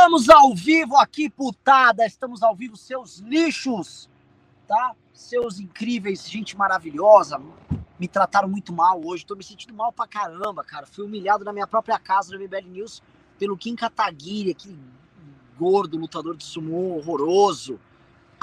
Estamos 0.00 0.30
ao 0.30 0.54
vivo 0.54 0.96
aqui, 0.96 1.28
putada. 1.28 2.06
Estamos 2.06 2.42
ao 2.42 2.56
vivo, 2.56 2.74
seus 2.74 3.18
lixos, 3.18 4.08
tá? 4.66 4.96
Seus 5.12 5.60
incríveis, 5.60 6.26
gente 6.26 6.56
maravilhosa. 6.56 7.38
Me 7.98 8.08
trataram 8.08 8.48
muito 8.48 8.72
mal 8.72 8.98
hoje. 9.04 9.26
Tô 9.26 9.36
me 9.36 9.44
sentindo 9.44 9.74
mal 9.74 9.92
pra 9.92 10.06
caramba, 10.06 10.64
cara. 10.64 10.86
Fui 10.86 11.04
humilhado 11.04 11.44
na 11.44 11.52
minha 11.52 11.66
própria 11.66 11.98
casa, 11.98 12.32
no 12.32 12.42
MBL 12.42 12.66
News, 12.70 13.02
pelo 13.38 13.58
Kim 13.58 13.76
Kataguiri, 13.76 14.52
aquele 14.52 14.80
gordo 15.58 15.98
lutador 15.98 16.34
de 16.34 16.44
sumô 16.44 16.96
horroroso. 16.96 17.78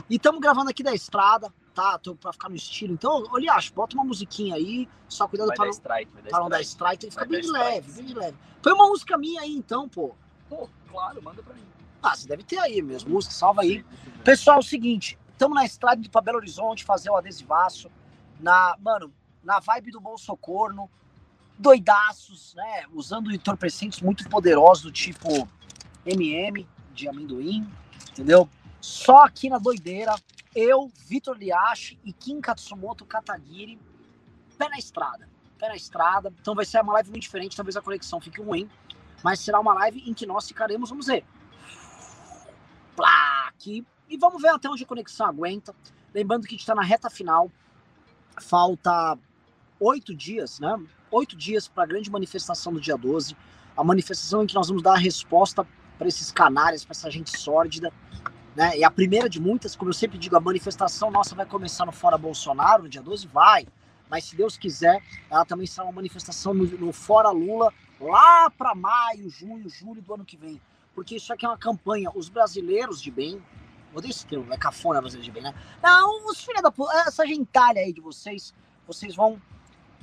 E 0.07 0.17
estamos 0.17 0.39
gravando 0.39 0.69
aqui 0.69 0.83
da 0.83 0.93
estrada, 0.93 1.51
tá? 1.73 1.97
Tô 1.97 2.13
pra 2.13 2.31
ficar 2.31 2.49
no 2.49 2.55
estilo. 2.55 2.93
Então, 2.93 3.23
olha, 3.31 3.53
acho, 3.53 3.73
bota 3.73 3.95
uma 3.95 4.05
musiquinha 4.05 4.53
aí. 4.53 4.87
Só 5.09 5.27
cuidado 5.27 5.51
para 5.55 5.65
não, 5.65 5.71
strike, 5.71 6.11
pra 6.29 6.39
não 6.39 6.49
dar 6.49 6.61
strike. 6.61 6.99
Tem 6.99 7.09
que 7.09 7.15
ficar 7.15 7.27
bem 7.27 7.41
de 7.41 7.49
leve, 7.49 7.91
bem 7.93 8.05
de 8.05 8.13
leve. 8.13 8.37
Põe 8.61 8.73
uma 8.73 8.89
música 8.89 9.17
minha 9.17 9.41
aí, 9.41 9.55
então, 9.55 9.89
pô. 9.89 10.13
Pô, 10.47 10.69
claro, 10.87 11.21
manda 11.21 11.43
pra 11.43 11.53
mim. 11.53 11.63
Ah, 12.01 12.15
você 12.15 12.27
deve 12.27 12.43
ter 12.43 12.57
aí 12.59 12.81
mesmo, 12.81 13.21
salva 13.21 13.61
aí. 13.61 13.85
Pessoal, 14.23 14.57
é 14.57 14.59
o 14.59 14.63
seguinte, 14.63 15.17
estamos 15.31 15.55
na 15.55 15.65
estrada 15.65 15.99
indo 15.99 16.09
pra 16.09 16.21
Belo 16.21 16.37
Horizonte 16.37 16.83
fazer 16.83 17.09
o 17.09 17.15
adesivaço. 17.15 17.89
Na, 18.39 18.75
mano, 18.79 19.11
na 19.43 19.59
vibe 19.59 19.91
do 19.91 19.99
bom 19.99 20.17
socorno, 20.17 20.89
doidaços, 21.57 22.53
né? 22.55 22.85
Usando 22.93 23.31
entorpecentes 23.31 24.01
muito 24.01 24.29
poderosos 24.29 24.83
do 24.83 24.91
tipo 24.91 25.47
MM, 26.05 26.67
de 26.93 27.07
amendoim, 27.07 27.67
entendeu? 28.11 28.47
Só 28.79 29.23
aqui 29.23 29.49
na 29.49 29.57
doideira, 29.57 30.15
eu, 30.55 30.91
Vitor 31.07 31.35
Liachi 31.35 31.99
e 32.03 32.13
Kim 32.13 32.39
Katsumoto 32.39 33.05
Katagiri, 33.05 33.79
pé 34.57 34.69
na 34.69 34.77
estrada. 34.77 35.27
Pé 35.57 35.69
na 35.69 35.75
estrada. 35.75 36.31
Então 36.39 36.53
vai 36.53 36.65
ser 36.65 36.79
uma 36.81 36.93
live 36.93 37.09
muito 37.09 37.23
diferente, 37.23 37.55
talvez 37.55 37.75
a 37.75 37.81
conexão 37.81 38.21
fique 38.21 38.41
ruim 38.41 38.69
mas 39.23 39.39
será 39.39 39.59
uma 39.59 39.73
live 39.73 40.03
em 40.05 40.13
que 40.13 40.25
nós 40.25 40.47
ficaremos, 40.47 40.89
vamos 40.89 41.07
ver, 41.07 41.25
plá, 42.95 43.47
aqui, 43.47 43.85
e 44.09 44.17
vamos 44.17 44.41
ver 44.41 44.49
até 44.49 44.69
onde 44.69 44.83
a 44.83 44.87
conexão 44.87 45.27
aguenta. 45.27 45.75
Lembrando 46.13 46.43
que 46.43 46.49
a 46.49 46.51
gente 46.51 46.61
está 46.61 46.73
na 46.73 46.81
reta 46.81 47.09
final, 47.09 47.51
falta 48.39 49.17
oito 49.79 50.15
dias, 50.15 50.59
né? 50.59 50.79
Oito 51.11 51.35
dias 51.35 51.67
para 51.67 51.83
a 51.83 51.87
grande 51.87 52.09
manifestação 52.09 52.73
do 52.73 52.79
dia 52.79 52.97
12, 52.97 53.35
a 53.75 53.83
manifestação 53.83 54.43
em 54.43 54.47
que 54.47 54.55
nós 54.55 54.67
vamos 54.67 54.81
dar 54.81 54.93
a 54.93 54.97
resposta 54.97 55.65
para 55.97 56.07
esses 56.07 56.31
canários, 56.31 56.85
para 56.85 56.91
essa 56.91 57.09
gente 57.11 57.37
sórdida, 57.37 57.91
né? 58.55 58.77
E 58.77 58.83
a 58.83 58.89
primeira 58.89 59.29
de 59.29 59.39
muitas, 59.39 59.75
como 59.75 59.89
eu 59.89 59.93
sempre 59.93 60.17
digo, 60.17 60.35
a 60.35 60.39
manifestação 60.39 61.11
nossa 61.11 61.35
vai 61.35 61.45
começar 61.45 61.85
no 61.85 61.91
Fora 61.91 62.17
Bolsonaro, 62.17 62.83
no 62.83 62.89
dia 62.89 63.01
12, 63.01 63.27
vai, 63.27 63.67
mas 64.09 64.23
se 64.25 64.35
Deus 64.35 64.57
quiser, 64.57 65.01
ela 65.29 65.45
também 65.45 65.67
será 65.67 65.83
uma 65.85 65.93
manifestação 65.93 66.53
no, 66.53 66.65
no 66.65 66.91
Fora 66.93 67.29
Lula, 67.29 67.73
lá 67.99 68.49
para 68.49 68.75
maio, 68.75 69.29
junho, 69.29 69.69
julho 69.69 70.01
do 70.01 70.13
ano 70.13 70.25
que 70.25 70.37
vem. 70.37 70.61
Porque 70.93 71.15
isso 71.15 71.31
aqui 71.31 71.45
é 71.45 71.49
uma 71.49 71.57
campanha. 71.57 72.09
Os 72.15 72.29
brasileiros 72.29 73.01
de 73.01 73.11
bem, 73.11 73.41
odeio 73.93 74.11
esse 74.11 74.25
termo, 74.25 74.51
é 74.53 74.57
cafona 74.57 74.99
brasileiro 74.99 75.31
de 75.31 75.31
bem, 75.31 75.43
né? 75.43 75.53
Não, 75.81 76.27
os 76.27 76.43
filhos 76.43 76.61
da 76.61 76.71
puta, 76.71 76.91
essa 77.07 77.25
gentalha 77.25 77.81
aí 77.81 77.93
de 77.93 78.01
vocês, 78.01 78.53
vocês 78.85 79.15
vão 79.15 79.41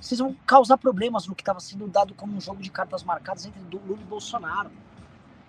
vocês 0.01 0.19
vão 0.19 0.35
causar 0.47 0.77
problemas 0.77 1.27
no 1.27 1.35
que 1.35 1.41
estava 1.41 1.59
sendo 1.61 1.87
dado 1.87 2.13
como 2.15 2.37
um 2.37 2.41
jogo 2.41 2.61
de 2.61 2.71
cartas 2.71 3.03
marcadas 3.03 3.47
entre 3.47 3.61
Lula 3.79 4.03
e 4.03 4.05
Bolsonaro. 4.05 4.71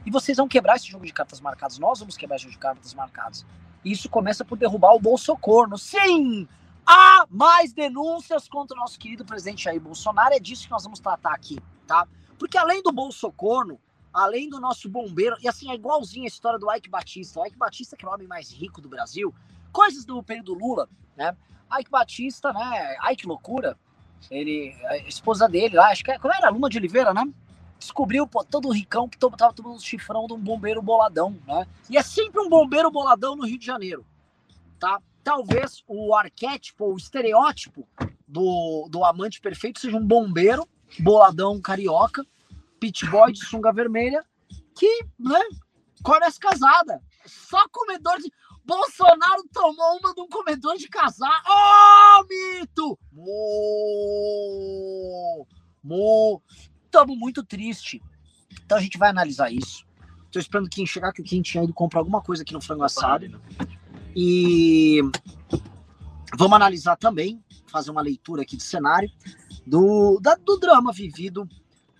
E 0.06 0.12
vocês 0.12 0.38
vão 0.38 0.48
quebrar 0.48 0.78
esse 0.78 0.88
jogo 0.88 1.06
de 1.06 1.12
cartas 1.12 1.42
marcadas. 1.42 1.78
Nós 1.78 2.00
vamos 2.00 2.16
quebrar 2.16 2.38
esse 2.38 2.44
jogo 2.44 2.54
de 2.54 2.60
cartas 2.60 2.94
marcadas. 2.94 3.46
E 3.84 3.92
isso 3.92 4.08
começa 4.08 4.46
por 4.46 4.58
derrubar 4.58 4.94
o 4.94 5.00
Bolsocorno. 5.00 5.78
Sim! 5.78 6.48
Há 6.86 7.26
mais 7.30 7.74
denúncias 7.74 8.48
contra 8.48 8.78
o 8.78 8.80
nosso 8.80 8.98
querido 8.98 9.26
presidente 9.26 9.64
Jair 9.64 9.82
Bolsonaro. 9.82 10.36
É 10.36 10.40
disso 10.40 10.66
que 10.66 10.72
nós 10.72 10.84
vamos 10.84 11.00
tratar 11.00 11.34
aqui, 11.34 11.58
tá? 11.86 12.08
Porque 12.38 12.58
além 12.58 12.82
do 12.82 12.92
Bolsocorno, 12.92 13.80
além 14.14 14.50
do 14.50 14.60
nosso 14.60 14.88
bombeiro, 14.90 15.36
e 15.42 15.48
assim, 15.48 15.70
é 15.70 15.76
igualzinho 15.76 16.24
a 16.24 16.28
história 16.28 16.58
do 16.58 16.72
Ike 16.74 16.90
Batista. 16.90 17.40
O 17.40 17.46
Ike 17.46 17.58
Batista, 17.58 17.98
que 17.98 18.06
é 18.06 18.08
o 18.08 18.14
homem 18.14 18.28
mais 18.28 18.52
rico 18.52 18.82
do 18.82 18.88
Brasil, 18.88 19.34
coisas 19.72 20.06
do 20.06 20.24
período 20.24 20.54
Lula, 20.54 20.90
né? 21.18 21.36
Ike 21.80 21.92
Batista, 21.92 22.54
né? 22.54 22.96
Ike 23.12 23.28
Loucura, 23.28 23.78
ele, 24.32 24.74
a 24.86 24.98
esposa 24.98 25.48
dele 25.48 25.76
lá, 25.76 25.90
acho 25.90 26.04
que 26.04 26.12
é, 26.12 26.18
como 26.18 26.34
era? 26.34 26.50
Luma 26.50 26.70
de 26.70 26.78
Oliveira, 26.78 27.14
né? 27.14 27.28
Descobriu 27.78 28.26
pô, 28.26 28.44
todo 28.44 28.72
ricão 28.72 29.10
que 29.10 29.18
tava 29.18 29.54
tomando 29.54 29.82
chifrão 29.82 30.28
de 30.28 30.34
um 30.34 30.40
bombeiro 30.40 30.82
boladão, 30.82 31.38
né? 31.46 31.68
E 31.90 31.98
é 31.98 32.04
sempre 32.04 32.40
um 32.42 32.50
bombeiro 32.50 32.90
boladão 32.90 33.36
no 33.36 33.46
Rio 33.46 33.60
de 33.60 33.66
Janeiro, 33.66 34.06
tá? 34.80 35.02
Talvez 35.24 35.84
o 35.88 36.16
arquétipo, 36.16 36.94
o 36.94 36.98
estereótipo 36.98 37.88
do, 38.28 38.88
do 38.90 39.04
amante 39.04 39.42
perfeito 39.42 39.80
seja 39.80 39.98
um 39.98 40.06
bombeiro 40.06 40.68
boladão 41.00 41.62
carioca, 41.62 42.26
pit 42.80 43.06
boy 43.10 43.32
de 43.32 43.46
sunga 43.46 43.72
vermelha, 43.72 44.24
que, 44.76 45.06
né, 45.20 45.42
conhece 46.04 46.40
casada. 46.40 47.02
Só 47.26 47.68
comedor 47.70 48.20
de. 48.20 48.32
Bolsonaro 48.64 49.44
tomou 49.54 50.00
uma 50.00 50.14
de 50.14 50.22
um 50.22 50.28
comedor 50.28 50.76
de 50.76 50.88
casar. 50.88 51.44
Oh, 51.48 52.24
mito! 52.28 52.98
Mo! 53.12 53.36
Mo! 55.84 56.42
Estamos 56.86 57.16
muito 57.16 57.44
triste. 57.44 58.02
Então 58.66 58.80
a 58.80 58.82
gente 58.82 58.98
vai 58.98 59.10
analisar 59.10 59.52
isso. 59.52 59.86
Tô 60.32 60.40
esperando 60.40 60.68
que 60.68 60.84
chegar 60.88 61.14
que 61.14 61.22
o 61.22 61.24
Kim 61.24 61.44
tinha 61.44 61.64
ido 61.64 61.74
comprar 61.74 62.00
alguma 62.00 62.22
coisa 62.22 62.42
aqui 62.42 62.54
no 62.54 62.62
frango 62.62 62.84
assado. 62.84 63.40
E 64.16 65.00
vamos 66.36 66.56
analisar 66.56 66.96
também, 66.96 67.40
fazer 67.68 67.92
uma 67.92 68.02
leitura 68.02 68.42
aqui 68.42 68.58
de 68.58 68.64
cenário 68.64 69.12
do, 69.66 70.20
da, 70.22 70.36
do 70.36 70.58
drama 70.58 70.92
vivido 70.92 71.48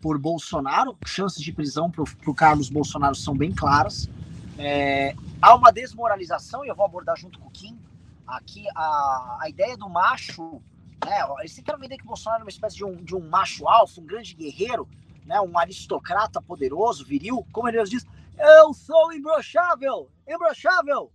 por 0.02 0.18
Bolsonaro. 0.20 0.98
Chances 1.06 1.42
de 1.42 1.52
prisão 1.52 1.90
para 1.90 2.04
o 2.04 2.34
Carlos 2.34 2.70
Bolsonaro 2.70 3.16
são 3.16 3.36
bem 3.36 3.52
claras. 3.52 4.10
É, 4.58 5.16
há 5.42 5.56
uma 5.56 5.72
desmoralização, 5.72 6.64
e 6.64 6.68
eu 6.68 6.76
vou 6.76 6.86
abordar 6.86 7.18
junto 7.18 7.40
com 7.40 7.48
o 7.48 7.52
Kim, 7.52 7.78
aqui 8.26 8.66
a, 8.76 9.40
a 9.42 9.50
ideia 9.50 9.76
do 9.78 9.90
macho. 9.90 10.62
Né, 11.04 11.18
eles 11.40 11.56
tentaram 11.56 11.80
vender 11.80 11.98
que 11.98 12.04
o 12.04 12.08
Bolsonaro 12.08 12.42
é 12.42 12.46
uma 12.46 12.50
espécie 12.50 12.78
de 12.78 12.86
um, 12.86 12.96
de 13.04 13.16
um 13.16 13.30
macho 13.30 13.68
alfa, 13.68 14.00
um 14.00 14.06
grande 14.06 14.34
guerreiro, 14.34 14.88
né, 15.26 15.40
um 15.42 15.58
aristocrata 15.58 16.42
poderoso, 16.42 17.06
viril. 17.06 17.46
Como 17.52 17.68
ele 17.68 17.84
diz, 17.84 18.06
eu 18.38 18.74
sou 18.74 19.12
imbrochável, 19.14 20.10
imbrochável. 20.28 21.12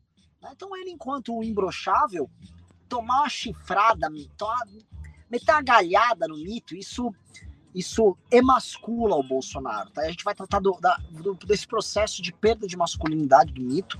Então 0.50 0.76
ele, 0.76 0.90
enquanto 0.90 1.36
um 1.36 1.42
imbrochável, 1.42 2.30
tomar 2.88 3.20
uma 3.20 3.28
chifrada, 3.28 4.08
tomar, 4.36 4.64
meter 5.30 5.52
a 5.52 5.62
galhada 5.62 6.26
no 6.26 6.36
mito, 6.36 6.74
isso 6.74 7.14
isso 7.74 8.16
emascula 8.30 9.14
o 9.14 9.22
Bolsonaro. 9.22 9.90
Tá? 9.90 10.02
A 10.02 10.10
gente 10.10 10.24
vai 10.24 10.34
tratar 10.34 10.60
do, 10.60 10.72
da, 10.80 10.96
do, 11.10 11.34
desse 11.34 11.66
processo 11.66 12.20
de 12.20 12.32
perda 12.32 12.66
de 12.66 12.76
masculinidade 12.76 13.52
do 13.52 13.62
mito, 13.62 13.98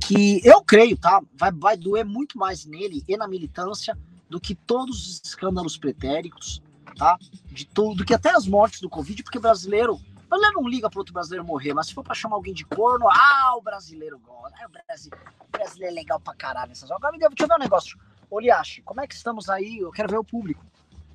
que 0.00 0.40
eu 0.46 0.62
creio, 0.62 0.96
tá? 0.96 1.20
Vai, 1.34 1.50
vai 1.50 1.76
doer 1.76 2.04
muito 2.04 2.38
mais 2.38 2.64
nele 2.64 3.02
e 3.08 3.16
na 3.16 3.26
militância 3.26 3.98
do 4.30 4.40
que 4.40 4.54
todos 4.54 5.08
os 5.08 5.20
escândalos 5.24 5.76
pretéricos, 5.76 6.62
tá? 6.96 7.18
De 7.46 7.66
tudo, 7.66 7.96
do 7.96 8.04
que 8.04 8.14
até 8.14 8.30
as 8.30 8.46
mortes 8.46 8.80
do 8.80 8.88
Covid, 8.88 9.22
porque 9.22 9.38
brasileiro. 9.38 9.94
O 9.94 10.28
brasileiro 10.28 10.60
não 10.60 10.68
liga 10.68 10.90
para 10.90 11.00
outro 11.00 11.14
brasileiro 11.14 11.44
morrer, 11.44 11.72
mas 11.72 11.86
se 11.86 11.94
for 11.94 12.04
para 12.04 12.14
chamar 12.14 12.36
alguém 12.36 12.52
de 12.52 12.64
corno, 12.64 13.08
ah, 13.08 13.54
o 13.56 13.62
brasileiro 13.62 14.18
gosta. 14.18 14.54
Ah, 14.62 14.66
o, 14.66 14.70
brasileiro, 14.70 15.24
o 15.40 15.50
brasileiro 15.50 15.92
é 15.92 15.94
legal 15.94 16.20
pra 16.20 16.34
caralho 16.34 16.68
horas. 16.68 16.90
Agora, 16.90 17.16
deixa 17.16 17.34
eu 17.40 17.48
ver 17.48 17.54
um 17.54 17.58
negócio. 17.58 17.98
Oliashi, 18.30 18.82
como 18.82 19.00
é 19.00 19.06
que 19.06 19.14
estamos 19.14 19.48
aí? 19.48 19.78
Eu 19.78 19.90
quero 19.90 20.10
ver 20.10 20.18
o 20.18 20.24
público. 20.24 20.64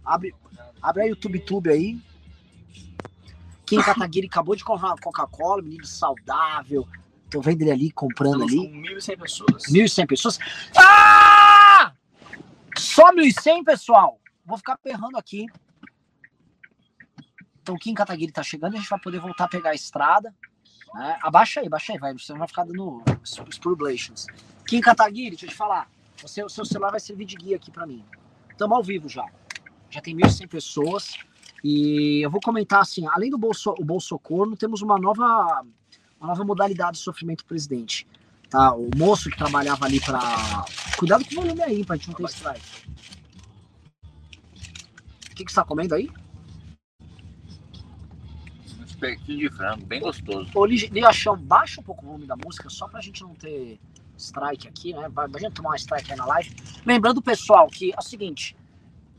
Abre, 0.04 0.34
abre 0.82 1.04
aí 1.04 1.12
o 1.12 1.16
TubeTube 1.16 1.70
aí. 1.70 2.02
Kim 3.66 3.82
Kataguiri 3.82 4.28
acabou 4.28 4.56
de 4.56 4.64
comprar 4.64 4.96
Coca-Cola, 5.00 5.62
menino 5.62 5.86
saudável. 5.86 6.88
Tô 7.30 7.42
vendo 7.42 7.62
ele 7.62 7.72
ali 7.72 7.92
comprando 7.92 8.46
Estamos 8.46 8.66
ali. 8.66 8.88
Com 8.88 8.96
1.100 8.96 9.20
pessoas. 9.20 9.64
1.100 9.64 10.08
pessoas. 10.08 10.40
Ah! 10.78 11.94
Só 12.78 13.12
1.100, 13.12 13.64
pessoal. 13.64 14.20
Vou 14.46 14.58
ficar 14.58 14.78
perrando 14.78 15.18
aqui. 15.18 15.48
Então, 17.62 17.78
Kim 17.78 17.94
Kataguiri 17.94 18.32
tá 18.32 18.44
chegando, 18.44 18.76
a 18.76 18.78
gente 18.78 18.90
vai 18.90 19.00
poder 19.00 19.20
voltar 19.20 19.46
a 19.46 19.48
pegar 19.48 19.70
a 19.70 19.76
estrada. 19.76 20.36
Né? 20.94 21.18
Abaixa 21.24 21.62
aí, 21.62 21.68
abaixa 21.68 21.94
aí, 21.94 22.00
vai. 22.00 22.14
Você 22.14 22.34
não 22.34 22.40
vai 22.40 22.48
ficar 22.48 22.66
dando 22.66 23.02
spurlations. 23.50 24.28
Kim 24.68 24.82
Kataguiri, 24.82 25.32
deixa 25.32 25.46
eu 25.46 25.50
te 25.50 25.56
falar. 25.56 25.90
Você, 26.22 26.44
o 26.44 26.50
seu 26.50 26.66
celular 26.66 26.92
vai 26.92 27.00
servir 27.00 27.26
de 27.26 27.36
guia 27.36 27.56
aqui 27.56 27.72
para 27.72 27.86
mim. 27.86 28.04
Estamos 28.50 28.76
ao 28.76 28.84
vivo 28.84 29.10
já. 29.10 29.26
Já 29.90 30.02
tem 30.02 30.16
1.100 30.16 30.48
pessoas. 30.48 31.14
E 31.64 32.22
eu 32.24 32.30
vou 32.30 32.42
comentar 32.42 32.82
assim, 32.82 33.08
além 33.08 33.30
do 33.30 33.38
bolso, 33.38 33.74
o 33.80 33.86
bolsocorno, 33.86 34.58
temos 34.58 34.82
uma 34.82 35.00
nova, 35.00 35.66
uma 36.20 36.28
nova 36.28 36.44
modalidade 36.44 36.98
de 36.98 37.04
sofrimento 37.04 37.46
presidente. 37.46 38.08
Tá? 38.50 38.74
O 38.74 38.90
moço 38.96 39.30
que 39.30 39.38
trabalhava 39.38 39.86
ali 39.86 40.00
para 40.00 40.66
Cuidado 40.98 41.26
com 41.26 41.32
o 41.32 41.42
volume 41.42 41.62
aí, 41.62 41.84
pra 41.84 41.96
gente 41.96 42.08
não 42.10 42.16
ter 42.16 42.24
strike. 42.26 42.66
O 45.32 45.36
que, 45.36 45.44
que 45.44 45.52
você 45.52 45.56
tá 45.56 45.66
comendo 45.66 45.96
aí? 45.96 46.10
Um 48.80 48.84
espetinho 48.86 49.40
de 49.40 49.50
frango, 49.50 49.86
bem 49.86 50.00
gostoso. 50.00 50.50
Ô, 50.54 50.66
Liachão, 50.66 51.36
baixa 51.36 51.82
um 51.82 51.84
pouco 51.84 52.04
o 52.04 52.08
volume 52.08 52.26
da 52.26 52.36
música, 52.36 52.70
só 52.70 52.88
pra 52.88 53.02
gente 53.02 53.22
não 53.24 53.34
ter 53.34 53.80
strike 54.18 54.68
aqui, 54.68 54.94
né? 54.94 55.08
Imagina 55.08 55.52
tomar 55.52 55.72
um 55.72 55.76
strike 55.76 56.12
aí 56.12 56.18
na 56.18 56.26
live. 56.26 56.56
Lembrando, 56.86 57.22
pessoal, 57.22 57.68
que 57.68 57.92
é 57.94 58.00
o 58.00 58.02
seguinte: 58.02 58.56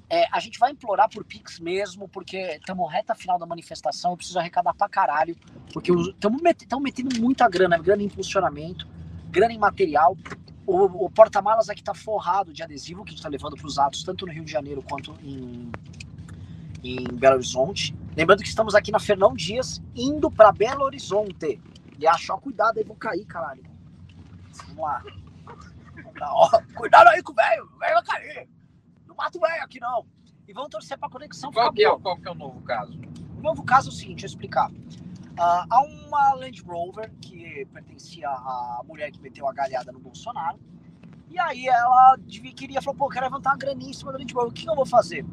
É, 0.08 0.26
a 0.30 0.38
gente 0.40 0.58
vai 0.58 0.70
implorar 0.70 1.08
por 1.08 1.24
Pix 1.24 1.58
mesmo, 1.58 2.08
porque 2.08 2.36
estamos 2.36 2.90
reta 2.92 3.14
final 3.14 3.38
da 3.38 3.46
manifestação, 3.46 4.12
eu 4.12 4.16
preciso 4.16 4.38
arrecadar 4.38 4.74
pra 4.74 4.88
caralho, 4.88 5.36
porque 5.72 5.90
estamos 5.92 6.40
met, 6.42 6.66
metendo 6.80 7.20
muita 7.20 7.48
grana, 7.48 7.78
grana 7.78 8.02
em 8.02 8.06
impulsionamento, 8.06 8.86
grana 9.30 9.52
em 9.52 9.58
material. 9.58 10.16
O, 10.66 11.04
o 11.04 11.10
porta-malas 11.10 11.68
aqui 11.68 11.82
tá 11.82 11.92
forrado 11.92 12.52
de 12.52 12.62
adesivo 12.62 13.04
que 13.04 13.10
a 13.10 13.14
gente 13.14 13.22
tá 13.22 13.28
levando 13.28 13.56
para 13.56 13.66
os 13.66 13.78
atos, 13.78 14.02
tanto 14.02 14.24
no 14.24 14.32
Rio 14.32 14.44
de 14.44 14.52
Janeiro 14.52 14.82
quanto 14.82 15.14
em, 15.22 15.70
em 16.82 17.04
Belo 17.04 17.36
Horizonte. 17.36 17.94
Lembrando 18.16 18.42
que 18.42 18.48
estamos 18.48 18.74
aqui 18.74 18.90
na 18.90 19.00
Fernão 19.00 19.34
Dias, 19.34 19.82
indo 19.94 20.30
para 20.30 20.52
Belo 20.52 20.84
Horizonte. 20.84 21.60
E 21.98 22.06
achar, 22.06 22.36
cuidado 22.38 22.78
aí, 22.78 22.84
vou 22.84 22.96
cair, 22.96 23.24
caralho. 23.24 23.73
Vamos 24.62 24.82
lá. 24.82 25.02
Lá 26.18 26.34
ó, 26.34 26.50
cuidado 26.74 27.08
aí 27.08 27.22
com 27.22 27.32
o 27.32 27.34
velho, 27.34 27.64
o 27.64 27.78
velho 27.78 27.94
vai 27.94 28.04
cair. 28.04 28.48
Não 29.06 29.14
mata 29.14 29.38
o 29.38 29.40
velho 29.40 29.62
aqui 29.62 29.80
não. 29.80 30.06
E 30.46 30.52
vamos 30.52 30.70
torcer 30.70 30.98
para 30.98 31.08
a 31.08 31.10
conexão 31.10 31.50
qual 31.52 31.72
que, 31.72 31.84
é, 31.84 31.98
qual 31.98 32.16
que 32.16 32.28
é 32.28 32.30
o 32.30 32.34
novo 32.34 32.60
caso? 32.62 32.98
O 33.38 33.42
novo 33.42 33.62
caso 33.62 33.88
é 33.88 33.92
o 33.92 33.94
seguinte, 33.94 34.20
deixa 34.20 34.26
eu 34.26 34.30
explicar. 34.30 34.70
Uh, 34.70 35.66
há 35.68 35.82
uma 35.82 36.34
Land 36.34 36.62
Rover 36.62 37.10
que 37.20 37.66
pertencia 37.72 38.28
à 38.28 38.82
mulher 38.86 39.10
que 39.10 39.20
meteu 39.20 39.48
a 39.48 39.52
galhada 39.52 39.90
no 39.90 39.98
Bolsonaro. 39.98 40.58
E 41.28 41.38
aí 41.38 41.66
ela 41.66 42.16
queria, 42.28 42.80
falou, 42.80 42.96
pô, 42.96 43.08
quero 43.08 43.26
levantar 43.26 43.50
uma 43.50 43.56
graninha 43.56 43.90
em 43.90 43.94
cima 43.94 44.12
da 44.12 44.18
Land 44.18 44.32
Rover. 44.32 44.50
O 44.50 44.52
que 44.52 44.68
eu 44.68 44.76
vou 44.76 44.86
fazer? 44.86 45.26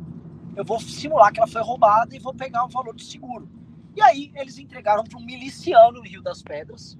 Eu 0.56 0.66
vou 0.66 0.80
simular 0.80 1.32
que 1.32 1.40
ela 1.40 1.48
foi 1.48 1.62
roubada 1.62 2.16
e 2.16 2.20
vou 2.20 2.34
pegar 2.34 2.66
o 2.66 2.70
valor 2.70 2.96
do 2.96 3.02
seguro. 3.02 3.50
E 3.96 4.02
aí 4.02 4.32
eles 4.36 4.58
entregaram 4.58 5.04
para 5.04 5.18
um 5.20 5.26
miliciano 5.26 6.00
no 6.00 6.04
Rio 6.04 6.22
das 6.22 6.42
Pedras. 6.42 6.98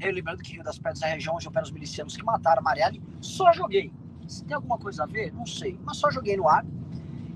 Eu 0.00 0.12
lembrando 0.12 0.42
que 0.42 0.52
Rio 0.52 0.64
das 0.64 0.78
Pedras 0.78 1.02
é 1.02 1.06
a 1.06 1.14
região 1.14 1.36
onde 1.36 1.48
operam 1.48 1.64
os 1.64 1.70
milicianos 1.70 2.16
que 2.16 2.22
mataram 2.22 2.62
Marielle. 2.62 3.02
Só 3.20 3.52
joguei. 3.52 3.92
Se 4.26 4.44
tem 4.44 4.54
alguma 4.54 4.78
coisa 4.78 5.04
a 5.04 5.06
ver, 5.06 5.32
não 5.32 5.46
sei. 5.46 5.78
Mas 5.84 5.96
só 5.98 6.10
joguei 6.10 6.36
no 6.36 6.48
ar. 6.48 6.64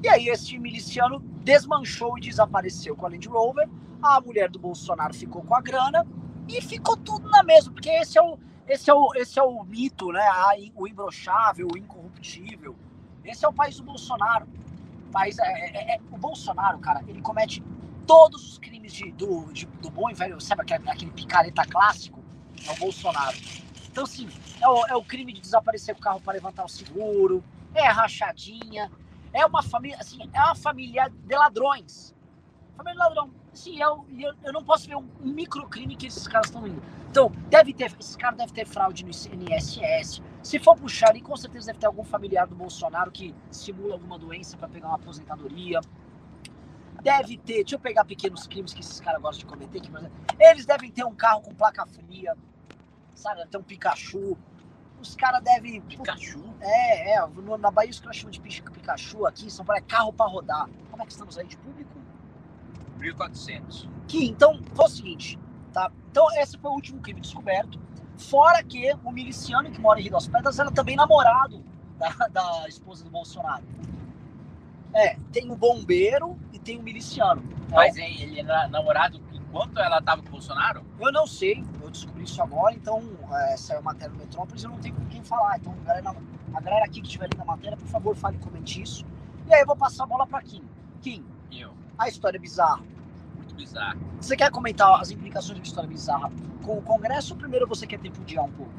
E 0.03 0.09
aí 0.09 0.29
esse 0.29 0.59
miliciano 0.59 1.21
desmanchou 1.43 2.19
e 2.19 2.21
desapareceu 2.21 2.97
com 2.97 3.07
a 3.07 3.09
Land 3.09 3.29
Rover 3.29 3.69
a 4.03 4.21
mulher 4.21 4.49
do 4.49 4.59
Bolsonaro 4.59 5.15
ficou 5.15 5.43
com 5.43 5.55
a 5.55 5.61
grana 5.61 6.07
e 6.49 6.61
ficou 6.61 6.97
tudo 6.97 7.29
na 7.29 7.43
mesma, 7.43 7.73
porque 7.73 7.91
esse 7.91 8.19
é 8.19 8.23
o, 8.23 8.39
esse 8.67 8.91
é 8.91 8.95
o, 8.95 9.13
esse 9.15 9.39
é 9.39 9.43
o 9.43 9.63
mito, 9.65 10.11
né? 10.11 10.25
o 10.75 10.87
imbrochável, 10.87 11.69
o 11.73 11.79
incorruptível. 11.79 12.77
Esse 13.25 13.45
é 13.45 13.49
o 13.49 13.53
país 13.53 13.77
do 13.77 13.85
Bolsonaro. 13.85 14.49
O, 15.09 15.13
país 15.13 15.39
é, 15.39 15.45
é, 15.45 15.95
é, 15.97 16.01
o 16.11 16.17
Bolsonaro, 16.17 16.79
cara, 16.79 17.03
ele 17.07 17.21
comete 17.21 17.63
todos 18.07 18.53
os 18.53 18.59
crimes 18.59 18.93
de, 18.93 19.13
do, 19.13 19.53
de, 19.53 19.67
do 19.67 19.91
bom 19.91 20.09
e 20.11 20.15
velho, 20.15 20.41
sabe 20.41 20.63
aquele, 20.63 20.89
aquele 20.89 21.11
picareta 21.11 21.65
clássico? 21.67 22.20
É 22.67 22.73
o 22.73 22.77
Bolsonaro. 22.77 23.37
Então, 23.91 24.05
assim, 24.05 24.29
é 24.61 24.69
o, 24.69 24.87
é 24.87 24.97
o 24.97 25.03
crime 25.03 25.33
de 25.33 25.41
desaparecer 25.41 25.95
o 25.95 25.99
carro 25.99 26.21
para 26.21 26.35
levantar 26.35 26.65
o 26.65 26.69
seguro, 26.69 27.43
é 27.75 27.89
rachadinha, 27.89 28.91
é 29.33 29.45
uma 29.45 29.63
família, 29.63 29.97
assim, 29.99 30.19
é 30.33 30.41
uma 30.41 30.55
família 30.55 31.09
de 31.09 31.35
ladrões. 31.35 32.15
Família 32.77 32.95
de 32.95 32.99
ladrão. 32.99 33.31
Sim, 33.53 33.81
eu, 33.81 34.07
eu, 34.17 34.33
eu 34.45 34.53
não 34.53 34.63
posso 34.63 34.87
ver 34.87 34.97
um, 34.97 35.09
microcrime 35.21 35.97
que 35.97 36.07
esses 36.07 36.27
caras 36.29 36.47
estão 36.47 36.67
indo. 36.67 36.83
Então, 37.11 37.33
deve 37.49 37.75
ter, 37.75 37.93
esses 37.99 38.15
caras 38.15 38.39
devem 38.39 38.55
ter 38.55 38.67
fraude 38.67 39.05
no 39.05 39.11
INSS. 39.11 40.23
Se 40.43 40.59
for 40.59 40.77
puxar 40.77 41.11
ali, 41.11 41.21
com 41.21 41.37
certeza 41.37 41.67
deve 41.67 41.79
ter 41.81 41.87
algum 41.87 42.05
familiar 42.05 42.47
do 42.47 42.55
Bolsonaro 42.55 43.11
que 43.11 43.35
simula 43.51 43.95
alguma 43.95 44.19
doença 44.19 44.57
para 44.57 44.69
pegar 44.69 44.89
uma 44.89 44.97
aposentadoria. 44.97 45.81
Deve 47.03 47.39
ter, 47.39 47.55
deixa 47.65 47.75
eu 47.75 47.81
pegar 47.81 48.05
pequenos 48.05 48.47
crimes 48.47 48.73
que 48.73 48.81
esses 48.81 49.01
caras 49.01 49.21
gostam 49.21 49.41
de 49.41 49.47
cometer. 49.47 49.81
Que, 49.81 49.91
eles 50.39 50.65
devem 50.65 50.91
ter 50.91 51.05
um 51.05 51.15
carro 51.15 51.41
com 51.41 51.55
placa 51.55 51.85
fria, 51.87 52.37
sabe? 53.21 53.47
Tem 53.47 53.61
um 53.61 53.63
Pikachu. 53.63 54.37
Os 55.01 55.15
caras 55.15 55.43
devem. 55.43 55.81
Pikachu? 55.83 56.43
É, 56.61 57.15
é. 57.15 57.27
Na 57.59 57.71
Bahia 57.71 57.91
os 57.91 58.01
caras 58.01 58.17
chamam 58.17 58.31
de 58.31 58.41
Pikachu 58.41 59.27
aqui 59.27 59.51
São 59.51 59.65
Paulo 59.65 59.79
é 59.79 59.83
carro 59.83 60.13
para 60.13 60.31
rodar. 60.31 60.69
Como 60.91 61.03
é 61.03 61.07
que 61.07 61.13
estamos 61.13 61.39
aí 61.39 61.47
de 61.47 61.57
público? 61.57 61.91
1.400. 62.99 63.89
Que, 64.07 64.27
então, 64.27 64.61
foi 64.75 64.85
o 64.85 64.89
seguinte, 64.89 65.39
tá? 65.73 65.91
Então, 66.11 66.27
esse 66.37 66.59
foi 66.59 66.71
o 66.71 66.75
último 66.75 67.01
crime 67.01 67.21
descoberto. 67.21 67.81
Fora 68.19 68.63
que 68.63 68.93
o 69.03 69.11
miliciano 69.11 69.71
que 69.71 69.81
mora 69.81 69.99
em 69.99 70.03
Rio 70.03 70.13
das 70.13 70.29
Pedras 70.29 70.59
era 70.59 70.71
também 70.71 70.97
namorado 70.97 71.65
da, 71.97 72.11
da 72.29 72.69
esposa 72.69 73.05
do 73.05 73.11
Bolsonaro. 73.11 73.65
É, 74.93 75.17
tem 75.33 75.51
um 75.51 75.57
bombeiro 75.57 76.39
e 76.53 76.59
tem 76.59 76.79
um 76.79 76.83
miliciano. 76.83 77.43
Mas 77.71 77.97
é, 77.97 78.11
ele 78.11 78.41
era 78.41 78.69
namorado 78.69 79.21
enquanto 79.51 79.79
ela 79.79 79.99
estava 79.99 80.23
com 80.23 80.29
o 80.29 80.31
Bolsonaro? 80.31 80.83
Eu 80.99 81.13
não 81.13 81.27
sei, 81.27 81.65
eu 81.83 81.91
descobri 81.91 82.25
isso 82.25 82.41
agora, 82.41 82.75
então 82.75 83.03
é, 83.33 83.57
saiu 83.57 83.83
matéria 83.83 84.13
no 84.13 84.19
Metrópolis, 84.19 84.63
eu 84.63 84.71
não 84.71 84.79
tenho 84.79 84.95
com 84.95 85.05
quem 85.07 85.23
falar. 85.23 85.59
Então, 85.59 85.73
a 85.73 85.85
galera, 85.85 86.17
a 86.55 86.61
galera 86.61 86.85
aqui 86.85 87.01
que 87.01 87.09
estiver 87.09 87.29
lendo 87.31 87.43
a 87.43 87.45
matéria, 87.45 87.77
por 87.77 87.89
favor, 87.89 88.15
fale 88.15 88.37
e 88.37 88.41
comente 88.41 88.81
isso. 88.81 89.05
E 89.47 89.53
aí 89.53 89.61
eu 89.61 89.67
vou 89.67 89.77
passar 89.77 90.05
a 90.05 90.07
bola 90.07 90.27
para 90.27 90.41
Kim. 90.43 90.63
Kim, 91.01 91.25
eu. 91.51 91.73
A 91.99 92.09
história 92.09 92.39
é 92.39 92.41
bizarra. 92.41 92.83
Muito 93.35 93.55
bizarra. 93.55 93.99
Você 94.21 94.37
quer 94.37 94.51
comentar 94.51 95.01
as 95.01 95.11
implicações 95.11 95.61
de 95.61 95.67
história 95.67 95.89
bizarra 95.89 96.31
com 96.63 96.79
o 96.79 96.83
Congresso 96.83 97.35
ou 97.35 97.41
primeiro 97.41 97.67
você 97.67 97.87
quer 97.87 97.99
tripudiar 97.99 98.45
um 98.45 98.53
pouco? 98.53 98.73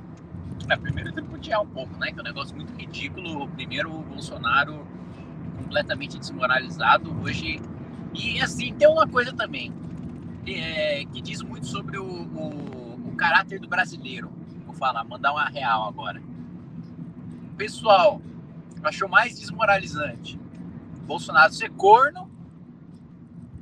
É, 0.70 0.78
primeiro 0.78 1.12
tripudiar 1.12 1.62
um 1.62 1.68
pouco, 1.68 1.98
né? 1.98 2.12
Que 2.12 2.20
é 2.20 2.22
um 2.22 2.26
negócio 2.26 2.56
muito 2.56 2.74
ridículo. 2.74 3.48
Primeiro 3.50 3.94
o 3.94 4.02
Bolsonaro 4.04 4.88
completamente 5.58 6.18
desmoralizado 6.18 7.14
hoje. 7.22 7.62
E 8.14 8.42
assim, 8.42 8.74
tem 8.74 8.88
uma 8.88 9.08
coisa 9.08 9.34
também 9.34 9.74
é, 10.46 11.06
que 11.06 11.22
diz 11.22 11.42
muito 11.42 11.66
sobre 11.66 11.98
o, 11.98 12.06
o, 12.06 13.10
o 13.10 13.16
caráter 13.16 13.60
do 13.60 13.68
brasileiro. 13.68 14.32
Vou 14.66 14.76
falar, 14.76 15.04
mandar 15.04 15.32
uma 15.32 15.48
real 15.50 15.88
agora. 15.88 16.22
Pessoal, 17.58 18.22
achou 18.84 19.08
mais 19.08 19.40
desmoralizante 19.40 20.40
Bolsonaro 21.12 21.54
ser 21.54 21.70
corno 21.72 22.32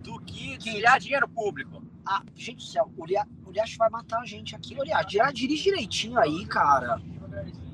do 0.03 0.19
que 0.19 0.55
desviar 0.59 0.99
dinheiro 0.99 1.27
público. 1.27 1.81
Ah, 2.05 2.21
gente 2.35 2.57
do 2.57 2.63
céu, 2.63 2.91
o 2.95 3.01
Uriacho 3.01 3.77
vai 3.77 3.89
matar 3.89 4.19
a 4.21 4.25
gente 4.25 4.55
aqui. 4.55 4.77
Uriacho, 4.79 5.33
dirige 5.33 5.63
direitinho 5.63 6.19
aí, 6.19 6.45
cara. 6.45 7.01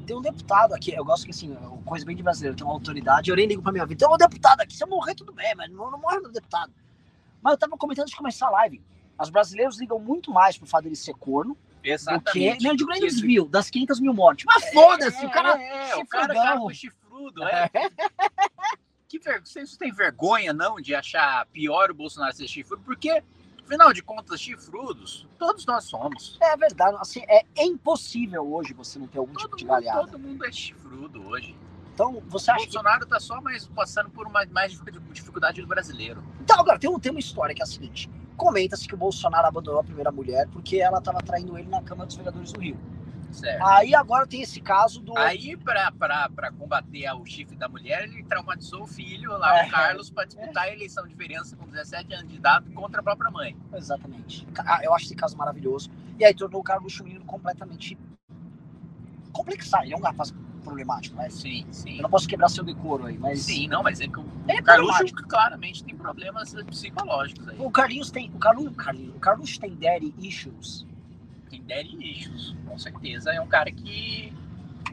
Tem 0.08 0.16
um 0.16 0.22
deputado 0.22 0.74
aqui, 0.74 0.94
eu 0.94 1.04
gosto 1.04 1.26
que 1.26 1.32
assim, 1.32 1.54
coisa 1.84 2.06
bem 2.06 2.16
de 2.16 2.24
brasileiro, 2.24 2.56
tem 2.56 2.66
uma 2.66 2.74
autoridade, 2.74 3.30
eu 3.30 3.36
nem 3.36 3.48
ligo 3.48 3.62
pra 3.62 3.72
minha 3.72 3.86
vida. 3.86 4.06
Tem 4.06 4.14
um 4.14 4.18
deputado 4.18 4.62
aqui, 4.62 4.76
se 4.76 4.84
eu 4.84 4.88
morrer, 4.88 5.16
tudo 5.16 5.34
bem, 5.34 5.54
mas 5.56 5.70
não, 5.70 5.92
não 5.92 6.00
morre 6.00 6.20
no 6.20 6.32
deputado. 6.32 6.72
Mas 7.42 7.54
eu 7.54 7.58
tava 7.58 7.78
comentando 7.78 8.04
antes 8.04 8.12
de 8.12 8.18
começar 8.18 8.48
a 8.48 8.52
live. 8.52 8.82
Os 9.20 9.30
brasileiros 9.30 9.80
ligam 9.80 10.00
muito 10.00 10.32
mais 10.32 10.58
pro 10.58 10.68
fato 10.68 10.84
dele 10.84 10.96
ser 10.96 11.14
corno 11.14 11.58
Exatamente. 11.84 12.24
do 12.26 12.58
que. 12.58 12.64
Não, 12.64 12.72
eu 12.72 12.78
digo 12.78 12.90
nem 12.90 13.02
desvio, 13.02 13.46
das 13.46 13.70
500 13.70 14.00
mil 14.00 14.14
mortes. 14.14 14.46
Mas 14.46 14.72
foda-se, 14.72 15.24
é, 15.24 15.28
o 15.28 15.32
cara. 15.32 15.62
É, 15.62 15.90
é 15.92 15.96
o 15.98 16.06
cara, 16.06 16.34
cara 16.34 16.74
chifrudo, 16.74 17.44
é. 17.44 17.70
que 19.08 19.20
ver... 19.20 19.42
vocês 19.42 19.78
têm 19.78 19.92
vergonha, 19.92 20.54
não, 20.54 20.78
de 20.78 20.94
achar 20.94 21.46
pior 21.48 21.92
o 21.92 21.94
Bolsonaro 21.94 22.36
ser 22.36 22.48
chifrudo? 22.48 22.84
Porque, 22.84 23.24
afinal 23.64 23.94
de 23.94 24.02
contas, 24.02 24.42
chifrudos, 24.42 25.28
todos 25.38 25.66
nós 25.66 25.86
somos. 25.86 26.38
É 26.42 26.58
verdade, 26.58 26.98
assim, 27.00 27.24
é 27.28 27.46
impossível 27.58 28.52
hoje 28.54 28.74
você 28.74 29.00
não 29.00 29.08
ter 29.08 29.20
algum 29.20 29.34
todo 29.34 29.44
tipo 29.44 29.58
de 29.58 29.66
galhada. 29.66 30.02
Todo 30.02 30.20
mundo 30.20 30.46
é 30.46 30.52
chifrudo 30.52 31.26
hoje. 31.28 31.56
Então, 31.94 32.22
você 32.28 32.52
acha 32.52 32.64
o 32.64 32.66
Bolsonaro 32.66 33.06
que... 33.06 33.10
tá 33.10 33.20
só 33.22 33.40
mais 33.40 33.68
passando 33.68 34.10
por 34.10 34.28
uma 34.28 34.46
mais 34.48 34.78
dificuldade 35.14 35.62
do 35.62 35.68
brasileiro. 35.68 36.22
Então, 36.42 36.60
agora, 36.60 36.78
tem, 36.78 36.90
um, 36.90 37.00
tem 37.00 37.10
uma 37.10 37.22
história 37.22 37.56
que 37.56 37.62
é 37.62 37.64
a 37.64 37.68
seguinte. 37.68 38.10
Comenta-se 38.36 38.88
que 38.88 38.94
o 38.94 38.98
Bolsonaro 38.98 39.48
abandonou 39.48 39.80
a 39.80 39.84
primeira 39.84 40.12
mulher 40.12 40.48
porque 40.50 40.78
ela 40.78 41.00
estava 41.00 41.20
traindo 41.20 41.58
ele 41.58 41.70
na 41.70 41.82
Câmara 41.82 42.08
dos 42.08 42.16
Vereadores 42.16 42.52
do 42.52 42.60
Rio. 42.60 42.78
Certo. 43.32 43.66
Aí 43.66 43.94
agora 43.94 44.26
tem 44.26 44.42
esse 44.42 44.62
caso 44.62 45.02
do. 45.02 45.18
Aí, 45.18 45.58
para 45.58 46.52
combater 46.58 47.12
o 47.14 47.26
chifre 47.26 47.56
da 47.56 47.68
mulher, 47.68 48.04
ele 48.04 48.24
traumatizou 48.24 48.84
o 48.84 48.88
filho 48.88 49.38
lá, 49.38 49.60
é. 49.60 49.68
o 49.68 49.72
Carlos, 49.72 50.10
para 50.10 50.26
disputar 50.26 50.68
é. 50.68 50.70
a 50.70 50.74
eleição 50.74 51.06
de 51.06 51.14
vereança 51.14 51.56
com 51.58 51.68
17 51.68 52.14
anos 52.14 52.30
de 52.30 52.38
idade 52.38 52.70
contra 52.72 53.02
a 53.02 53.04
própria 53.04 53.30
mãe. 53.30 53.58
Exatamente. 53.74 54.48
Ah, 54.58 54.80
eu 54.84 54.94
acho 54.94 55.06
esse 55.06 55.16
caso 55.16 55.36
maravilhoso. 55.36 55.90
E 56.18 56.24
aí 56.24 56.34
tornou 56.34 56.62
o 56.62 56.64
Carlos 56.64 56.94
Chumino 56.94 57.26
completamente 57.26 57.98
complexado. 59.34 59.84
Ele 59.84 59.94
é 59.94 59.98
um 59.98 60.02
rapaz 60.02 60.34
problemático, 60.66 61.16
né? 61.16 61.30
Sim, 61.30 61.66
sim. 61.72 61.98
Eu 61.98 62.04
não 62.04 62.10
posso 62.10 62.28
quebrar 62.28 62.50
seu 62.50 62.64
decoro 62.64 63.06
aí, 63.06 63.18
mas. 63.18 63.44
Sim, 63.44 63.68
não, 63.68 63.82
mas 63.82 64.02
é 64.02 64.08
que 64.08 64.20
o, 64.20 64.26
é 64.48 64.62
Carlos 64.62 65.12
claramente 65.30 65.84
tem 65.84 65.96
problemas 65.96 66.54
psicológicos 66.54 67.48
aí. 67.48 67.56
O 67.60 67.72
Carlinhos 67.72 68.12
tem. 68.12 68.30
O 68.32 68.40
Carlos, 68.40 68.68
o 68.68 69.20
Carlos 69.20 69.58
tem 69.58 69.74
daddy 69.76 70.14
issues 70.20 70.86
tem 71.50 71.64
daddy 71.64 72.12
issues, 72.12 72.56
com 72.68 72.78
certeza. 72.78 73.32
É 73.32 73.40
um 73.40 73.48
cara 73.48 73.72
que, 73.72 74.34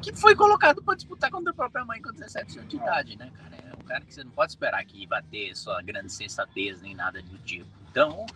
que 0.01 0.15
foi 0.15 0.35
colocado 0.35 0.83
para 0.83 0.95
disputar 0.95 1.31
contra 1.31 1.51
a 1.51 1.55
própria 1.55 1.85
mãe 1.85 2.01
com 2.01 2.13
17 2.13 2.59
anos 2.59 2.71
de 2.71 2.77
idade, 2.77 3.17
né, 3.17 3.31
cara? 3.35 3.57
É 3.57 3.75
um 3.75 3.85
cara 3.85 4.01
que 4.05 4.15
você 4.15 4.25
não 4.25 4.31
pode 4.31 4.53
esperar 4.53 4.85
que 4.85 5.07
vai 5.07 5.23
ter 5.23 5.55
sua 5.57 5.83
grande 5.83 6.13
sensatez 6.13 6.81
nem 6.81 6.95
nada 6.95 7.21
do 7.23 7.39
tipo. 7.39 7.69
Então, 7.91 8.27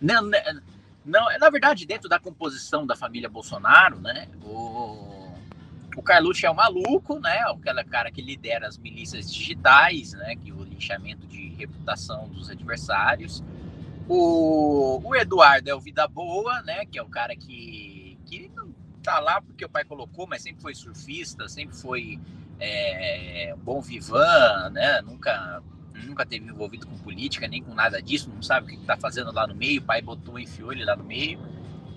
não, 0.00 0.30
não, 1.04 1.38
na 1.38 1.50
verdade, 1.50 1.86
dentro 1.86 2.08
da 2.08 2.18
composição 2.18 2.86
da 2.86 2.96
família 2.96 3.28
Bolsonaro, 3.28 4.00
né, 4.00 4.28
o, 4.42 5.11
o 5.96 6.02
Carlucci 6.02 6.46
é 6.46 6.50
um 6.50 6.54
maluco, 6.54 7.18
né, 7.18 7.44
aquele 7.48 7.84
cara 7.84 8.10
que 8.10 8.22
lidera 8.22 8.66
as 8.66 8.78
milícias 8.78 9.32
digitais, 9.32 10.12
né, 10.12 10.36
que 10.36 10.52
o 10.52 10.62
linchamento 10.62 11.26
de 11.26 11.48
reputação 11.50 12.28
dos 12.28 12.50
adversários. 12.50 13.42
O, 14.08 15.00
o 15.04 15.14
Eduardo 15.14 15.70
é 15.70 15.74
o 15.74 15.80
Vida 15.80 16.06
Boa, 16.08 16.60
né? 16.62 16.84
Que 16.84 16.98
é 16.98 17.02
o 17.02 17.08
cara 17.08 17.36
que, 17.36 18.18
que 18.26 18.50
não 18.54 18.74
tá 19.02 19.20
lá 19.20 19.40
porque 19.40 19.64
o 19.64 19.68
pai 19.68 19.84
colocou, 19.84 20.26
mas 20.26 20.42
sempre 20.42 20.60
foi 20.60 20.74
surfista, 20.74 21.48
sempre 21.48 21.76
foi 21.76 22.20
é, 22.58 23.54
bom 23.62 23.80
vivan, 23.80 24.70
né? 24.70 25.00
Nunca 25.02 25.62
nunca 26.04 26.26
teve 26.26 26.48
envolvido 26.48 26.86
com 26.86 26.98
política, 26.98 27.46
nem 27.46 27.62
com 27.62 27.74
nada 27.74 28.02
disso, 28.02 28.28
não 28.28 28.42
sabe 28.42 28.66
o 28.66 28.70
que 28.70 28.80
está 28.80 28.96
fazendo 28.96 29.30
lá 29.30 29.46
no 29.46 29.54
meio, 29.54 29.80
o 29.80 29.84
pai 29.84 30.02
botou, 30.02 30.36
enfiou 30.36 30.72
ele 30.72 30.84
lá 30.84 30.96
no 30.96 31.04
meio. 31.04 31.38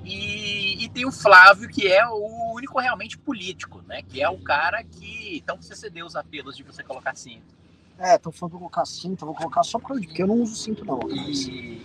E, 0.05 0.83
e, 0.83 0.89
tem 0.89 1.05
o 1.05 1.11
Flávio, 1.11 1.67
que 1.67 1.87
é 1.87 2.07
o 2.07 2.53
único 2.53 2.79
realmente 2.79 3.17
político, 3.17 3.81
né? 3.87 4.03
Que 4.03 4.21
é 4.21 4.29
o 4.29 4.37
cara 4.37 4.83
que. 4.83 5.37
Então 5.37 5.59
você 5.59 5.75
cedeu 5.75 6.05
os 6.05 6.15
apelos 6.15 6.55
de 6.55 6.61
você 6.61 6.83
colocar 6.83 7.15
cinto. 7.15 7.55
É, 7.97 8.17
tô 8.17 8.31
falando 8.31 8.51
pra 8.51 8.59
colocar 8.59 8.85
cinto, 8.85 9.25
vou 9.25 9.33
colocar 9.33 9.63
só 9.63 9.79
porque 9.79 10.21
eu 10.21 10.27
não 10.27 10.41
uso 10.41 10.55
cinto, 10.55 10.85
não. 10.85 10.99
E, 11.09 11.31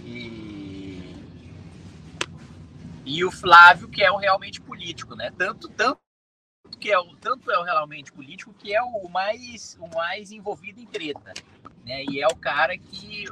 e, 0.05 1.25
e, 3.07 3.25
o 3.25 3.31
Flávio, 3.31 3.89
que 3.89 4.03
é 4.03 4.11
o 4.11 4.17
realmente 4.17 4.61
político, 4.61 5.15
né? 5.15 5.33
Tanto, 5.39 5.69
tanto 5.69 5.99
que 6.79 6.93
é 6.93 6.99
o 6.99 7.17
tanto 7.17 7.51
é 7.51 7.59
o 7.59 7.63
realmente 7.63 8.13
político 8.13 8.55
que 8.55 8.75
é 8.75 8.83
o 8.83 9.09
mais 9.09 9.77
o 9.81 9.89
mais 9.89 10.31
envolvido 10.31 10.79
em 10.79 10.87
treta, 10.87 11.33
né? 11.87 12.05
E 12.05 12.21
é 12.21 12.27
o 12.27 12.37
cara 12.37 12.77
que 12.77 13.27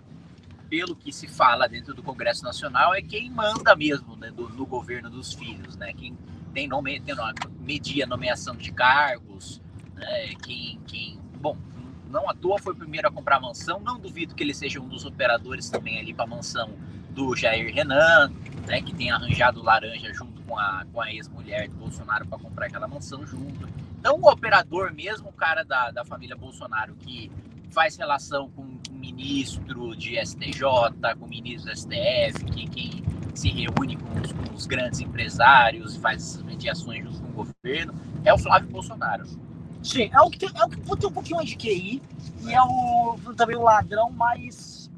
pelo 0.69 0.95
que 0.95 1.13
se 1.13 1.27
fala 1.27 1.69
dentro 1.69 1.95
do 1.95 2.03
Congresso 2.03 2.45
Nacional, 2.45 2.95
é 2.95 3.03
quem 3.03 3.31
manda 3.31 3.75
mesmo 3.75 4.17
né, 4.17 4.31
do, 4.31 4.49
no 4.49 4.67
governo 4.67 5.09
dos 5.09 5.33
filhos, 5.33 5.77
né? 5.77 5.93
Quem 5.93 6.17
tem 6.53 6.69
nome, 6.69 7.01
tem 7.01 7.15
nome, 7.15 7.35
media 7.61 8.07
nomeação 8.07 8.55
de 8.55 8.73
cargos, 8.73 9.61
né? 9.95 10.35
quem, 10.43 10.81
quem, 10.87 11.19
bom, 11.41 11.57
não 12.09 12.29
à 12.29 12.35
toa 12.35 12.59
foi 12.59 12.73
o 12.73 12.77
primeiro 12.77 13.09
a 13.09 13.11
comprar 13.11 13.37
a 13.37 13.41
mansão. 13.41 13.81
Não 13.81 13.99
duvido 13.99 14.35
que 14.35 14.43
ele 14.43 14.55
seja 14.55 14.81
um 14.81 14.89
dos 14.89 15.05
operadores 15.05 15.69
também 15.69 15.99
ali 15.99 16.13
para 16.13 16.25
a 16.25 16.29
mansão 16.29 16.71
do 17.11 17.35
Jair 17.35 17.73
Renan, 17.75 18.33
né? 18.67 18.81
Que 18.83 18.95
tem 18.95 19.11
arranjado 19.11 19.63
laranja 19.63 20.13
junto 20.13 20.43
com 20.43 20.59
a, 20.59 20.85
com 20.93 21.01
a 21.01 21.13
ex-mulher 21.13 21.69
do 21.69 21.77
Bolsonaro 21.77 22.27
para 22.27 22.39
comprar 22.39 22.67
aquela 22.67 22.89
mansão 22.89 23.27
junto. 23.27 23.69
Então, 23.99 24.17
o 24.21 24.31
operador 24.31 24.93
mesmo, 24.93 25.29
o 25.29 25.33
cara 25.33 25.65
da, 25.65 25.91
da 25.91 26.05
família 26.05 26.37
Bolsonaro 26.37 26.95
que 26.95 27.31
faz 27.71 27.97
relação 27.97 28.49
com 28.51 28.68
ministro 29.13 29.97
de 29.97 30.17
STJ, 30.25 30.63
com 31.19 31.25
o 31.25 31.29
ministro 31.29 31.71
do 31.71 31.77
STF, 31.77 32.45
quem, 32.53 32.69
quem 32.69 33.05
se 33.35 33.49
reúne 33.49 33.97
com 33.97 34.21
os, 34.21 34.33
com 34.33 34.55
os, 34.55 34.67
grandes 34.67 35.01
empresários, 35.01 35.97
faz 35.97 36.23
essas 36.23 36.43
mediações 36.43 37.05
junto 37.05 37.21
com 37.21 37.43
o 37.43 37.47
governo, 37.47 37.95
é 38.25 38.33
o 38.33 38.39
Flávio 38.39 38.69
Bolsonaro. 38.69 39.25
Sim, 39.83 40.11
é 40.13 40.21
o 40.21 40.31
que 40.31 40.39
tem, 40.39 40.51
é 40.55 40.65
o 40.65 40.69
que 40.69 40.97
tem 40.97 41.09
um 41.09 41.13
pouquinho 41.13 41.37
mais 41.37 41.49
de 41.49 41.57
QI 41.57 42.03
e 42.45 42.53
é 42.53 42.61
o 42.61 43.17
também 43.37 43.57
o 43.57 43.63
ladrão 43.63 44.11
mais 44.11 44.91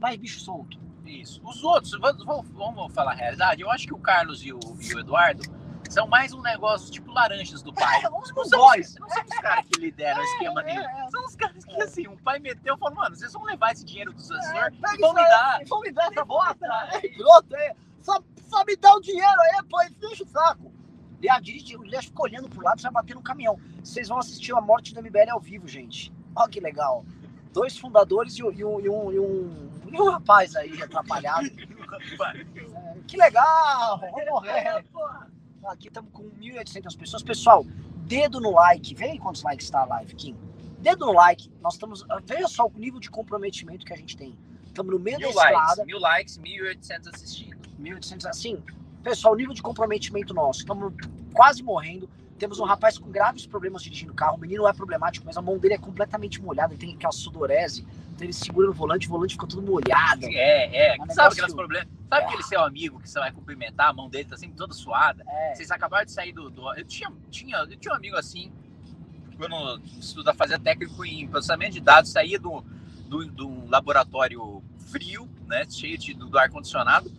mais 0.00 0.16
bicho 0.16 0.40
solto. 0.40 0.78
Isso. 1.04 1.40
Os 1.44 1.62
outros, 1.64 1.92
vamos, 2.00 2.48
vamos 2.52 2.92
falar 2.94 3.12
a 3.12 3.14
realidade. 3.14 3.60
Eu 3.60 3.70
acho 3.70 3.86
que 3.86 3.92
o 3.92 3.98
Carlos 3.98 4.44
e 4.44 4.52
o, 4.52 4.60
e 4.80 4.94
o 4.94 5.00
Eduardo 5.00 5.42
são 5.90 6.06
mais 6.06 6.32
um 6.32 6.40
negócio 6.40 6.90
tipo 6.90 7.12
laranjas 7.12 7.62
do 7.62 7.72
pai. 7.74 7.98
É, 7.98 8.08
não 8.08 8.24
são, 8.24 8.58
boys. 8.58 8.94
não 8.98 9.08
são 9.08 9.24
os 9.24 9.38
caras 9.40 9.66
que 9.66 9.80
lideram 9.80 10.20
o 10.20 10.24
esquema 10.24 10.62
dele. 10.62 10.78
É, 10.78 11.10
são 11.10 11.26
os 11.26 11.36
caras 11.36 11.64
que, 11.64 11.82
assim, 11.82 12.06
o 12.06 12.16
pai 12.18 12.38
meteu 12.38 12.76
e 12.76 12.78
falou, 12.78 12.94
mano, 12.94 13.16
vocês 13.16 13.32
vão 13.32 13.42
levar 13.42 13.72
esse 13.72 13.84
dinheiro 13.84 14.12
do 14.12 14.20
é, 14.20 14.70
e 14.94 14.98
vão 14.98 15.12
me 15.12 15.22
dar. 15.22 15.60
Vão 15.66 15.80
me 15.80 15.90
dar 15.90 16.10
essa 16.10 16.24
bota. 16.24 16.66
É, 16.92 17.08
pronto, 17.08 17.56
é. 17.56 17.74
Só, 18.00 18.22
só 18.48 18.64
me 18.64 18.76
dá 18.76 18.94
o 18.94 19.00
dinheiro 19.00 19.40
aí, 19.40 19.62
pô, 19.68 19.78
deixa 19.98 20.22
o 20.22 20.26
saco. 20.26 20.72
E 21.20 21.28
a 21.28 21.38
dirige, 21.38 21.76
o 21.76 21.84
Elias 21.84 22.06
fica 22.06 22.22
olhando 22.22 22.48
pro 22.48 22.62
lado 22.62 22.78
e 22.78 22.82
vai 22.82 22.92
bater 22.92 23.14
no 23.14 23.22
caminhão. 23.22 23.58
Vocês 23.82 24.08
vão 24.08 24.18
assistir 24.18 24.54
a 24.54 24.60
morte 24.60 24.94
do 24.94 25.02
MBL 25.02 25.30
ao 25.30 25.40
vivo, 25.40 25.68
gente. 25.68 26.12
Olha 26.34 26.48
que 26.48 26.60
legal. 26.60 27.04
Dois 27.52 27.76
fundadores 27.76 28.38
e, 28.38 28.44
um, 28.44 28.50
e, 28.52 28.64
um, 28.64 28.80
e, 28.80 28.88
um, 28.88 29.70
e 29.92 30.00
um 30.00 30.10
rapaz 30.10 30.56
aí 30.56 30.80
atrapalhado. 30.80 31.46
é, 31.50 33.02
que 33.06 33.16
legal! 33.16 33.98
Vamos 33.98 34.26
morrer. 34.30 34.84
Aqui 35.64 35.88
estamos 35.88 36.10
com 36.12 36.24
1.800 36.30 36.96
pessoas. 36.98 37.22
Pessoal, 37.22 37.64
dedo 38.06 38.40
no 38.40 38.50
like. 38.52 38.94
Vê 38.94 39.10
aí 39.10 39.18
quantos 39.18 39.42
likes 39.42 39.66
está 39.66 39.82
a 39.82 39.84
live, 39.84 40.14
Kim. 40.14 40.36
Dedo 40.78 41.06
no 41.06 41.12
like. 41.12 41.50
Nós 41.60 41.74
estamos. 41.74 42.04
Veja 42.24 42.48
só 42.48 42.66
o 42.66 42.72
nível 42.74 42.98
de 42.98 43.10
comprometimento 43.10 43.84
que 43.84 43.92
a 43.92 43.96
gente 43.96 44.16
tem. 44.16 44.36
Estamos 44.66 44.92
no 44.92 44.98
meio 44.98 45.18
mil 45.18 45.34
da 45.34 45.44
estrada. 45.44 45.84
Mil 45.84 45.98
likes, 45.98 46.38
1.800 46.38 47.14
assistindo. 47.14 47.56
1.800, 47.80 48.26
assim. 48.26 48.62
Pessoal, 49.02 49.34
o 49.34 49.36
nível 49.36 49.54
de 49.54 49.62
comprometimento 49.62 50.32
nosso. 50.32 50.60
Estamos 50.60 50.94
quase 51.32 51.62
morrendo. 51.62 52.08
Temos 52.40 52.58
um 52.58 52.64
rapaz 52.64 52.96
com 52.96 53.10
graves 53.10 53.46
problemas 53.46 53.82
dirigindo 53.82 54.14
carro. 54.14 54.38
O 54.38 54.40
menino 54.40 54.66
é 54.66 54.72
problemático, 54.72 55.26
mas 55.26 55.36
a 55.36 55.42
mão 55.42 55.58
dele 55.58 55.74
é 55.74 55.78
completamente 55.78 56.40
molhada. 56.40 56.72
Ele 56.72 56.80
tem 56.80 56.94
aquela 56.94 57.12
sudorese. 57.12 57.86
Então 58.14 58.24
ele 58.24 58.32
segura 58.32 58.66
no 58.66 58.72
volante, 58.72 59.06
o 59.06 59.10
volante 59.10 59.34
fica 59.34 59.46
todo 59.46 59.60
molhado. 59.60 60.24
É, 60.24 60.94
é. 60.94 60.96
é 60.96 61.02
um 61.02 61.10
sabe 61.10 61.34
aqueles 61.34 61.54
problemas? 61.54 61.88
Sabe 62.08 62.22
é. 62.22 62.26
aquele 62.26 62.42
seu 62.44 62.64
amigo 62.64 62.98
que 62.98 63.10
você 63.10 63.18
vai 63.18 63.30
cumprimentar, 63.30 63.90
a 63.90 63.92
mão 63.92 64.08
dele 64.08 64.24
tá 64.24 64.38
sempre 64.38 64.56
toda 64.56 64.72
suada? 64.72 65.22
É. 65.28 65.54
Vocês 65.54 65.70
acabaram 65.70 66.06
de 66.06 66.12
sair 66.12 66.32
do, 66.32 66.48
do. 66.48 66.74
Eu, 66.74 66.84
tinha, 66.86 67.12
tinha, 67.30 67.58
eu 67.58 67.76
tinha 67.76 67.92
um 67.92 67.96
amigo 67.96 68.16
assim, 68.16 68.50
quando 69.36 69.78
estuda 69.98 70.32
fazer 70.32 70.58
técnico 70.60 71.04
em 71.04 71.28
processamento 71.28 71.72
de 71.72 71.80
dados, 71.80 72.10
saía 72.10 72.38
do, 72.38 72.64
do, 73.06 73.26
do 73.26 73.68
laboratório 73.68 74.62
frio, 74.90 75.28
né? 75.46 75.66
Cheio 75.68 75.98
de, 75.98 76.14
do, 76.14 76.26
do 76.26 76.38
ar-condicionado. 76.38 77.12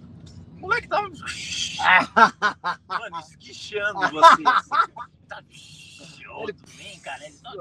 O 0.62 0.68
moleque 0.68 0.88
tava. 0.88 1.10
Mano, 2.88 3.20
esguichando 3.20 4.00
você. 4.00 4.44
Assim. 4.46 4.70
Tá. 5.28 5.44
Tudo 6.46 6.64
bem, 6.78 7.00
cara. 7.00 7.26
Ele 7.26 7.38
tá... 7.38 7.52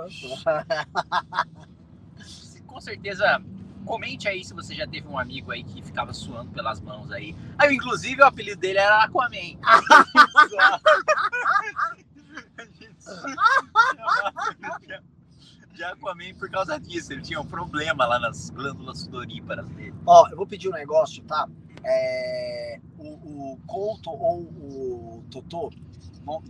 Com 2.66 2.80
certeza 2.80 3.42
Comente 3.84 4.28
aí 4.28 4.44
se 4.44 4.54
você 4.54 4.74
já 4.74 4.86
teve 4.86 5.08
um 5.08 5.18
amigo 5.18 5.50
aí 5.50 5.64
que 5.64 5.82
ficava 5.82 6.12
suando 6.12 6.50
pelas 6.50 6.80
mãos 6.80 7.10
aí. 7.10 7.34
Aí, 7.58 7.74
inclusive, 7.74 8.22
o 8.22 8.26
apelido 8.26 8.60
dele 8.60 8.78
era 8.78 9.02
Aquaman. 9.04 9.58
de 15.72 15.82
Aquaman 15.82 16.34
por 16.38 16.50
causa 16.50 16.78
disso. 16.78 17.12
Ele 17.12 17.22
tinha 17.22 17.40
um 17.40 17.46
problema 17.46 18.06
lá 18.06 18.18
nas 18.18 18.50
glândulas 18.50 19.00
sudoríparas 19.00 19.68
dele. 19.70 19.94
Ó, 20.06 20.28
eu 20.28 20.36
vou 20.36 20.46
pedir 20.46 20.68
um 20.68 20.72
negócio, 20.72 21.22
tá? 21.24 21.48
É, 21.84 22.80
o, 22.98 23.52
o 23.52 23.56
Couto 23.66 24.10
ou 24.10 24.40
o 24.40 25.24
Totô, 25.30 25.70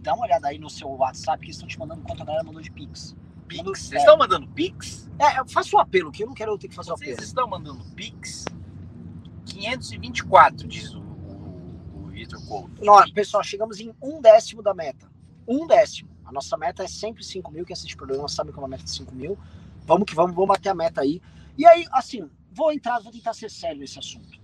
dá 0.01 0.15
uma 0.15 0.25
olhada 0.25 0.49
aí 0.49 0.59
no 0.59 0.69
seu 0.69 0.89
WhatsApp 0.89 1.45
que 1.45 1.51
estão 1.51 1.69
te 1.69 1.79
mandando 1.79 2.03
quanto 2.03 2.23
a 2.23 2.27
galera 2.27 2.45
mandou 2.45 2.61
de 2.61 2.71
Pix. 2.71 3.17
Pix? 3.47 3.65
Vocês 3.65 3.93
é. 3.93 3.99
estão 3.99 4.17
mandando 4.17 4.47
Pix? 4.49 5.11
É, 5.19 5.45
faça 5.49 5.77
o 5.77 5.79
apelo, 5.79 6.13
que 6.13 6.23
eu 6.23 6.27
não 6.27 6.35
quero 6.35 6.57
ter 6.59 6.69
que 6.69 6.75
fazer 6.75 6.91
o 6.91 6.95
apelo. 6.95 7.17
Vocês 7.17 7.29
estão 7.29 7.49
mandando 7.49 7.85
Pix? 7.95 8.45
524, 9.47 10.69
diz 10.69 10.95
o, 10.95 11.01
o, 11.01 12.05
o 12.05 12.07
Vitor 12.07 12.45
Couto. 12.47 12.85
Não, 12.85 13.03
pessoal, 13.13 13.43
chegamos 13.43 13.81
em 13.81 13.95
um 14.03 14.21
décimo 14.21 14.63
da 14.63 14.73
meta. 14.73 15.11
Um 15.47 15.67
décimo. 15.67 16.11
A 16.25 16.33
nossa 16.33 16.57
meta 16.57 16.85
é 16.85 16.89
sempre 16.89 17.25
5 17.25 17.51
mil, 17.51 17.65
quem 17.65 17.75
assiste 17.75 17.95
o 17.95 17.99
programa 17.99 18.29
sabe 18.29 18.53
que 18.53 18.59
é 18.59 18.63
uma 18.63 18.69
meta 18.69 18.85
de 18.85 18.91
5 18.91 19.13
mil. 19.15 19.37
Vamos 19.85 20.05
que 20.05 20.15
vamos, 20.15 20.35
vamos 20.35 20.49
bater 20.49 20.69
a 20.69 20.75
meta 20.75 21.01
aí. 21.01 21.21
E 21.59 21.67
aí, 21.67 21.85
assim, 21.91 22.31
vou 22.53 22.73
entrar, 22.73 23.01
vou 23.01 23.11
tentar 23.11 23.35
ser 23.35 23.51
sério 23.51 23.81
nesse 23.81 23.99
assunto. 23.99 24.40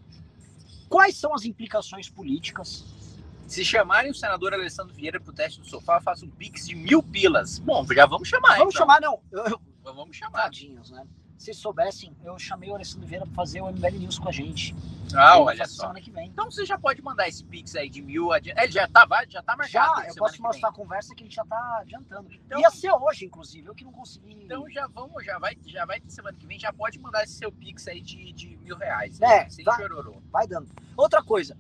Quais 0.89 1.17
são 1.17 1.35
as 1.35 1.45
implicações 1.45 2.09
políticas 2.09 2.85
se 3.47 3.65
chamarem 3.65 4.11
o 4.11 4.15
senador 4.15 4.53
Alessandro 4.53 4.93
Vieira 4.95 5.21
pro 5.21 5.33
teste 5.33 5.61
do 5.61 5.67
sofá, 5.67 6.01
faça 6.01 6.25
um 6.25 6.31
pix 6.31 6.67
de 6.67 6.75
mil 6.75 7.03
pilas. 7.03 7.59
Bom, 7.59 7.87
já 7.93 8.05
vamos 8.07 8.29
chamar, 8.29 8.59
Vamos 8.59 8.75
então. 8.75 8.87
chamar, 8.87 9.01
não. 9.01 9.21
Eu... 9.31 9.61
Vamos 9.85 10.17
chamar. 10.17 10.43
Tadinhos, 10.43 10.91
né? 10.91 11.07
Se 11.37 11.53
soubessem, 11.53 12.17
eu 12.25 12.39
chamei 12.39 12.71
o 12.71 12.75
Alessandro 12.75 13.07
Vieira 13.07 13.27
para 13.27 13.35
fazer 13.35 13.61
o 13.61 13.71
MBL 13.71 13.99
News 13.99 14.19
com 14.19 14.29
a 14.29 14.33
gente. 14.33 14.75
Ah, 15.15 15.39
olha 15.39 15.67
só. 15.67 15.83
Semana 15.83 16.01
que 16.01 16.11
vem. 16.11 16.29
Então 16.29 16.51
você 16.51 16.65
já 16.65 16.79
pode 16.79 17.03
mandar 17.03 17.29
esse 17.29 17.45
pix 17.45 17.77
aí 17.77 17.89
de 17.89 18.03
mil. 18.03 18.33
Adi... 18.33 18.53
Ele 18.57 18.73
já 18.73 18.89
tá, 18.89 19.07
já 19.29 19.43
tá 19.43 19.57
marcado. 19.57 20.03
Já, 20.03 20.09
eu 20.09 20.15
posso 20.15 20.43
mostrar 20.43 20.71
a 20.71 20.73
conversa 20.73 21.15
que 21.15 21.23
ele 21.23 21.31
já 21.31 21.45
tá 21.45 21.79
adiantando. 21.81 22.33
Então, 22.33 22.59
Ia 22.59 22.71
ser 22.71 22.91
hoje, 22.93 23.27
inclusive, 23.27 23.69
eu 23.69 23.75
que 23.75 23.85
não 23.85 23.93
consegui. 23.93 24.33
Então 24.33 24.69
já 24.71 24.87
vamos, 24.89 25.25
já 25.25 25.39
vai, 25.39 25.57
já 25.67 25.85
vai 25.85 26.03
semana 26.09 26.37
que 26.37 26.47
vem, 26.47 26.59
já 26.59 26.73
pode 26.73 26.99
mandar 26.99 27.23
esse 27.23 27.35
seu 27.35 27.53
pix 27.53 27.87
aí 27.87 28.01
de, 28.01 28.33
de 28.33 28.57
mil 28.57 28.77
reais. 28.77 29.21
É, 29.21 29.45
né? 29.45 29.51
sem 29.51 29.65
vai, 29.65 29.77
chororô. 29.77 30.23
Vai 30.31 30.47
dando. 30.47 30.69
Outra 30.97 31.23
coisa, 31.23 31.57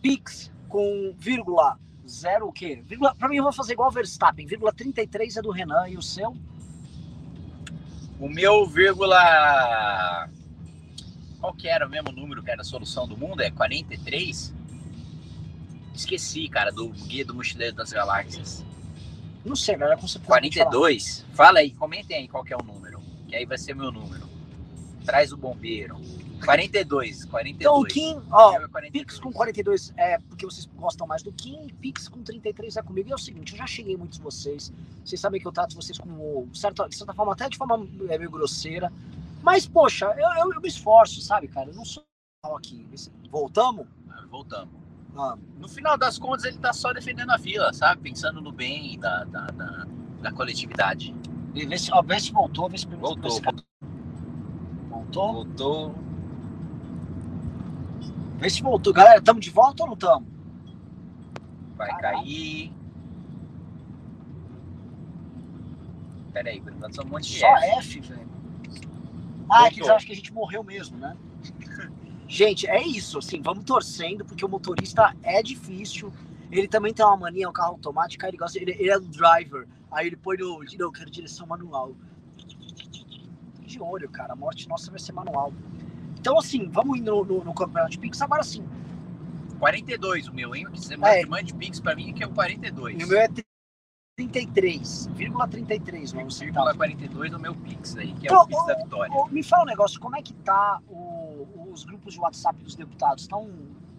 pix 0.00 0.52
com 0.68 1.14
vírgula 1.16 1.78
Zero 2.06 2.48
o 2.48 2.52
quê? 2.52 2.82
Vírgula, 2.84 3.14
pra 3.14 3.28
mim, 3.28 3.36
eu 3.36 3.42
vou 3.42 3.52
fazer 3.52 3.72
igual 3.72 3.88
o 3.88 3.92
Verstappen. 3.92 4.46
Vírgula 4.46 4.72
33 4.72 5.38
é 5.38 5.42
do 5.42 5.50
Renan 5.50 5.88
e 5.88 5.96
o 5.96 6.02
seu? 6.02 6.36
O 8.18 8.28
meu, 8.28 8.66
vírgula. 8.66 10.28
Qual 11.40 11.52
que 11.52 11.68
era 11.68 11.86
o 11.86 11.90
mesmo 11.90 12.12
número 12.12 12.42
que 12.42 12.50
era 12.50 12.62
a 12.62 12.64
solução 12.64 13.06
do 13.06 13.16
mundo? 13.16 13.42
É 13.42 13.50
43? 13.50 14.54
Esqueci, 15.94 16.48
cara, 16.48 16.70
do 16.70 16.88
Guia 16.88 17.24
do 17.24 17.34
Mochileiro 17.34 17.76
das 17.76 17.92
Galáxias. 17.92 18.64
Não 19.44 19.54
sei, 19.54 19.76
galera, 19.76 19.96
como 19.96 20.08
você 20.08 20.18
42? 20.18 21.24
Fala 21.34 21.58
aí, 21.58 21.70
comentem 21.72 22.16
aí 22.16 22.28
qual 22.28 22.42
que 22.42 22.52
é 22.54 22.56
o 22.56 22.62
número. 22.62 23.00
Que 23.28 23.36
aí 23.36 23.44
vai 23.44 23.58
ser 23.58 23.74
meu 23.74 23.92
número. 23.92 24.26
Traz 25.04 25.32
o 25.32 25.36
bombeiro. 25.36 25.96
42, 26.42 27.24
42. 27.24 27.60
Então 27.60 27.80
o 27.80 27.84
Kim, 27.84 28.22
ó, 28.30 28.52
é 28.54 28.90
Pix 28.90 29.18
com 29.18 29.32
42 29.32 29.92
é 29.96 30.18
porque 30.18 30.44
vocês 30.44 30.66
gostam 30.76 31.06
mais 31.06 31.22
do 31.22 31.32
Kim, 31.32 31.68
Pix 31.80 32.08
com 32.08 32.22
33 32.22 32.76
é 32.76 32.82
comigo. 32.82 33.08
E 33.08 33.12
é 33.12 33.14
o 33.14 33.18
seguinte, 33.18 33.52
eu 33.52 33.58
já 33.58 33.66
cheguei 33.66 33.96
muitos 33.96 34.18
de 34.18 34.24
vocês, 34.24 34.72
vocês 35.04 35.20
sabem 35.20 35.40
que 35.40 35.46
eu 35.46 35.52
trato 35.52 35.74
vocês 35.74 35.98
como, 35.98 36.48
certa, 36.54 36.88
de 36.88 36.96
certa 36.96 37.12
forma, 37.14 37.32
até 37.32 37.48
de 37.48 37.56
forma 37.56 37.86
é, 38.08 38.18
meio 38.18 38.30
grosseira. 38.30 38.92
Mas, 39.42 39.66
poxa, 39.66 40.06
eu, 40.16 40.44
eu, 40.44 40.52
eu 40.54 40.60
me 40.60 40.68
esforço, 40.68 41.20
sabe, 41.20 41.48
cara? 41.48 41.70
Eu 41.70 41.74
não 41.74 41.84
sou 41.84 42.04
aqui. 42.56 42.86
Voltamos? 43.30 43.86
Ah, 44.08 44.24
voltamos. 44.30 44.74
Ah. 45.16 45.36
No 45.58 45.68
final 45.68 45.96
das 45.96 46.18
contas, 46.18 46.44
ele 46.44 46.58
tá 46.58 46.72
só 46.72 46.92
defendendo 46.92 47.30
a 47.30 47.36
vila, 47.36 47.72
sabe? 47.72 48.02
Pensando 48.02 48.40
no 48.40 48.50
bem 48.50 48.98
da, 48.98 49.24
da, 49.24 49.46
da, 49.46 49.86
da 50.22 50.32
coletividade. 50.32 51.14
E 51.54 51.64
vê 51.66 51.78
se, 51.78 51.92
ó, 51.92 52.02
vê 52.02 52.18
se 52.18 52.32
voltou, 52.32 52.68
vê 52.68 52.78
se 52.78 52.86
voltou. 52.86 53.30
voltou. 53.30 53.64
Voltou? 54.88 55.32
Voltou. 55.32 55.94
Vê 58.38 58.50
se 58.50 58.62
voltou. 58.62 58.92
Galera, 58.92 59.20
tamo 59.22 59.40
de 59.40 59.50
volta 59.50 59.82
ou 59.82 59.90
não 59.90 59.96
tamo? 59.96 60.26
Vai 61.76 61.96
cair. 61.98 62.72
Pera 66.32 66.50
aí, 66.50 66.60
por 66.60 66.72
enquanto 66.72 66.96
são 66.96 67.04
um 67.04 67.08
monte 67.08 67.30
de 67.30 67.38
Só 67.38 67.56
F. 67.56 67.78
F, 67.78 68.00
velho. 68.00 68.28
Ah, 69.50 69.66
é 69.66 69.70
que 69.70 69.80
eles 69.80 69.88
acham 69.88 70.06
que 70.06 70.12
a 70.12 70.16
gente 70.16 70.32
morreu 70.32 70.64
mesmo, 70.64 70.98
né? 70.98 71.16
Gente, 72.26 72.66
é 72.66 72.82
isso, 72.82 73.18
assim, 73.18 73.42
vamos 73.42 73.64
torcendo, 73.64 74.24
porque 74.24 74.44
o 74.44 74.48
motorista 74.48 75.14
é 75.22 75.42
difícil. 75.42 76.12
Ele 76.50 76.66
também 76.66 76.92
tem 76.92 77.04
uma 77.04 77.16
mania, 77.16 77.48
um 77.48 77.52
carro 77.52 77.72
automático, 77.72 78.24
aí 78.24 78.30
ele 78.30 78.38
gosta, 78.38 78.58
ele, 78.58 78.72
ele 78.72 78.90
é 78.90 78.96
um 78.96 79.08
driver. 79.08 79.68
Aí 79.90 80.06
ele 80.06 80.16
põe 80.16 80.36
no. 80.38 80.58
Não, 80.58 80.64
eu 80.78 80.92
quero 80.92 81.10
direção 81.10 81.46
manual. 81.46 81.94
De 83.60 83.80
olho, 83.80 84.08
cara. 84.08 84.32
A 84.32 84.36
morte 84.36 84.68
nossa 84.68 84.90
vai 84.90 84.98
ser 84.98 85.12
manual. 85.12 85.52
Então, 86.24 86.38
assim, 86.38 86.66
vamos 86.70 86.98
indo 86.98 87.10
no, 87.10 87.22
no, 87.22 87.44
no 87.44 87.52
campeonato 87.52 87.90
de 87.90 87.98
Pix. 87.98 88.22
Agora 88.22 88.42
sim, 88.42 88.66
42 89.58 90.26
o 90.28 90.32
meu, 90.32 90.54
hein? 90.56 90.64
Que 90.72 90.80
você 90.80 90.94
É. 90.94 90.96
manda, 90.96 91.26
mande 91.28 91.52
Pix 91.52 91.78
pra 91.80 91.94
mim, 91.94 92.14
que 92.14 92.24
é 92.24 92.26
o 92.26 92.30
42. 92.30 93.04
o 93.04 93.06
meu 93.06 93.18
é 93.18 93.28
33,33 94.18 96.14
vamos 96.14 96.34
centavos. 96.38 96.72
0,42 96.78 97.34
o 97.34 97.38
meu 97.38 97.54
Pix 97.54 97.94
aí, 97.98 98.14
que 98.14 98.26
é 98.26 98.30
Então, 98.30 98.40
o 98.42 98.46
Pix 98.46 98.66
da 98.66 98.74
Vitória. 98.74 99.12
Ô, 99.14 99.26
me 99.28 99.42
fala 99.42 99.64
um 99.64 99.66
negócio, 99.66 100.00
como 100.00 100.16
é 100.16 100.22
que 100.22 100.32
tá 100.32 100.80
o- 100.88 101.68
os 101.70 101.84
grupos 101.84 102.14
de 102.14 102.20
WhatsApp 102.20 102.58
dos 102.64 102.74
deputados? 102.74 103.24
Estão 103.24 103.46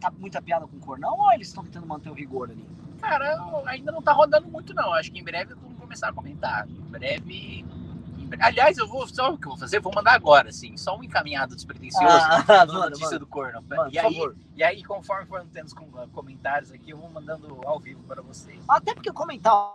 tá 0.02 0.10
muita 0.18 0.42
piada 0.42 0.66
com 0.66 0.78
o 0.78 0.80
Cornão 0.80 1.20
ou 1.20 1.32
eles 1.32 1.50
estão 1.50 1.64
tentando 1.64 1.86
manter 1.86 2.10
o 2.10 2.14
rigor 2.14 2.50
ali? 2.50 2.66
Cara, 3.00 3.38
ainda 3.68 3.92
não 3.92 4.02
tá 4.02 4.14
rodando 4.14 4.48
muito, 4.48 4.74
não. 4.74 4.92
Acho 4.94 5.12
que 5.12 5.20
em 5.20 5.24
breve 5.24 5.54
vamos 5.54 5.78
começar 5.78 6.10
a 6.10 6.14
comentar. 6.14 6.68
Em 6.68 6.90
breve. 6.90 7.64
Aliás, 8.40 8.78
eu 8.78 8.88
vou. 8.88 9.08
Só 9.08 9.32
o 9.34 9.38
que 9.38 9.46
eu 9.46 9.52
vou 9.52 9.58
fazer? 9.60 9.80
Vou 9.80 9.94
mandar 9.94 10.14
agora, 10.14 10.50
assim. 10.50 10.76
Só 10.78 10.98
um 10.98 11.04
encaminhado 11.04 11.56
despretensioso. 11.56 12.06
Ah, 12.08 12.66
manda, 12.66 12.90
notícia 12.90 13.06
manda. 13.06 13.20
do 13.20 13.28
corno. 13.28 13.62
Mano, 13.62 13.90
e, 13.90 13.94
por 13.94 14.06
aí, 14.06 14.16
favor. 14.16 14.36
e 14.56 14.64
aí, 14.64 14.84
conforme 14.84 15.26
for 15.28 15.46
tendo 15.54 15.68
os 15.68 15.74
com- 15.74 16.10
comentários 16.10 16.72
aqui, 16.72 16.90
eu 16.92 16.98
vou 16.98 17.10
mandando 17.10 17.60
ao 17.66 17.80
vivo 17.80 18.04
para 18.04 18.22
vocês. 18.22 18.60
Até 18.68 18.94
porque 18.94 19.12
comentar. 19.12 19.74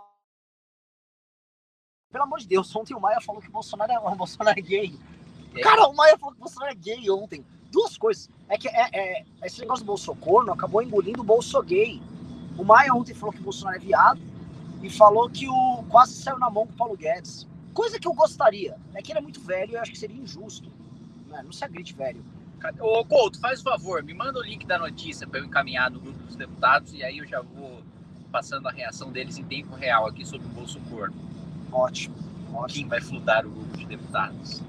Pelo 2.11 2.25
amor 2.25 2.39
de 2.39 2.47
Deus, 2.47 2.75
ontem 2.75 2.93
o 2.93 2.99
Maia 2.99 3.21
falou 3.21 3.41
que 3.41 3.47
o 3.47 3.51
Bolsonaro 3.51 3.91
é, 3.91 3.99
o 3.99 4.15
Bolsonaro 4.15 4.59
é 4.59 4.61
gay. 4.61 4.99
Aí, 5.55 5.61
Cara, 5.61 5.87
o 5.87 5.95
Maia 5.95 6.17
falou 6.17 6.33
que 6.33 6.39
o 6.41 6.43
Bolsonaro 6.43 6.71
é 6.71 6.75
gay 6.75 7.09
ontem. 7.09 7.45
Duas 7.71 7.97
coisas. 7.97 8.29
É 8.49 8.57
que 8.57 8.67
é, 8.67 8.89
é- 8.93 9.25
esse 9.43 9.61
negócio 9.61 9.85
do 9.85 9.87
Bolsocorno 9.87 10.51
acabou 10.51 10.81
engolindo 10.81 11.21
o 11.21 11.25
Bolso 11.25 11.61
gay. 11.63 12.01
O 12.57 12.65
Maia 12.65 12.93
ontem 12.93 13.13
falou 13.13 13.31
que 13.33 13.39
o 13.39 13.43
Bolsonaro 13.43 13.77
é 13.77 13.79
viado 13.79 14.21
e 14.83 14.89
falou 14.89 15.29
que 15.29 15.47
o 15.47 15.83
quase 15.89 16.21
saiu 16.21 16.37
na 16.37 16.49
mão 16.49 16.67
com 16.67 16.73
o 16.73 16.75
Paulo 16.75 16.97
Guedes. 16.97 17.47
Coisa 17.73 17.99
que 17.99 18.07
eu 18.07 18.13
gostaria. 18.13 18.77
É 18.93 19.01
que 19.01 19.11
ele 19.11 19.19
é 19.19 19.21
muito 19.21 19.39
velho 19.41 19.71
e 19.71 19.75
eu 19.75 19.81
acho 19.81 19.91
que 19.91 19.97
seria 19.99 20.15
injusto. 20.21 20.69
Né? 21.27 21.41
Não 21.43 21.51
se 21.51 21.63
agride, 21.63 21.93
velho. 21.93 22.23
Ô, 22.79 23.03
Couto, 23.05 23.39
faz 23.39 23.59
o 23.61 23.63
favor, 23.63 24.03
me 24.03 24.13
manda 24.13 24.37
o 24.37 24.43
link 24.43 24.67
da 24.67 24.77
notícia 24.77 25.25
para 25.27 25.39
eu 25.39 25.45
encaminhar 25.45 25.89
no 25.89 25.99
grupo 25.99 26.19
dos 26.23 26.35
deputados 26.35 26.93
e 26.93 27.03
aí 27.03 27.17
eu 27.17 27.25
já 27.27 27.41
vou 27.41 27.81
passando 28.31 28.67
a 28.67 28.71
reação 28.71 29.11
deles 29.11 29.37
em 29.39 29.43
tempo 29.43 29.73
real 29.75 30.05
aqui 30.05 30.23
sobre 30.23 30.45
o 30.45 30.49
Bolso 30.51 30.79
Corno. 30.81 31.15
Ótimo, 31.71 32.15
ótimo. 32.53 32.67
Quem 32.67 32.87
vai 32.87 33.01
fludar 33.01 33.47
o 33.47 33.49
grupo 33.49 33.75
de 33.77 33.85
deputados? 33.87 34.61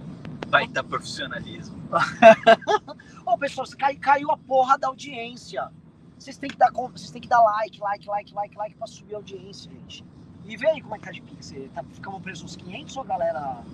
Vai 0.48 0.66
dar 0.68 0.84
profissionalismo. 0.84 1.76
Ô, 3.26 3.36
pessoal, 3.36 3.66
você 3.66 3.76
cai- 3.76 3.96
caiu 3.96 4.30
a 4.30 4.38
porra 4.38 4.78
da 4.78 4.88
audiência. 4.88 5.70
Vocês 6.18 6.36
têm 6.38 6.48
que 6.50 6.56
dar, 6.56 6.70
vocês 6.72 7.10
têm 7.10 7.20
que 7.20 7.28
dar 7.28 7.40
like, 7.42 7.78
like, 7.80 8.06
like, 8.08 8.32
like, 8.34 8.56
like 8.56 8.76
pra 8.76 8.86
subir 8.86 9.14
a 9.14 9.18
audiência, 9.18 9.70
gente. 9.70 10.04
E 10.44 10.56
vê 10.56 10.68
aí 10.68 10.82
como 10.82 10.94
é 10.94 10.98
que 10.98 11.04
tá 11.04 11.10
de 11.12 11.22
Pix. 11.22 11.52
Tá, 11.72 11.84
ficamos 11.84 12.22
presos 12.22 12.44
uns 12.44 12.56
500 12.56 12.96
ou 12.96 13.04
galera... 13.04 13.64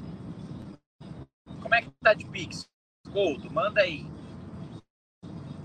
Como 1.61 1.75
é 1.75 1.83
que 1.83 1.91
tá 2.03 2.15
de 2.15 2.25
Pix? 2.27 2.69
Couto, 3.13 3.53
manda 3.53 3.81
aí. 3.81 4.07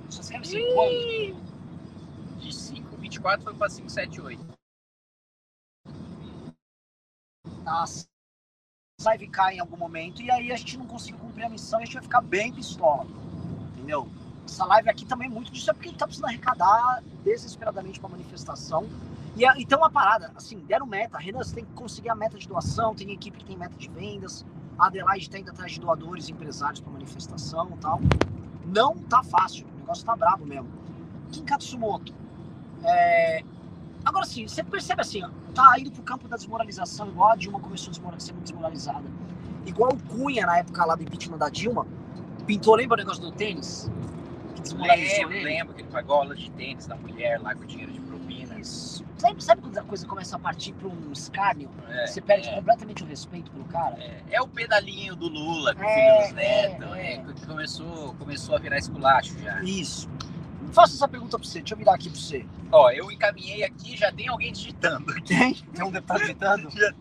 Você 0.08 0.22
escreve 0.22 0.46
assim, 0.46 0.74
quanto? 0.74 2.40
De 2.40 2.50
5,24 2.50 3.42
foi 3.44 3.54
para 3.54 3.68
5,78. 3.68 4.40
Nossa. 7.64 8.08
A 9.02 9.06
live 9.10 9.28
cai 9.28 9.56
em 9.56 9.60
algum 9.60 9.76
momento 9.76 10.22
e 10.22 10.32
aí 10.32 10.52
a 10.52 10.56
gente 10.56 10.78
não 10.78 10.88
conseguiu 10.88 11.20
cumprir 11.20 11.46
a 11.46 11.50
missão 11.50 11.80
e 11.80 11.84
a 11.84 11.86
gente 11.86 11.96
vai 11.96 12.04
ficar 12.04 12.22
bem 12.22 12.54
pistola. 12.54 13.06
Entendeu? 13.74 14.08
Essa 14.46 14.66
live 14.66 14.89
aqui 14.89 15.06
também 15.06 15.30
muito 15.30 15.52
disso 15.52 15.70
é 15.70 15.74
porque 15.74 15.88
a 15.88 15.92
gente 15.92 16.00
tá 16.00 16.06
precisando 16.06 16.30
arrecadar 16.30 17.04
desesperadamente 17.24 18.00
pra 18.00 18.10
manifestação. 18.10 18.88
E, 19.36 19.46
a- 19.46 19.58
e 19.58 19.65
tem 19.65 19.78
uma 19.78 19.89
parada, 19.89 20.32
assim, 20.36 20.60
deram 20.60 20.86
meta. 20.86 21.17
Renan, 21.17 21.39
você 21.39 21.56
tem 21.56 21.65
que 21.65 21.72
conseguir 21.74 22.10
a 22.10 22.15
meta 22.15 22.38
de 22.38 22.48
doação, 22.48 22.93
tem 22.93 23.12
equipe 23.12 23.38
que 23.38 23.46
tem 23.46 23.58
meta 23.58 23.76
de 23.78 23.89
vendas. 23.89 24.46
A 24.78 24.88
Adelaide 24.88 25.30
tá 25.30 25.39
indo 25.39 25.50
atrás 25.50 25.72
de 25.72 25.80
doadores, 25.80 26.30
empresários 26.30 26.80
pra 26.82 26.91
manifestação 26.91 27.69
e 27.74 27.78
tal. 27.78 28.00
Não 28.65 28.96
tá 28.98 29.24
fácil, 29.24 29.65
o 29.76 29.80
negócio 29.80 30.06
tá 30.06 30.15
brabo 30.15 30.46
mesmo. 30.46 30.67
Kim 31.32 31.43
Katsumoto. 31.43 32.13
É... 32.84 33.43
Agora 34.06 34.26
sim, 34.26 34.48
você 34.48 34.63
percebe 34.63 35.02
assim, 35.02 35.24
ó, 35.24 35.30
tá 35.56 35.80
indo 35.80 35.89
pro 35.91 36.04
campo 36.04 36.28
da 36.28 36.36
desmoralização, 36.36 37.08
igual 37.08 37.32
a 37.32 37.36
Dilma 37.36 37.60
começou 37.60 37.91
a 37.91 38.19
ser 38.19 38.34
muito 38.34 38.43
desmoralizada. 38.43 39.06
Igual 39.65 39.93
o 39.93 40.04
Cunha, 40.10 40.46
na 40.46 40.58
época 40.58 40.84
lá 40.86 40.93
do 40.96 41.04
impeachment 41.04 41.38
da 41.38 41.48
Dilma, 41.50 41.88
pintou, 42.46 42.76
lembra 42.76 42.96
o 42.96 42.98
negócio 43.00 43.22
do 43.22 43.32
tênis? 43.32 43.89
Que 44.56 44.62
desmoralizou 44.62 45.17
Lembro, 45.19 45.34
ele? 45.36 45.43
lembro 45.46 45.74
que 45.74 45.82
ele 45.82 45.89
pagou 45.89 46.15
aula 46.17 46.36
de 46.36 46.52
tênis 46.52 46.86
da 46.86 46.96
mulher 46.98 47.41
lá 47.41 47.56
com 47.56 47.65
dinheiro 47.65 47.91
de. 47.93 48.03
Sabe, 49.24 49.42
sabe 49.42 49.62
quando 49.62 49.78
a 49.78 49.84
coisa 49.84 50.06
começa 50.06 50.36
a 50.36 50.40
partir 50.40 50.74
pra 50.74 50.86
um 50.86 51.12
escárnio? 51.14 51.70
É, 51.88 52.06
você 52.06 52.20
perde 52.20 52.50
é, 52.50 52.56
completamente 52.56 53.04
o 53.04 53.06
respeito 53.06 53.50
pelo 53.52 53.64
cara? 53.64 53.96
é, 53.98 54.22
é 54.32 54.42
o 54.42 54.48
pedalinho 54.50 55.16
do 55.16 55.30
Lula 55.30 55.74
com 55.74 55.82
É, 55.82 55.94
filho 55.94 56.18
dos 56.34 56.44
é, 56.44 56.68
netos. 56.68 56.98
é. 56.98 57.14
É, 57.14 57.18
que 57.34 57.46
começou, 57.48 58.14
começou 58.16 58.54
a 58.54 58.60
virar 58.60 58.78
esculacho 58.78 59.40
já. 59.40 59.64
Isso. 59.64 60.10
Faço 60.74 60.96
essa 60.96 61.08
pergunta 61.08 61.40
pra 61.40 61.48
você, 61.48 61.60
deixa 61.60 61.74
eu 61.74 61.78
virar 61.78 61.94
aqui 61.96 62.10
pra 62.10 62.20
você. 62.20 62.46
Ó, 62.70 62.92
eu 62.92 63.10
encaminhei 63.10 63.64
aqui 63.64 63.96
já 63.96 64.12
tem 64.12 64.28
alguém 64.28 64.52
digitando. 64.52 65.06
Tem? 65.24 65.54
Tem 65.74 65.86
um 65.86 65.92
deputado 65.92 66.20
gritando? 66.20 66.70
Já 66.72 66.94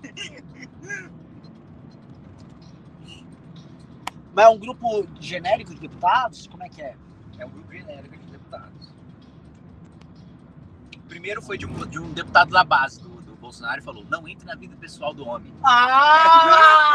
Mas 4.32 4.46
é 4.46 4.48
um 4.48 4.58
grupo 4.58 5.08
genérico 5.20 5.74
de 5.74 5.80
deputados? 5.80 6.46
Como 6.46 6.62
é 6.62 6.68
que 6.68 6.80
é? 6.82 6.94
É 7.38 7.44
um 7.44 7.50
grupo 7.50 7.72
genérico 7.72 8.14
primeiro 11.12 11.42
foi 11.42 11.58
de 11.58 11.66
um, 11.66 11.86
de 11.86 11.98
um 11.98 12.10
deputado 12.10 12.50
da 12.50 12.64
base 12.64 12.98
do, 13.02 13.10
do 13.20 13.36
Bolsonaro 13.36 13.78
e 13.80 13.84
falou: 13.84 14.02
não 14.08 14.26
entre 14.26 14.46
na 14.46 14.54
vida 14.54 14.74
pessoal 14.76 15.12
do 15.12 15.26
homem. 15.28 15.52
Ah! 15.62 16.94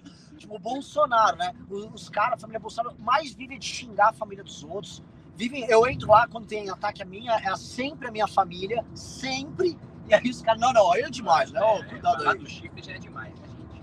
tipo, 0.38 0.56
o 0.56 0.58
Bolsonaro, 0.58 1.36
né? 1.36 1.54
Os, 1.68 1.84
os 1.92 2.08
caras, 2.08 2.38
a 2.38 2.40
família 2.40 2.58
Bolsonaro, 2.58 2.96
mais 2.98 3.34
vivem 3.34 3.58
de 3.58 3.66
xingar 3.66 4.08
a 4.08 4.14
família 4.14 4.42
dos 4.42 4.64
outros. 4.64 5.02
Vivem, 5.36 5.66
eu 5.68 5.86
entro 5.86 6.08
lá 6.08 6.26
quando 6.26 6.46
tem 6.46 6.70
ataque 6.70 7.02
a 7.02 7.04
minha, 7.04 7.32
é 7.32 7.54
sempre 7.56 8.08
a 8.08 8.10
minha 8.10 8.26
família, 8.26 8.82
sempre. 8.94 9.76
E 10.08 10.14
aí 10.14 10.30
os 10.30 10.40
caras, 10.40 10.58
não, 10.60 10.72
não, 10.72 10.90
aí 10.90 11.02
é 11.02 11.10
demais, 11.10 11.52
né? 11.52 11.60
Ó, 11.60 11.80
É, 11.80 11.84
cuidado 11.84 12.16
falar 12.18 12.32
aí. 12.32 12.38
do 12.38 12.48
chifre 12.48 12.82
já 12.82 12.92
é 12.92 12.98
demais, 12.98 13.34
né, 13.40 13.46
gente? 13.46 13.82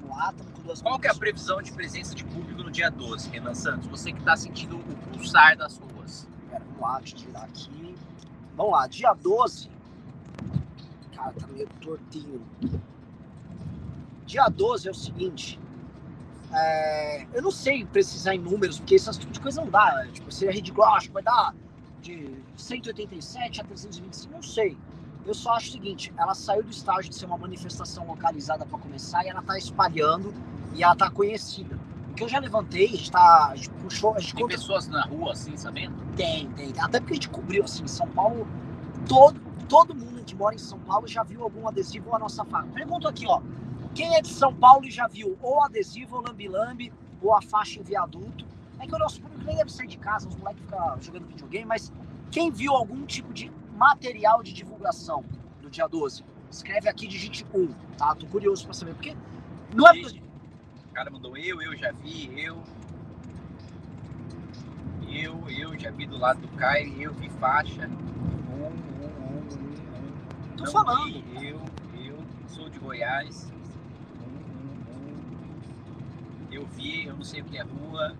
Vamos 0.00 0.16
lá, 0.16 0.30
estamos 0.30 0.52
com 0.52 0.62
duas 0.62 0.80
Qual 0.80 0.98
que 0.98 1.06
é 1.06 1.10
a 1.10 1.14
previsão 1.14 1.60
de 1.60 1.70
presença 1.72 2.14
de 2.14 2.24
público 2.24 2.62
no 2.62 2.70
dia 2.70 2.90
12, 2.90 3.28
Renan 3.28 3.54
Santos? 3.54 3.86
Você 3.88 4.10
que 4.10 4.20
está 4.20 4.34
sentindo 4.36 4.78
o 4.78 4.82
pulsar 5.12 5.54
das 5.54 5.76
ruas. 5.76 5.97
Lá, 6.80 6.98
deixa 6.98 7.14
eu 7.16 7.20
tirar 7.20 7.44
aqui. 7.44 7.94
Vamos 8.56 8.72
lá, 8.72 8.86
dia 8.86 9.12
12. 9.14 9.70
Cara, 11.14 11.32
tá 11.32 11.46
meio 11.48 11.68
tortinho. 11.80 12.40
Dia 14.26 14.48
12 14.48 14.88
é 14.88 14.90
o 14.90 14.94
seguinte. 14.94 15.58
é, 16.52 17.26
eu 17.32 17.42
não 17.42 17.50
sei 17.50 17.84
precisar 17.84 18.34
em 18.34 18.38
números, 18.38 18.78
porque 18.78 18.94
esse 18.94 19.10
tipo 19.18 19.32
de 19.32 19.40
coisa 19.40 19.60
não 19.60 19.70
dá. 19.70 19.96
né? 20.04 20.10
Tipo, 20.12 20.30
seria 20.32 20.54
ridículo. 20.54 20.84
Ah, 20.84 20.96
acho 20.96 21.08
que 21.08 21.14
vai 21.14 21.22
dar 21.22 21.54
de 22.00 22.34
187 22.56 23.60
a 23.60 23.64
325, 23.64 24.32
não 24.32 24.42
sei. 24.42 24.76
Eu 25.26 25.34
só 25.34 25.52
acho 25.54 25.68
o 25.68 25.72
seguinte: 25.72 26.12
ela 26.16 26.34
saiu 26.34 26.62
do 26.62 26.70
estágio 26.70 27.10
de 27.10 27.16
ser 27.16 27.26
uma 27.26 27.36
manifestação 27.38 28.06
localizada 28.06 28.64
para 28.64 28.78
começar 28.78 29.24
e 29.24 29.28
ela 29.28 29.42
tá 29.42 29.58
espalhando 29.58 30.32
e 30.74 30.82
ela 30.82 30.94
tá 30.96 31.10
conhecida. 31.10 31.78
Que 32.18 32.24
eu 32.24 32.28
já 32.28 32.40
levantei, 32.40 32.86
a 32.86 32.88
gente, 32.88 33.10
tá, 33.12 33.50
a 33.52 33.54
gente 33.54 33.70
puxou, 33.70 34.12
a 34.12 34.18
gente 34.18 34.34
Tem 34.34 34.42
conta 34.42 34.56
pessoas 34.56 34.88
na 34.88 35.04
rua, 35.04 35.32
assim, 35.32 35.56
sabendo? 35.56 35.94
tem, 36.16 36.50
tem. 36.50 36.72
Até 36.80 36.98
porque 36.98 37.12
a 37.12 37.14
gente 37.14 37.28
cobriu, 37.28 37.62
assim, 37.62 37.84
em 37.84 37.88
São 37.88 38.08
Paulo, 38.08 38.44
todo, 39.08 39.40
todo 39.68 39.94
mundo 39.94 40.24
que 40.24 40.34
mora 40.34 40.52
em 40.56 40.58
São 40.58 40.80
Paulo 40.80 41.06
já 41.06 41.22
viu 41.22 41.44
algum 41.44 41.68
adesivo 41.68 42.08
ou 42.08 42.16
a 42.16 42.18
nossa 42.18 42.44
faixa. 42.44 42.66
Pergunto 42.74 43.06
aqui, 43.06 43.24
ó. 43.28 43.40
Quem 43.94 44.16
é 44.16 44.20
de 44.20 44.30
São 44.30 44.52
Paulo 44.52 44.84
e 44.84 44.90
já 44.90 45.06
viu 45.06 45.38
ou 45.40 45.62
adesivo, 45.62 46.16
ou 46.16 46.22
lambi-lambi, 46.22 46.92
ou 47.22 47.32
a 47.32 47.40
faixa 47.40 47.78
em 47.78 47.84
viaduto? 47.84 48.44
É 48.80 48.86
que 48.86 48.94
o 48.94 48.98
nosso 48.98 49.20
público 49.20 49.44
nem 49.44 49.56
deve 49.56 49.70
sair 49.70 49.86
de 49.86 49.98
casa, 49.98 50.28
os 50.28 50.34
moleques 50.34 50.64
ficam 50.64 51.00
jogando 51.00 51.26
videogame, 51.28 51.66
mas 51.66 51.92
quem 52.32 52.50
viu 52.50 52.72
algum 52.72 53.06
tipo 53.06 53.32
de 53.32 53.52
material 53.76 54.42
de 54.42 54.52
divulgação 54.52 55.24
do 55.62 55.70
dia 55.70 55.86
12? 55.86 56.24
Escreve 56.50 56.88
aqui, 56.88 57.06
digite 57.06 57.46
1, 57.54 57.68
tá? 57.96 58.12
Tô 58.16 58.26
curioso 58.26 58.64
pra 58.64 58.74
saber, 58.74 58.94
porque 58.94 59.16
não 59.72 59.86
é... 59.86 59.92
O 60.98 61.00
cara 61.00 61.12
mandou 61.12 61.36
eu, 61.36 61.62
eu 61.62 61.76
já 61.76 61.92
vi, 61.92 62.28
eu. 62.42 62.60
Eu, 65.08 65.48
eu 65.48 65.78
já 65.78 65.92
vi 65.92 66.08
do 66.08 66.18
lado 66.18 66.40
do 66.40 66.48
Caio, 66.56 67.00
eu 67.00 67.14
vi 67.14 67.28
faixa. 67.30 67.86
Um, 67.86 68.64
um, 68.64 69.06
um, 69.06 70.52
um. 70.52 70.56
Tô 70.56 70.66
falando. 70.66 71.04
vi, 71.04 71.50
eu, 71.50 71.60
eu 72.04 72.18
sou 72.48 72.68
de 72.68 72.80
Goiás. 72.80 73.48
Eu 76.50 76.66
vi, 76.66 77.06
eu 77.06 77.14
não 77.14 77.22
sei 77.22 77.42
o 77.42 77.44
que 77.44 77.58
é 77.58 77.62
rua. 77.62 78.16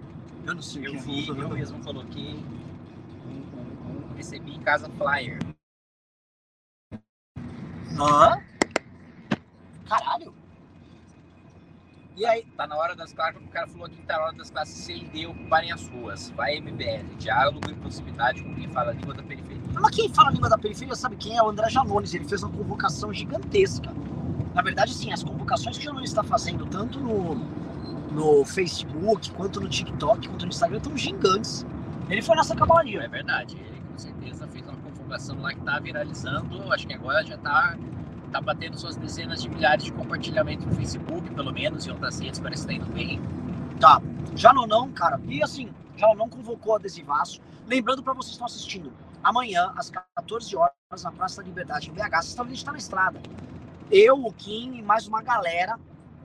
Eu 0.47 0.55
não 0.55 0.63
sei 0.63 0.83
o 0.83 0.85
Eu 0.85 0.93
que 0.93 0.99
é 0.99 1.01
vi, 1.01 1.31
rua. 1.33 1.43
eu 1.43 1.49
mesmo 1.49 1.83
coloquei. 1.83 2.41
Recebi 4.17 4.55
em 4.55 4.61
casa 4.61 4.89
flyer. 4.91 5.41
Hã? 7.99 8.41
Caralho. 9.85 10.38
E 12.19 12.27
aí, 12.27 12.45
Tá 12.57 12.67
na 12.67 12.77
hora 12.77 12.97
das 12.97 13.13
classes, 13.13 13.41
o 13.41 13.49
cara 13.49 13.67
falou 13.69 13.87
aqui 13.87 13.97
que 13.97 14.03
tá 14.07 14.17
na 14.17 14.25
hora 14.25 14.33
das 14.37 14.51
classes 14.51 14.75
C 14.85 14.93
e 14.95 15.05
D 15.05 15.27
ocuparem 15.27 15.71
as 15.71 15.87
ruas. 15.89 16.31
Vai 16.31 16.59
MBL, 16.61 17.17
diálogo 17.19 17.61
e 17.71 17.75
proximidade 17.75 18.43
com 18.43 18.55
quem 18.57 18.69
fala 18.69 18.91
a 18.91 18.95
língua 18.95 19.15
da 19.15 19.23
periferia. 19.23 19.63
mas 19.73 19.95
quem 19.95 20.13
fala 20.13 20.29
a 20.31 20.33
língua 20.33 20.49
da 20.49 20.59
periferia 20.59 20.95
sabe 20.97 21.15
quem 21.17 21.37
é? 21.39 21.43
O 21.43 21.49
André 21.49 21.69
Janones. 21.71 22.13
Ele 22.15 22.25
fez 22.25 22.43
uma 22.43 22.51
convocação 22.53 23.13
gigantesca. 23.15 23.93
Na 24.53 24.63
verdade, 24.63 24.93
sim, 24.93 25.13
as 25.13 25.23
convocações 25.23 25.77
que 25.79 25.85
o 25.85 25.87
Janones 25.87 26.11
está 26.11 26.25
fazendo, 26.25 26.67
tanto 26.67 26.99
no, 26.99 27.37
no 28.11 28.45
Facebook, 28.45 29.31
quanto 29.33 29.61
no 29.61 29.69
TikTok, 29.69 30.29
quanto 30.29 30.43
no 30.43 30.49
Instagram, 30.49 30.79
estão 30.79 30.97
gigantes. 30.97 31.65
Ele 32.11 32.21
foi 32.21 32.35
nessa 32.35 32.55
É 32.55 32.57
cavalaria. 32.57 33.09
verdade, 33.09 33.57
ele 33.57 33.81
com 33.89 33.97
certeza 33.97 34.49
fez 34.49 34.67
uma 34.67 34.77
convocação 34.79 35.41
lá 35.41 35.55
que 35.55 35.61
tá 35.61 35.79
viralizando. 35.79 36.73
Acho 36.73 36.87
que 36.87 36.95
agora 36.95 37.23
já 37.25 37.37
tá, 37.39 37.77
tá 38.29 38.41
batendo 38.41 38.79
suas 38.79 38.97
dezenas 38.97 39.43
de 39.43 39.49
milhares 39.49 39.85
de 39.85 39.93
compartilhamentos 39.93 40.67
no 40.67 40.73
Facebook, 40.73 41.31
pelo 41.35 41.53
menos, 41.53 41.87
e 41.87 41.91
outras 41.91 42.19
redes, 42.21 42.41
parece 42.41 42.67
que 42.67 42.69
tá 42.69 42.75
indo 42.75 42.93
bem. 42.93 43.21
Tá. 43.81 44.01
Janonão, 44.35 44.93
cara. 44.93 45.21
E 45.27 45.43
assim, 45.43 45.73
Janonão 45.97 46.29
convocou 46.29 46.77
adesivaço. 46.77 47.41
Lembrando 47.67 48.03
para 48.03 48.13
vocês 48.13 48.31
que 48.31 48.33
estão 48.33 48.47
assistindo, 48.47 48.93
amanhã, 49.23 49.73
às 49.77 49.91
14 49.91 50.57
horas, 50.57 51.03
na 51.03 51.13
Praça 51.13 51.43
da 51.43 51.49
Liberdade, 51.49 51.91
em 51.91 51.93
BH, 51.93 52.11
vocês 52.11 52.27
estão 52.27 52.45
vendo, 52.45 52.53
a 52.53 52.57
gente 52.57 52.65
tá 52.65 52.73
na 52.73 52.79
estrada. 52.79 53.21
Eu, 53.91 54.25
o 54.25 54.33
Kim 54.33 54.79
e 54.79 54.83
mais 54.83 55.07
uma 55.07 55.23
galera, 55.23 55.79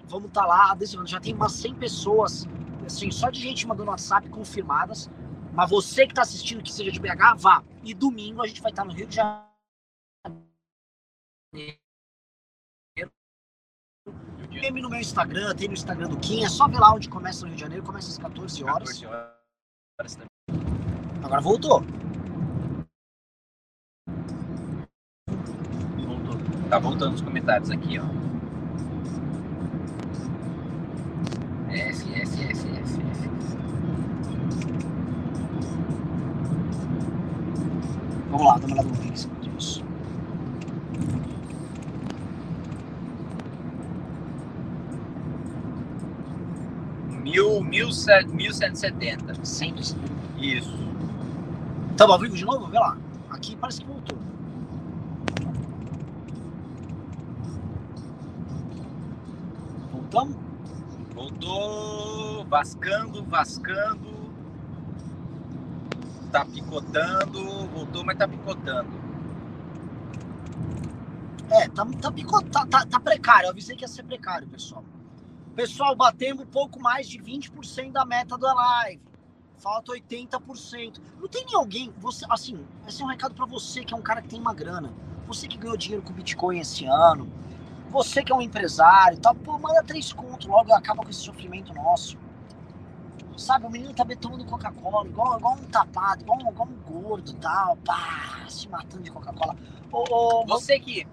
vamos 0.06 0.28
estar 0.28 0.46
lá 0.46 0.72
adesivando. 0.72 1.08
Já 1.08 1.20
tem 1.20 1.34
umas 1.34 1.54
100 1.54 1.76
pessoas, 1.76 2.48
assim, 2.86 3.10
só 3.12 3.30
de 3.30 3.40
gente 3.40 3.68
mandando 3.68 3.90
WhatsApp 3.90 4.30
confirmadas. 4.30 5.10
Mas 5.54 5.70
você 5.70 6.08
que 6.08 6.14
tá 6.14 6.24
assistindo, 6.24 6.64
que 6.64 6.72
seja 6.72 6.92
de 6.92 7.00
BH, 7.00 7.36
vá. 7.38 7.64
E 7.84 7.94
domingo 7.94 8.42
a 8.42 8.48
gente 8.48 8.62
vai 8.62 8.72
estar 8.72 8.84
no 8.84 8.92
Rio 8.92 9.06
de 9.06 9.16
Janeiro. 9.16 9.44
Tem 14.06 14.72
no 14.72 14.90
meu 14.90 15.00
Instagram, 15.00 15.56
tem 15.56 15.68
no 15.68 15.74
Instagram 15.74 16.10
do 16.10 16.18
Kim. 16.18 16.44
É 16.44 16.50
só 16.50 16.68
ver 16.68 16.80
lá 16.80 16.94
onde 16.94 17.08
começa 17.08 17.42
no 17.42 17.48
Rio 17.48 17.56
de 17.56 17.62
Janeiro. 17.62 17.84
Começa 17.84 18.10
às 18.10 18.18
14 18.18 18.64
horas. 18.64 19.02
14 19.02 19.06
horas 20.00 20.16
também. 20.16 20.28
Agora 21.24 21.42
voltou. 21.42 21.82
Voltou. 26.06 26.38
Tá 26.70 26.80
voltando 26.80 27.16
os 27.16 27.22
comentários 27.22 27.70
aqui, 27.72 27.98
ó. 28.00 28.04
S, 31.72 32.14
S, 32.14 32.44
S, 32.44 32.68
S, 32.68 33.02
S. 33.02 33.58
Vamos 38.30 38.46
lá, 38.46 38.58
dá 38.58 38.68
uma 38.68 38.74
olhada 38.74 38.90
no 38.90 38.98
Pix 38.98 39.26
1170. 48.28 49.46
Simples. 49.46 49.96
Isso. 50.38 50.78
Tá 51.96 52.06
ao 52.06 52.20
vivo 52.20 52.36
de 52.36 52.46
novo? 52.46 52.68
Vê 52.68 52.80
lá. 52.80 52.98
Aqui 53.30 53.56
parece 53.56 53.82
que 53.82 53.88
voltou. 53.88 54.18
Voltamos? 59.92 60.36
Voltou. 61.14 62.46
Vascando, 62.46 63.24
vascando. 63.24 64.34
Tá 66.32 66.46
picotando. 66.46 67.68
Voltou, 67.68 68.04
mas 68.04 68.18
tá 68.18 68.28
picotando. 68.28 69.04
É, 71.50 71.68
tá, 71.70 71.86
tá, 72.02 72.12
picotado, 72.12 72.50
tá, 72.50 72.66
tá, 72.66 72.86
tá, 72.86 73.00
precário. 73.00 73.46
Eu 73.46 73.52
avisei 73.52 73.76
que 73.76 73.84
ia 73.84 73.88
ser 73.88 74.04
precário, 74.04 74.48
pessoal. 74.48 74.84
Pessoal, 75.56 75.96
batemos 75.96 76.46
pouco 76.52 76.82
mais 76.82 77.08
de 77.08 77.20
20% 77.20 77.92
da 77.92 78.04
meta 78.04 78.36
da 78.40 78.52
live. 78.54 79.02
Falta 79.58 79.92
80%. 79.92 81.00
Não 81.20 81.28
tem 81.28 81.46
nem 81.46 81.56
alguém, 81.56 81.94
você, 81.98 82.26
assim, 82.28 82.66
esse 82.88 83.04
é 83.04 83.06
um 83.06 83.08
recado 83.08 83.36
pra 83.36 83.46
você 83.46 83.86
que 83.86 83.94
é 83.94 83.98
um 83.98 84.02
cara 84.02 84.22
que 84.22 84.30
tem 84.30 84.40
uma 84.40 84.54
grana. 84.54 84.92
Você 85.28 85.48
que 85.48 85.56
ganhou 85.56 85.78
dinheiro 85.78 86.04
com 86.04 86.12
Bitcoin 86.12 86.60
esse 86.60 86.86
ano. 86.86 87.32
Você 87.92 88.24
que 88.24 88.32
é 88.32 88.36
um 88.36 88.42
empresário 88.42 89.20
tal. 89.20 89.36
Pô, 89.36 89.60
manda 89.60 89.84
três 89.84 90.12
contos 90.12 90.48
logo 90.48 90.74
acaba 90.74 91.04
com 91.04 91.10
esse 91.12 91.22
sofrimento 91.22 91.72
nosso. 91.72 92.18
Sabe, 93.38 93.68
o 93.68 93.70
menino 93.70 93.94
tá 93.94 94.06
tomando 94.20 94.46
Coca-Cola, 94.46 95.08
igual, 95.08 95.38
igual 95.38 95.54
um 95.54 95.66
tapado, 95.66 96.24
igual, 96.24 96.40
igual 96.40 96.68
um 96.68 96.92
gordo 96.92 97.34
tal. 97.36 97.78
Pá, 97.78 98.46
se 98.50 98.68
matando 98.68 99.04
de 99.04 99.12
Coca-Cola. 99.12 99.56
Ô, 99.92 100.04
ô, 100.42 100.46
Você 100.48 100.80
que, 100.80 101.08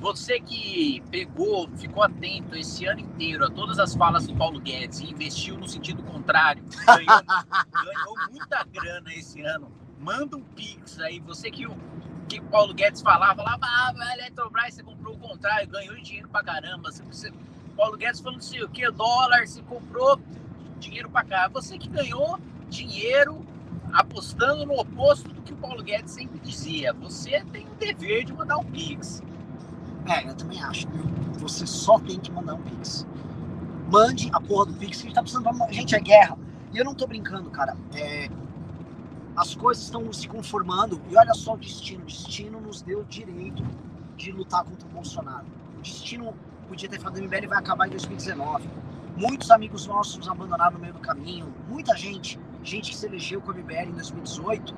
você 0.00 0.40
que 0.40 1.02
pegou, 1.10 1.68
ficou 1.76 2.02
atento 2.02 2.56
esse 2.56 2.86
ano 2.86 3.00
inteiro 3.00 3.44
a 3.46 3.50
todas 3.50 3.78
as 3.78 3.94
falas 3.94 4.26
do 4.26 4.34
Paulo 4.34 4.60
Guedes 4.60 5.00
e 5.00 5.10
investiu 5.10 5.56
no 5.56 5.68
sentido 5.68 6.02
contrário, 6.02 6.62
ganhou, 6.86 7.06
ganhou 7.84 8.30
muita 8.30 8.64
grana 8.64 9.12
esse 9.14 9.40
ano. 9.42 9.70
Manda 9.98 10.36
um 10.36 10.42
pix 10.42 11.00
aí. 11.00 11.20
Você 11.20 11.50
que 11.50 11.66
o 11.66 11.76
que 12.28 12.40
Paulo 12.40 12.74
Guedes 12.74 13.00
falava 13.02 13.42
lá, 13.42 13.56
ah, 13.62 13.92
a 13.96 14.12
Eletrobras 14.14 14.74
você 14.74 14.82
comprou 14.82 15.14
o 15.14 15.18
contrário, 15.18 15.68
ganhou 15.68 15.94
dinheiro 15.96 16.28
pra 16.28 16.42
caramba. 16.42 16.90
Você, 16.92 17.02
você- 17.04 17.32
Paulo 17.76 17.96
Guedes 17.96 18.20
falando 18.20 18.36
não 18.36 18.42
sei 18.42 18.62
o 18.62 18.68
que, 18.68 18.90
dólar, 18.90 19.46
você 19.46 19.62
comprou 19.62 20.20
dinheiro 20.78 21.08
pra 21.10 21.24
cá. 21.24 21.48
Você 21.48 21.78
que 21.78 21.88
ganhou 21.88 22.38
dinheiro 22.68 23.44
apostando 23.92 24.66
no 24.66 24.74
oposto 24.78 25.28
do 25.28 25.40
que 25.42 25.52
o 25.52 25.56
Paulo 25.56 25.82
Guedes 25.82 26.12
sempre 26.12 26.38
dizia. 26.40 26.92
Você 26.94 27.42
tem 27.52 27.66
o 27.66 27.74
dever 27.74 28.24
de 28.24 28.32
mandar 28.32 28.58
um 28.58 28.64
pix. 28.64 29.22
É, 30.08 30.28
eu 30.28 30.34
também 30.34 30.62
acho. 30.62 30.86
Você 31.38 31.66
só 31.66 31.98
tem 31.98 32.18
que 32.18 32.30
mandar 32.30 32.54
um 32.54 32.62
Pix. 32.62 33.06
Mande 33.90 34.28
a 34.32 34.40
porra 34.40 34.66
do 34.66 34.74
Pix 34.74 34.98
que 34.98 35.02
a 35.04 35.06
gente 35.08 35.14
tá 35.14 35.22
precisando. 35.22 35.44
pra- 35.56 35.70
Gente, 35.72 35.94
é 35.94 36.00
guerra. 36.00 36.36
E 36.72 36.78
eu 36.78 36.84
não 36.84 36.94
tô 36.94 37.06
brincando, 37.06 37.50
cara. 37.50 37.76
É, 37.94 38.28
As 39.36 39.54
coisas 39.54 39.84
estão 39.84 40.10
se 40.14 40.26
conformando. 40.28 41.00
E 41.10 41.16
olha 41.16 41.34
só 41.34 41.54
o 41.54 41.56
destino. 41.58 42.02
O 42.04 42.06
destino 42.06 42.58
nos 42.60 42.80
deu 42.80 43.00
o 43.00 43.04
direito 43.04 43.62
de 44.16 44.32
lutar 44.32 44.64
contra 44.64 44.88
o 44.88 44.90
Bolsonaro. 44.90 45.44
O 45.76 45.82
destino 45.82 46.32
podia 46.68 46.88
ter 46.88 46.98
falado 46.98 47.16
do 47.20 47.22
MBL 47.22 47.46
vai 47.48 47.58
acabar 47.58 47.86
em 47.86 47.90
2019. 47.90 48.66
Muitos 49.14 49.50
amigos 49.50 49.86
nossos 49.86 50.16
nos 50.16 50.28
abandonaram 50.28 50.72
no 50.74 50.78
meio 50.78 50.94
do 50.94 51.00
caminho. 51.00 51.52
Muita 51.68 51.94
gente, 51.96 52.40
gente 52.64 52.90
que 52.92 52.96
se 52.96 53.04
elegeu 53.06 53.40
com 53.42 53.50
o 53.52 53.54
MBL 53.54 53.88
em 53.90 53.92
2018, 53.92 54.74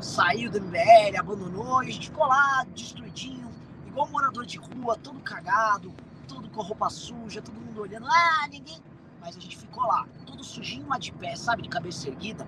saiu 0.00 0.50
do 0.50 0.58
MBL, 0.60 1.16
abandonou 1.18 1.82
e 1.84 1.88
a 1.88 1.92
gente 1.92 2.08
ficou 2.08 2.26
lá 2.26 2.66
destruidinho 2.74 3.48
igual 3.90 4.06
um 4.06 4.10
morador 4.10 4.44
de 4.46 4.58
rua, 4.58 4.96
todo 4.96 5.18
cagado, 5.20 5.92
todo 6.28 6.48
com 6.50 6.62
roupa 6.62 6.88
suja, 6.90 7.40
todo 7.42 7.54
mundo 7.60 7.80
olhando, 7.82 8.06
ah, 8.08 8.46
ninguém. 8.50 8.78
Mas 9.20 9.36
a 9.36 9.40
gente 9.40 9.56
ficou 9.58 9.84
lá, 9.84 10.06
todo 10.26 10.42
sujinho, 10.42 10.86
mas 10.88 11.04
de 11.04 11.12
pé, 11.12 11.36
sabe, 11.36 11.62
de 11.62 11.68
cabeça 11.68 12.08
erguida. 12.08 12.46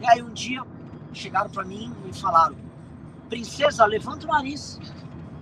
E 0.00 0.06
aí 0.08 0.22
um 0.22 0.32
dia 0.32 0.62
chegaram 1.12 1.50
pra 1.50 1.64
mim 1.64 1.92
e 2.06 2.12
falaram: 2.12 2.56
Princesa, 3.28 3.84
levanta 3.86 4.26
o 4.26 4.30
nariz. 4.30 4.78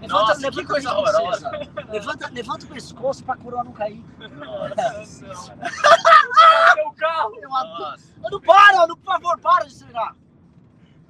Levanta, 0.00 0.20
Nossa, 0.20 0.34
levanta 0.40 0.60
que 0.60 0.66
coisa 0.66 0.92
horrorosa. 0.94 1.50
Levanta, 1.90 2.30
levanta 2.30 2.66
o 2.66 2.68
pescoço 2.68 3.24
pra 3.24 3.36
coroa 3.36 3.64
não 3.64 3.72
cair. 3.72 4.04
Meu 4.18 4.30
carro! 6.96 7.34
Eu 7.42 7.54
adoro. 7.56 7.78
Nossa. 7.80 8.04
Não 8.30 8.40
para, 8.40 8.86
não, 8.86 8.96
por 8.96 9.04
favor, 9.04 9.38
para 9.40 9.64
de 9.66 9.74
acelerar. 9.74 10.14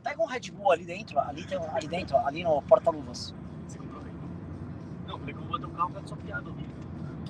Pega 0.03 0.23
um 0.23 0.27
Red 0.27 0.51
Bull 0.53 0.73
ali 0.73 0.85
dentro, 0.87 1.19
ali, 1.21 1.45
tem, 1.45 1.59
um- 1.59 1.77
ali 1.77 1.87
dentro, 1.89 2.17
ali 2.19 2.43
no 2.43 2.63
porta-luvas. 2.63 3.35
Você 3.67 3.79
comprou 3.79 4.03
Red 4.03 4.13
Bull? 4.13 4.31
Um 5.57 5.71
carro 5.71 5.91
pra 5.91 6.07
sua 6.07 6.17
piada 6.17 6.49
horrível. 6.49 6.77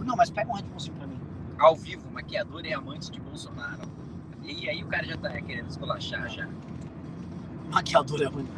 Não, 0.04 0.16
mas 0.16 0.30
pega 0.30 0.50
um 0.50 0.54
Red 0.54 0.62
Bullzinho 0.62 0.96
pra 0.96 1.06
mim. 1.06 1.20
Ao 1.58 1.76
vivo, 1.76 2.10
maquiador 2.10 2.64
e 2.64 2.72
amante 2.72 3.10
de 3.10 3.20
Bolsonaro. 3.20 3.82
E 4.42 4.68
aí 4.68 4.82
o 4.82 4.86
cara 4.86 5.04
já 5.04 5.16
tá 5.16 5.30
querendo 5.40 5.68
esculachar 5.68 6.28
já. 6.28 6.48
Maquiador 7.70 8.22
é 8.22 8.26
ruim. 8.26 8.48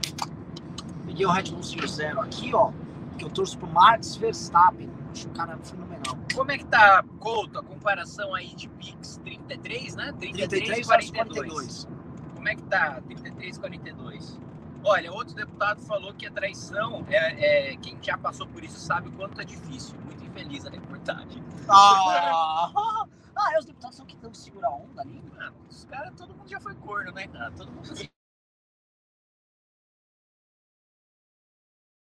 Peguei 1.07 1.27
o 1.27 1.31
Red 1.31 1.51
Bull 1.51 1.63
Series 1.63 1.91
Zero 1.93 2.21
aqui, 2.21 2.55
ó. 2.55 2.71
Que 3.19 3.25
eu 3.25 3.31
torço 3.31 3.59
pro 3.59 3.69
Max 3.69 4.17
Verstappen. 4.17 4.91
Acho 5.11 5.29
o 5.29 5.31
cara 5.33 5.59
fenomenal. 5.59 6.17
Como 6.35 6.53
é 6.53 6.59
que 6.59 6.65
tá, 6.67 7.05
Couto, 7.19 7.59
a 7.59 7.63
comparação 7.63 8.35
aí 8.35 8.55
de 8.55 8.69
Pix 8.69 9.19
33, 9.25 9.97
né? 9.97 10.13
33, 10.19 10.49
33 10.49 10.87
42. 10.87 11.49
42. 11.49 11.89
Como 12.35 12.49
é 12.49 12.55
que 12.55 12.63
tá 12.63 13.01
33 13.07 13.59
42? 13.59 14.41
Olha, 14.85 15.13
outro 15.13 15.35
deputado 15.35 15.81
falou 15.83 16.15
que 16.15 16.27
a 16.27 16.31
traição 16.31 17.05
é, 17.09 17.73
é- 17.73 17.77
quem 17.77 17.99
já 18.03 18.17
passou 18.17 18.47
por 18.47 18.65
isso 18.65 18.79
sabe 18.79 19.09
o 19.09 19.13
quanto 19.13 19.41
é 19.41 19.45
difícil. 19.45 19.99
Muito 20.01 20.25
infeliz 20.25 20.67
a 20.67 20.71
reportagem. 20.71 21.43
Ah, 21.69 22.73
ah, 23.37 23.55
é 23.55 23.59
os 23.59 23.67
deputados 23.67 23.97
são 23.97 24.07
que 24.07 24.17
tanto 24.17 24.37
segura 24.39 24.69
a 24.69 24.71
onda 24.71 25.03
ali. 25.03 25.23
Mano, 25.37 25.57
os 25.69 25.85
caras, 25.85 26.15
todo 26.17 26.35
mundo 26.35 26.49
já 26.49 26.61
foi 26.61 26.75
corno, 26.77 27.13
né, 27.13 27.29
cara? 27.29 27.51
Todo 27.53 27.71
mundo 27.71 27.87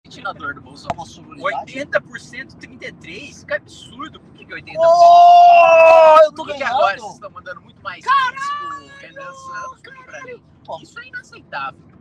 sentindo 0.06 0.28
a 0.28 0.32
dor 0.32 0.54
do 0.54 0.60
Bolsonaro. 0.60 1.00
Uma 1.00 1.06
sororidade. 1.06 1.72
80% 1.72 2.56
33%? 2.58 3.46
Que 3.46 3.54
absurdo. 3.54 4.20
Por 4.20 4.32
que, 4.34 4.46
que 4.46 4.54
80%? 4.54 4.74
Oh, 4.78 6.18
eu 6.24 6.32
tô 6.32 6.44
Por 6.44 6.46
que, 6.46 6.52
que 6.52 6.58
ganhando. 6.60 6.76
agora 6.76 6.98
vocês 6.98 7.14
estão 7.14 7.30
mandando 7.30 7.60
muito 7.60 7.82
mais 7.82 8.04
pro 8.04 8.86
Renan 8.98 9.32
Santos 9.32 9.82
mim? 10.24 10.44
Pô. 10.64 10.80
Isso 10.80 10.98
é 11.00 11.08
inaceitável. 11.08 11.91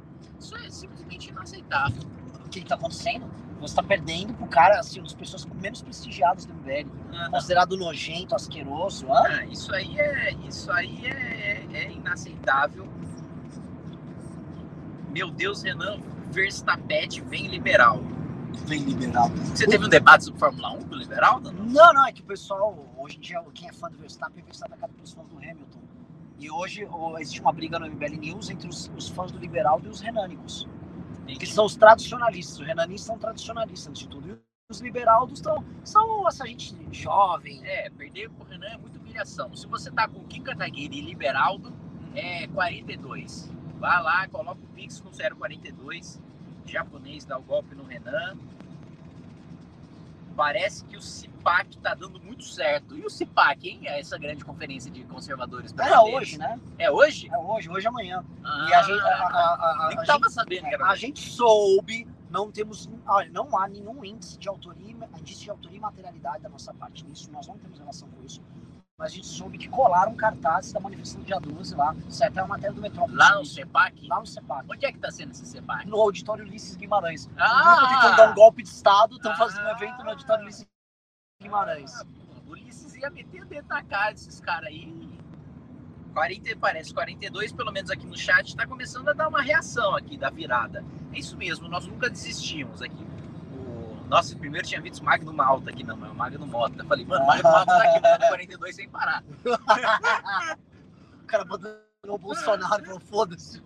Isso 0.41 0.57
é 0.57 0.69
simplesmente 0.69 1.29
inaceitável. 1.29 2.01
O 2.43 2.49
que 2.49 2.61
que 2.61 2.67
tá 2.67 2.75
acontecendo? 2.75 3.29
Você 3.59 3.75
tá 3.75 3.83
perdendo 3.83 4.33
pro 4.33 4.47
cara, 4.47 4.79
assim, 4.79 4.99
uma 4.99 5.03
das 5.03 5.13
pessoas 5.13 5.45
menos 5.45 5.83
prestigiadas 5.83 6.45
do 6.45 6.53
MBL. 6.55 6.89
Considerado 7.29 7.77
nojento, 7.77 8.35
asqueroso. 8.35 9.05
Ah, 9.13 9.45
isso 9.45 9.71
aí 9.73 9.99
é, 9.99 10.33
isso 10.47 10.71
aí 10.71 11.05
é, 11.05 11.67
é 11.71 11.91
inaceitável. 11.91 12.89
Meu 15.11 15.29
Deus, 15.29 15.61
Renan 15.61 15.99
Verstappen 16.31 17.07
vem 17.27 17.47
liberal. 17.47 18.01
Vem 18.65 18.81
liberal. 18.81 19.29
Você 19.53 19.67
teve 19.67 19.85
um 19.85 19.89
debate 19.89 20.25
sobre 20.25 20.39
Fórmula 20.39 20.71
1 20.71 20.83
com 20.83 20.95
o 20.95 20.97
liberal? 20.97 21.39
Não? 21.39 21.51
Não, 21.51 21.93
não, 21.93 22.07
é 22.07 22.11
que 22.11 22.21
o 22.21 22.25
pessoal, 22.25 22.91
hoje 22.97 23.17
em 23.17 23.19
dia, 23.19 23.43
quem 23.53 23.69
é 23.69 23.73
fã 23.73 23.89
do 23.89 23.97
Verstappen, 23.97 24.43
Verstappen 24.43 24.75
acaba 24.75 24.93
pelos 24.93 25.13
fãs 25.13 25.27
do 25.27 25.37
Hamilton. 25.37 25.70
E 26.41 26.49
hoje 26.49 26.87
ó, 26.89 27.19
existe 27.19 27.39
uma 27.39 27.53
briga 27.53 27.77
no 27.77 27.85
MBL 27.85 28.17
News 28.17 28.49
entre 28.49 28.67
os, 28.67 28.91
os 28.97 29.07
fãs 29.09 29.31
do 29.31 29.37
liberal 29.37 29.79
e 29.83 29.87
os 29.87 30.01
renânicos. 30.01 30.67
Que 31.27 31.45
são 31.45 31.65
os 31.65 31.75
tradicionalistas. 31.75 32.59
Os 32.59 32.65
renanistas 32.65 33.05
são 33.05 33.17
tradicionalistas, 33.19 33.99
de 33.99 34.07
tudo. 34.07 34.31
E 34.31 34.37
os 34.67 34.81
liberaldos 34.81 35.37
são, 35.37 35.63
são 35.83 36.27
essa 36.27 36.47
gente 36.47 36.75
jovem. 36.91 37.63
É, 37.63 37.91
perder 37.91 38.31
pro 38.31 38.43
Renan 38.43 38.69
é 38.69 38.77
muita 38.77 38.97
humilhação. 38.97 39.55
Se 39.55 39.67
você 39.67 39.91
tá 39.91 40.07
com 40.07 40.23
Kim 40.23 40.41
Kataguiri 40.41 40.97
e 40.97 41.01
Liberaldo, 41.01 41.71
é 42.15 42.47
42. 42.47 43.51
Vá 43.79 43.99
lá, 43.99 44.27
coloca 44.27 44.61
o 44.63 44.67
Pix 44.69 44.99
no 45.01 45.11
042. 45.11 46.19
Japonês 46.65 47.23
dá 47.23 47.37
o 47.37 47.43
golpe 47.43 47.75
no 47.75 47.83
Renan. 47.83 48.35
Parece 50.35 50.85
que 50.85 50.95
o 50.97 51.01
CIPAC 51.01 51.77
tá 51.79 51.93
dando 51.93 52.19
muito 52.21 52.43
certo. 52.43 52.97
E 52.97 53.05
o 53.05 53.09
CIPAC, 53.09 53.69
hein? 53.69 53.81
É 53.83 53.99
essa 53.99 54.17
grande 54.17 54.43
conferência 54.45 54.89
de 54.89 55.03
conservadores 55.03 55.73
Era 55.77 56.01
hoje, 56.01 56.37
né? 56.37 56.59
É 56.77 56.89
hoje? 56.89 57.29
É 57.31 57.37
hoje, 57.37 57.69
hoje 57.69 57.85
e 57.85 57.89
amanhã. 57.89 58.23
Ah, 58.43 58.67
E 58.69 58.73
a 58.73 58.81
gente, 58.83 58.99
a, 59.01 59.05
a- 59.05 59.85
a- 59.85 59.87
nem 59.89 59.99
a 59.99 60.03
tava 60.05 60.23
gente- 60.25 60.33
sabendo 60.33 60.69
que 60.69 60.75
a 60.75 60.95
gente 60.95 61.19
soube, 61.29 62.07
não 62.29 62.51
temos, 62.51 62.89
olha, 63.05 63.29
não 63.31 63.57
há 63.57 63.67
nenhum 63.67 64.03
índice 64.05 64.37
de 64.37 64.47
autoria, 64.47 64.95
índice 65.19 65.41
de 65.43 65.49
autoria 65.49 65.77
e 65.77 65.81
materialidade 65.81 66.43
da 66.43 66.49
nossa 66.49 66.73
parte 66.73 67.05
nisso, 67.05 67.29
nós 67.31 67.45
não 67.47 67.57
temos 67.57 67.77
relação 67.77 68.07
com 68.09 68.23
isso. 68.23 68.41
Mas 69.01 69.13
a 69.13 69.15
gente 69.15 69.25
soube 69.25 69.57
que 69.57 69.67
colaram 69.67 70.13
cartazes 70.15 70.71
da 70.71 70.79
manifestação 70.79 71.21
do 71.21 71.25
dia 71.25 71.39
12 71.39 71.73
lá, 71.73 71.95
isso 72.07 72.23
é 72.23 72.27
até 72.27 72.39
uma 72.39 72.49
matéria 72.49 72.75
do 72.75 72.79
Metrópole. 72.79 73.17
Lá 73.17 73.33
no 73.33 73.43
CIPAC? 73.43 74.07
Lá 74.07 74.19
no 74.19 74.27
CEPAC. 74.27 74.67
Onde 74.71 74.85
é 74.85 74.91
que 74.91 74.99
tá 74.99 75.09
sendo 75.09 75.31
esse 75.31 75.43
CIPAC? 75.43 75.87
No 75.87 75.99
auditório 75.99 76.45
Ulisses 76.45 76.75
Guimarães. 76.75 77.27
Ah! 77.35 77.77
Grupo 77.77 77.95
tentando 77.95 78.15
dar 78.17 78.31
um 78.31 78.35
golpe 78.35 78.61
de 78.61 78.69
Estado, 78.69 79.15
estão 79.15 79.35
fazendo 79.35 79.63
um 79.65 79.69
Ah! 79.69 79.71
evento 79.71 80.03
no 80.03 80.09
auditório 80.11 80.43
Ulisses 80.43 80.67
Guimarães. 81.41 81.99
Ah, 81.99 82.05
O 82.45 82.51
Ulisses 82.51 82.93
ia 82.93 83.09
meter 83.09 83.41
o 83.41 83.45
dedo 83.47 83.67
na 83.67 83.81
cara 83.81 84.11
desses 84.11 84.39
caras 84.39 84.67
aí. 84.67 84.93
40, 86.13 86.55
parece 86.57 86.93
42, 86.93 87.51
pelo 87.53 87.71
menos 87.71 87.89
aqui 87.89 88.05
no 88.05 88.15
chat, 88.15 88.55
tá 88.55 88.67
começando 88.67 89.09
a 89.09 89.13
dar 89.13 89.29
uma 89.29 89.41
reação 89.41 89.95
aqui 89.95 90.15
da 90.15 90.29
virada. 90.29 90.85
É 91.11 91.17
isso 91.17 91.35
mesmo, 91.35 91.67
nós 91.67 91.87
nunca 91.87 92.07
desistimos 92.07 92.83
aqui. 92.83 93.03
O... 94.11 94.15
Nossa, 94.15 94.35
primeiro 94.35 94.67
tinha 94.67 94.81
visto 94.81 95.03
Magno 95.03 95.31
Malta 95.31 95.69
aqui, 95.69 95.83
não, 95.83 96.05
é 96.05 96.09
o 96.09 96.15
Magno 96.15 96.45
Mota. 96.45 96.81
Eu 96.81 96.85
falei, 96.85 97.05
mano, 97.05 97.25
Magno 97.25 97.49
Malta 97.49 97.65
tá 97.65 97.83
aqui 97.83 98.01
mandando 98.01 98.27
42 98.27 98.75
sem 98.75 98.89
parar. 98.89 99.23
O 101.21 101.25
cara 101.31 101.45
mandando 101.45 101.79
o 102.09 102.17
Bolsonaro, 102.17 102.83
falou, 102.83 102.99
foda-se. 102.99 103.63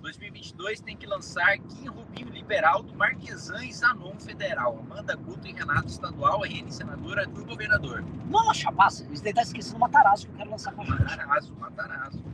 2022 0.00 0.80
tem 0.80 0.96
que 0.96 1.06
lançar 1.06 1.56
Kim 1.58 1.86
Rubinho 1.86 2.28
Liberal 2.28 2.82
do 2.82 2.92
Marquesan 2.92 3.64
e 3.64 3.72
Zanon 3.72 4.18
Federal. 4.18 4.80
Amanda 4.80 5.14
Guto 5.14 5.46
e 5.46 5.52
Renato 5.52 5.86
Estadual, 5.86 6.40
RN 6.40 6.72
Senadora 6.72 7.24
do 7.24 7.44
Governador. 7.44 8.04
Não, 8.26 8.52
chapaça, 8.52 9.04
eles 9.04 9.20
devem 9.20 9.30
estar 9.30 9.42
esquecendo 9.42 9.76
o 9.76 9.80
Matarazzo 9.80 10.26
que 10.26 10.32
eu 10.32 10.36
quero 10.38 10.50
lançar 10.50 10.72
com 10.72 10.82
a 10.82 10.84
gente. 10.86 11.02
Matarazzo, 11.02 11.54
Matarazzo. 11.54 12.24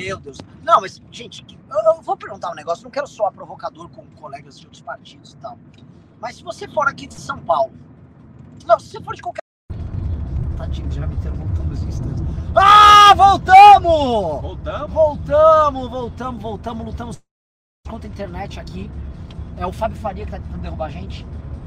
Meu 0.00 0.18
Deus. 0.18 0.38
Não, 0.62 0.80
mas, 0.80 1.02
gente, 1.10 1.44
eu, 1.70 1.78
eu 1.94 2.02
vou 2.02 2.16
perguntar 2.16 2.50
um 2.50 2.54
negócio. 2.54 2.84
Não 2.84 2.90
quero 2.90 3.06
soar 3.06 3.32
provocador 3.32 3.88
com 3.90 4.04
colegas 4.16 4.58
de 4.58 4.66
outros 4.66 4.82
partidos 4.82 5.32
e 5.32 5.36
tal. 5.36 5.58
Mas 6.20 6.36
se 6.36 6.42
você 6.42 6.66
for 6.68 6.88
aqui 6.88 7.06
de 7.06 7.14
São 7.14 7.38
Paulo. 7.40 7.72
Não, 8.66 8.78
se 8.78 8.88
você 8.90 9.00
for 9.02 9.14
de 9.14 9.22
qualquer. 9.22 9.40
Tadinho, 10.56 10.90
já 10.90 11.06
me 11.06 11.14
em 11.14 11.88
instantes. 11.88 12.22
Ah, 12.54 13.14
voltamos! 13.14 14.40
Voltamos. 14.42 14.92
Voltamos, 14.92 15.90
voltamos, 15.90 16.42
voltamos, 16.42 16.84
lutamos 16.86 17.18
contra 17.88 18.08
a 18.08 18.10
internet 18.12 18.58
aqui. 18.58 18.90
É 19.56 19.66
o 19.66 19.72
Fábio 19.72 19.96
Faria 19.96 20.24
que 20.24 20.30
tá 20.32 20.38
tentando 20.38 20.62
derrubar 20.62 20.86
a 20.86 20.90
gente. 20.90 21.26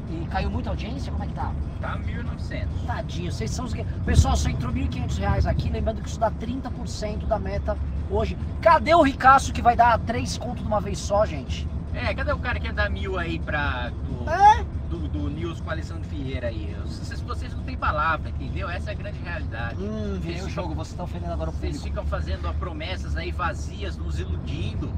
E 0.09 0.27
caiu 0.27 0.49
muita 0.49 0.69
audiência? 0.69 1.11
Como 1.11 1.23
é 1.23 1.27
que 1.27 1.33
tá? 1.33 1.53
Tá 1.79 1.97
1900. 1.97 2.81
Tadinho, 2.83 3.31
vocês 3.31 3.49
são 3.51 3.65
os. 3.65 3.73
que- 3.73 3.83
Pessoal, 4.05 4.35
só 4.35 4.49
entrou 4.49 4.73
1.500 4.73 5.17
reais 5.17 5.45
aqui. 5.47 5.69
Lembrando 5.69 6.01
que 6.01 6.09
isso 6.09 6.19
dá 6.19 6.29
30% 6.29 7.25
da 7.27 7.39
meta 7.39 7.77
hoje. 8.11 8.37
Cadê 8.61 8.93
o 8.93 9.01
Ricaço 9.01 9.51
que 9.53 9.61
vai 9.61 9.75
dar 9.75 9.97
3 9.99 10.37
conto 10.37 10.61
de 10.61 10.67
uma 10.67 10.79
vez 10.81 10.99
só, 10.99 11.25
gente? 11.25 11.67
É, 11.93 12.13
cadê 12.13 12.31
o 12.31 12.37
cara 12.39 12.59
que 12.59 12.67
ia 12.67 12.73
dar 12.73 12.89
mil 12.89 13.17
aí 13.17 13.39
pra. 13.39 13.89
Do, 13.89 14.29
É? 14.29 14.63
do, 14.89 15.07
do 15.07 15.29
News 15.29 15.59
com 15.61 15.69
Alessandro 15.69 16.03
Ferreira 16.03 16.47
aí? 16.47 16.75
Vocês, 16.85 17.21
vocês 17.21 17.53
não 17.55 17.63
têm 17.63 17.77
palavra, 17.77 18.29
entendeu? 18.29 18.69
Essa 18.69 18.91
é 18.91 18.93
a 18.93 18.97
grande 18.97 19.19
realidade. 19.19 19.75
Hum, 19.81 20.17
virei 20.21 20.41
o 20.41 20.49
jogo, 20.49 20.73
você 20.75 20.95
tá 20.95 21.03
ofendendo 21.03 21.31
agora 21.33 21.49
o 21.49 21.53
Vocês 21.53 21.77
público. 21.77 21.87
ficam 21.95 22.05
fazendo 22.05 22.47
ó, 22.47 22.53
promessas 22.53 23.15
aí 23.17 23.31
vazias, 23.31 23.97
nos 23.97 24.19
iludindo, 24.19 24.91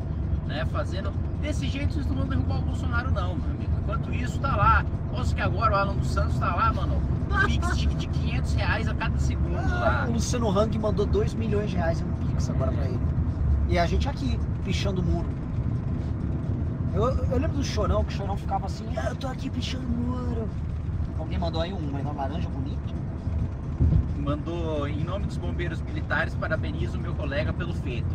né? 0.47 0.65
Fazendo. 0.71 1.12
Desse 1.41 1.67
jeito 1.67 1.93
vocês 1.93 2.06
não 2.08 2.15
vão 2.15 2.28
derrubar 2.28 2.60
o 2.60 2.62
Bolsonaro, 2.62 3.12
não, 3.12 3.36
meu 3.36 3.52
amigo. 3.52 3.71
Enquanto 3.84 4.13
isso, 4.13 4.39
tá 4.39 4.56
lá. 4.56 4.86
Posso 5.12 5.36
que 5.36 5.41
agora 5.41 5.73
o 5.73 5.76
Alan 5.76 5.95
dos 5.95 6.10
Santos 6.12 6.39
tá 6.39 6.56
lá, 6.56 6.71
mano. 6.73 7.02
Pix 7.45 7.78
de, 7.78 7.88
de 7.88 8.08
500 8.08 8.54
reais 8.54 8.88
a 8.88 8.93
cada 8.95 9.17
segundo 9.17 9.54
lá. 9.54 10.04
Ah, 10.04 10.10
o 10.10 10.13
Luciano 10.13 10.49
Hang 10.58 10.78
mandou 10.80 11.06
2 11.06 11.34
milhões 11.34 11.69
de 11.71 11.76
reais 11.78 11.99
em 12.02 12.06
agora 12.52 12.72
pra 12.72 12.86
ele. 12.86 13.00
E 13.69 13.78
a 13.78 13.86
gente 13.86 14.08
aqui, 14.08 14.39
pichando 14.63 15.02
o 15.02 15.04
muro. 15.04 15.28
Eu, 16.93 17.08
eu 17.08 17.39
lembro 17.39 17.58
do 17.58 17.63
Chorão, 17.63 18.04
que 18.04 18.13
o 18.13 18.17
Chorão 18.17 18.38
ficava 18.38 18.65
assim, 18.67 18.86
ah, 18.98 19.10
eu 19.10 19.15
tô 19.15 19.28
aqui 19.28 19.50
pichando 19.50 19.86
o 19.86 19.89
muro. 19.89 20.50
Alguém 21.17 21.39
mandou 21.39 21.62
aí 21.62 21.74
um 21.74 21.80
menor 21.80 22.15
laranja 22.15 22.48
bonito? 22.50 22.93
Mandou, 24.17 24.88
em 24.88 25.04
nome 25.04 25.26
dos 25.26 25.38
bombeiros 25.38 25.82
militares, 25.82 26.36
parabenizo 26.36 26.98
o 26.98 27.02
meu 27.02 27.13
colega 27.13 27.52
pelo 27.52 27.74
feito. 27.74 28.08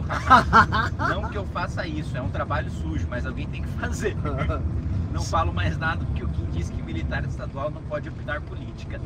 Não 0.96 1.28
que 1.28 1.36
eu 1.36 1.44
faça 1.46 1.86
isso, 1.86 2.16
é 2.16 2.22
um 2.22 2.30
trabalho 2.30 2.70
sujo, 2.70 3.06
mas 3.10 3.26
alguém 3.26 3.46
tem 3.46 3.62
que 3.62 3.68
fazer. 3.68 4.16
Não 5.12 5.22
falo 5.22 5.52
mais 5.52 5.76
nada 5.76 6.04
porque 6.04 6.24
o 6.24 6.28
Kim 6.28 6.46
disse 6.52 6.72
que 6.72 6.82
militar 6.82 7.24
estadual 7.24 7.70
não 7.70 7.82
pode 7.82 8.08
opinar 8.08 8.40
política. 8.42 9.00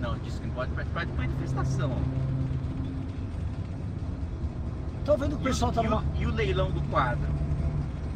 Não, 0.00 0.18
disse 0.18 0.40
que 0.40 0.46
não 0.46 0.54
pode 0.54 0.70
participar 0.72 1.06
de 1.06 1.12
manifestação. 1.12 1.90
Tô 5.06 5.16
vendo 5.16 5.36
que 5.36 5.42
o 5.42 5.44
pessoal 5.44 5.70
tá 5.70 5.84
e, 5.84 5.86
o, 5.86 5.90
numa. 5.90 6.04
e 6.18 6.26
o 6.26 6.30
leilão 6.34 6.68
do 6.72 6.80
quadro? 6.90 7.28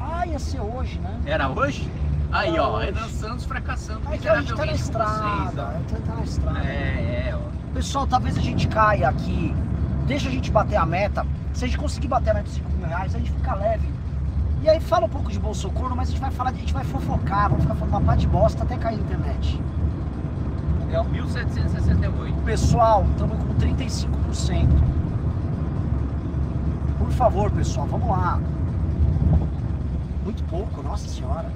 Ah, 0.01 0.27
ia 0.27 0.41
ser 0.41 0.61
hoje, 0.61 0.99
né? 0.99 1.21
Era 1.25 1.49
hoje? 1.49 1.89
Aí, 2.33 2.53
Era 2.53 2.65
ó, 2.65 2.77
hoje. 2.79 2.87
Renan 2.87 3.09
Santos 3.09 3.45
fracassando 3.45 4.01
É 4.13 4.19
que 4.19 4.29
a 4.29 4.41
gente 4.41 4.49
tá 4.55 4.57
na 4.57 4.67
vocês, 4.67 4.81
estrada. 4.81 5.81
gente 5.89 6.03
tá 6.03 6.15
na 6.17 6.23
estrada. 6.25 6.59
É, 6.59 7.29
é, 7.29 7.37
ó. 7.37 7.73
Pessoal, 7.73 8.07
talvez 8.09 8.37
a 8.37 8.41
gente 8.41 8.67
caia 8.67 9.09
aqui. 9.09 9.55
Deixa 10.09 10.29
a 10.29 10.33
gente 10.33 10.51
bater 10.51 10.77
a 10.77 10.85
meta. 10.85 11.25
Se 11.55 11.65
a 11.65 11.69
gente 11.69 11.79
conseguir 11.79 12.09
bater 12.09 12.31
a 12.31 12.35
meta 12.35 12.49
de 12.49 12.55
5 12.55 12.71
mil 12.73 12.87
reais, 12.89 13.15
a 13.15 13.19
gente 13.19 13.31
fica 13.31 13.55
leve. 13.55 13.89
E 14.63 14.69
aí 14.69 14.81
fala 14.81 15.07
um 15.07 15.09
pouco 15.09 15.31
de 15.31 15.39
Bolsonaro, 15.39 15.95
mas 15.95 16.09
a 16.09 16.11
gente 16.11 16.21
vai 16.21 16.31
falar, 16.33 16.51
a 16.51 16.55
gente 16.55 16.73
vai 16.73 16.85
fofocar, 16.85 17.51
vamos 17.51 17.63
ficar 17.63 17.77
falando 17.77 17.95
uma 17.95 18.01
pá 18.01 18.17
de 18.17 18.27
bosta 18.27 18.65
até 18.65 18.77
cair 18.77 18.99
a 18.99 19.01
internet. 19.01 19.63
É 20.93 21.01
o 21.01 21.05
1768. 21.05 22.37
Pessoal, 22.43 23.07
estamos 23.13 23.39
com 23.39 23.55
35%. 23.55 25.00
Por 27.11 27.17
favor, 27.17 27.51
pessoal, 27.51 27.87
vamos 27.89 28.09
lá. 28.09 28.41
Muito 30.25 30.43
pouco, 30.45 30.81
nossa 30.83 31.09
senhora. 31.09 31.51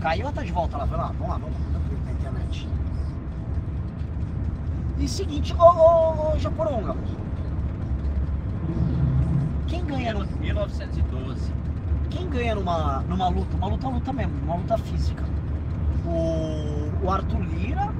Caiu 0.00 0.26
ou 0.26 0.32
tá 0.32 0.42
de 0.42 0.52
volta 0.52 0.76
lá? 0.76 0.84
Vai 0.84 0.98
lá, 0.98 1.06
vamos 1.06 1.28
lá, 1.28 1.38
vamos 1.38 1.56
lá. 1.72 1.80
Na 2.04 2.12
internet. 2.12 2.68
E 4.98 5.08
seguinte, 5.08 5.54
ô, 5.58 5.64
ô, 5.64 6.34
ô 6.34 6.38
Japoronga. 6.38 6.94
Quem 9.66 9.84
ganha, 9.86 10.12
no, 10.14 10.26
1912. 10.38 11.50
quem 12.10 12.28
ganha 12.28 12.54
numa, 12.54 13.00
numa 13.08 13.28
luta? 13.28 13.56
Uma 13.56 13.68
luta, 13.68 13.88
luta 13.88 14.12
mesmo, 14.12 14.34
uma 14.44 14.56
luta 14.56 14.78
física. 14.78 15.24
O, 16.04 17.04
o 17.04 17.10
Arthur 17.10 17.40
Lira 17.40 17.90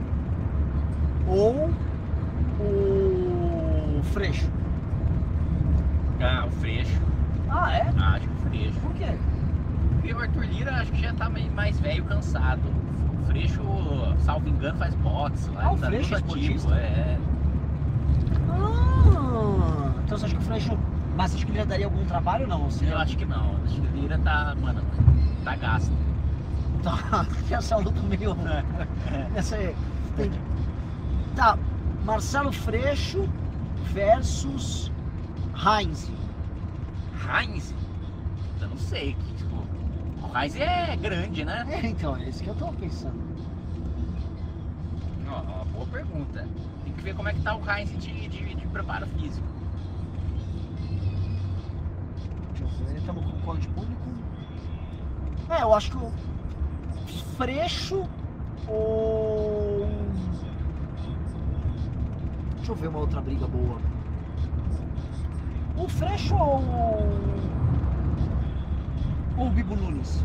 ou 1.27 1.71
o 2.59 3.06
Freixo? 4.07 4.47
Ah, 6.21 6.45
o 6.47 6.51
Freixo. 6.53 7.01
Ah, 7.51 7.73
é? 7.77 7.93
Ah, 7.99 8.15
acho 8.17 8.27
que 8.29 8.33
o 8.35 8.49
Freixo. 8.51 8.81
Por 8.81 8.93
quê? 8.95 9.15
E 10.05 10.13
o 10.13 10.19
Arthur 10.21 10.45
Lira 10.47 10.73
acho 10.77 10.93
que 10.93 11.03
já 11.03 11.13
tá 11.15 11.29
meio 11.29 11.51
mais 11.53 11.79
velho, 11.81 12.05
cansado. 12.05 12.61
O 13.23 13.27
Freixo, 13.27 13.61
salvo 14.21 14.49
engano, 14.49 14.79
faz 14.79 14.95
boxe 14.97 15.51
lá. 15.51 15.65
Ah, 15.65 15.73
o 15.73 15.79
tá 15.79 15.87
Freixo 15.87 16.15
é 16.15 16.19
esportista? 16.19 16.75
É. 16.75 17.19
Ah, 18.51 19.93
Então 20.05 20.19
você 20.19 20.27
acha 20.27 20.35
que 20.37 20.43
o 20.43 20.45
Freixo. 20.47 20.79
Mas 21.17 21.31
você 21.31 21.37
acha 21.39 21.47
que 21.47 21.53
ele 21.53 21.59
já 21.59 21.65
daria 21.65 21.87
algum 21.87 22.05
trabalho 22.05 22.43
ou 22.43 22.49
não? 22.49 22.63
Ou 22.65 22.71
seja, 22.71 22.93
Eu 22.93 22.99
acho 22.99 23.17
que 23.17 23.25
não. 23.25 23.57
Acho 23.65 23.81
que 23.81 23.87
o 23.87 24.01
Lira 24.01 24.19
tá, 24.19 24.55
mano, 24.61 24.83
tá 25.45 25.57
gasto. 25.57 25.93
Tá, 26.83 27.27
essa 27.51 27.77
luta 27.77 28.01
meio. 28.03 28.37
Essa 29.35 29.57
aí. 29.57 29.75
Tá, 31.35 31.59
Marcelo 32.05 32.53
Freixo 32.53 33.29
versus 33.93 34.91
Heinz. 35.55 36.11
Heinz? 37.27 37.75
Eu 38.61 38.69
não 38.69 38.77
sei. 38.77 39.15
que, 39.15 39.35
Tipo, 39.35 39.57
o 40.23 40.39
Heinz 40.39 40.57
é 40.57 40.97
grande, 40.97 41.45
né? 41.45 41.67
É, 41.71 41.87
então, 41.87 42.17
é 42.17 42.29
isso 42.29 42.43
que 42.43 42.49
eu 42.49 42.55
tô 42.55 42.73
pensando. 42.73 43.19
Ó, 45.29 45.61
ó, 45.61 45.65
boa 45.65 45.87
pergunta. 45.87 46.47
Tem 46.85 46.93
que 46.93 47.03
ver 47.03 47.15
como 47.15 47.29
é 47.29 47.33
que 47.33 47.41
tá 47.43 47.57
o 47.57 47.63
Heinz 47.71 47.91
de, 47.91 48.29
de, 48.29 48.55
de 48.55 48.67
preparo 48.69 49.07
físico. 49.19 49.47
Deixa 52.55 52.65
eu 52.65 52.87
ver, 52.87 52.97
estamos 52.99 53.25
com 53.45 53.57
de 53.57 53.69
público? 53.69 54.03
É, 55.49 55.63
eu 55.63 55.75
acho 55.75 55.91
que 55.91 55.97
o 55.97 56.13
Freixo 57.37 58.09
ou. 58.67 59.56
Deixa 62.67 62.79
eu 62.81 62.83
ver 62.83 62.89
uma 62.89 62.99
outra 62.99 63.21
briga 63.21 63.47
boa. 63.47 63.79
O 65.77 65.89
Freixo 65.89 66.35
ou. 66.35 66.65
Ou 69.39 69.47
o 69.47 69.51
Bibo 69.51 69.77
Nunes? 69.77 70.25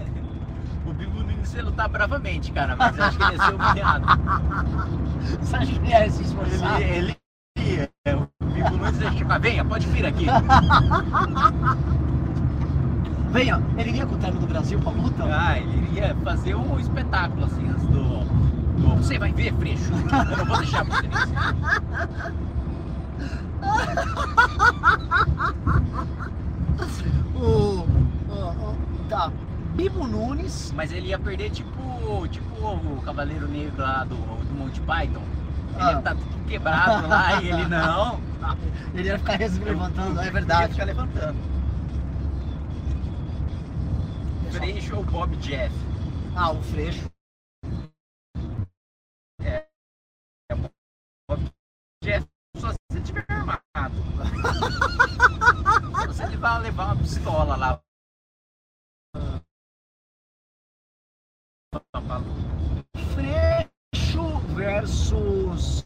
O 0.84 0.92
Bibo 0.92 1.22
Nunes 1.22 1.54
ia 1.54 1.62
lutar 1.62 1.88
bravamente, 1.88 2.50
cara, 2.50 2.74
mas 2.74 2.98
eu 2.98 3.04
acho 3.04 3.16
que 3.16 3.22
ele 3.22 3.32
ia 3.32 3.38
ser 3.44 3.54
humilhado. 3.54 4.06
Você 5.40 5.56
acha 5.56 5.66
que 5.66 5.78
ele 5.78 5.88
ia 5.88 6.10
se 6.10 6.22
esforçar? 6.24 6.82
Ele, 6.82 7.16
ele 7.56 7.76
ia. 7.76 7.90
O 8.40 8.44
Bibo 8.46 8.76
Nunes 8.76 9.00
ia 9.00 9.12
chegar, 9.12 9.38
venha, 9.38 9.64
pode 9.64 9.86
vir 9.86 10.06
aqui. 10.06 10.26
Venha, 13.30 13.60
ele 13.78 13.90
iria 13.90 14.06
com 14.06 14.14
o 14.16 14.18
terno 14.18 14.40
do 14.40 14.46
Brasil 14.48 14.78
pra 14.80 14.90
luta? 14.90 15.24
Ah, 15.24 15.58
ele 15.58 15.76
iria 15.92 16.14
fazer 16.24 16.54
um 16.56 16.78
espetáculo 16.78 17.44
assim 17.44 17.68
antes 17.68 17.84
do- 17.86 18.43
Você 18.96 19.18
vai 19.18 19.32
ver, 19.32 19.54
Freixo. 19.54 19.90
Eu 19.92 20.36
não 20.36 20.44
vou 20.46 20.58
deixar 20.58 20.84
você. 20.84 21.08
O, 27.36 27.86
tá, 29.08 29.30
Bibo 29.74 30.06
Nunes. 30.06 30.72
Mas 30.74 30.92
ele 30.92 31.08
ia 31.08 31.18
perder 31.18 31.50
tipo, 31.50 32.26
tipo 32.28 32.44
o 32.66 33.02
Cavaleiro 33.04 33.48
Negro 33.48 33.80
lá 33.82 34.04
do, 34.04 34.14
do 34.16 34.54
Monty 34.58 34.80
Python. 34.80 35.22
Ele 35.74 35.82
Ah. 35.82 35.92
ia 35.92 35.98
estar 35.98 36.14
tudo 36.14 36.44
quebrado 36.46 37.08
lá 37.08 37.42
e 37.42 37.48
ele 37.48 37.66
não. 37.68 38.20
Ele 38.94 39.08
ia 39.08 39.18
ficar 39.18 39.38
levantando, 39.38 40.20
é 40.20 40.24
Ia 40.26 40.32
verdade. 40.32 40.72
ficar 40.72 40.84
levantando. 40.84 41.36
Freixo 44.50 44.96
ou 44.96 45.04
Bob 45.04 45.34
Jeff? 45.38 45.74
Ah, 46.36 46.52
o 46.52 46.62
Freixo. 46.62 47.08
Tiver 53.04 53.24
armado. 53.28 53.94
se 56.00 56.06
você 56.08 56.26
levar, 56.26 56.58
levar 56.58 56.86
uma 56.86 56.96
pistola 56.96 57.56
lá. 57.56 57.80
Freixo 63.14 64.38
versus. 64.54 65.84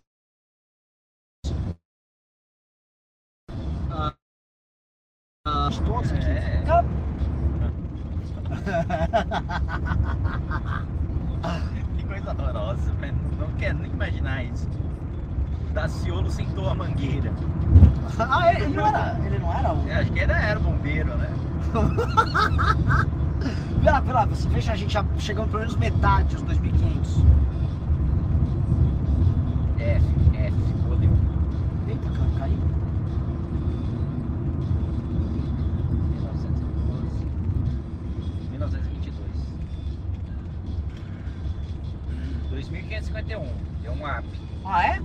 Ah, 3.91 4.15
ah, 5.47 5.69
de 5.71 5.83
todos 5.83 6.13
aqui. 6.13 6.25
É. 6.27 6.63
Que 11.97 12.05
coisa 12.07 12.31
horrorosa, 12.33 12.93
velho. 12.95 13.15
Não 13.39 13.57
quero 13.57 13.79
nem 13.79 13.91
imaginar 13.91 14.43
isso. 14.45 14.69
Daciolo 15.79 16.29
sentou 16.29 16.69
a 16.69 16.75
mangueira. 16.75 17.33
Ah, 18.19 18.53
ele 18.53 18.67
não 18.75 18.85
era. 18.85 19.17
Ele 19.25 19.39
não 19.39 19.53
era 19.53 19.73
o. 19.73 19.87
Eu 19.87 20.01
acho 20.01 20.11
que 20.11 20.19
era, 20.19 20.37
era 20.37 20.59
bombeiro, 20.59 21.17
né? 21.17 21.31
Pera, 23.85 24.03
pera, 24.03 24.27
você 24.27 24.49
veja 24.49 24.73
a 24.73 24.77
gente 24.77 24.93
já 24.93 25.05
chegando 25.21 25.51
pelo 25.51 25.61
menos 25.61 25.77
metade 25.77 26.35
dos 26.35 26.43
2500. 26.43 27.19
F, 29.79 30.05
F, 30.35 30.53
goleiro. 30.89 31.17
Eita, 31.87 32.11
cara, 32.11 32.29
caiu. 32.39 32.59
1912. 36.17 37.25
1922. 38.51 39.31
2551. 42.51 43.47
Deu 43.83 43.93
um 43.93 44.05
up. 44.05 44.27
Ah, 44.65 44.85
é? 44.85 45.01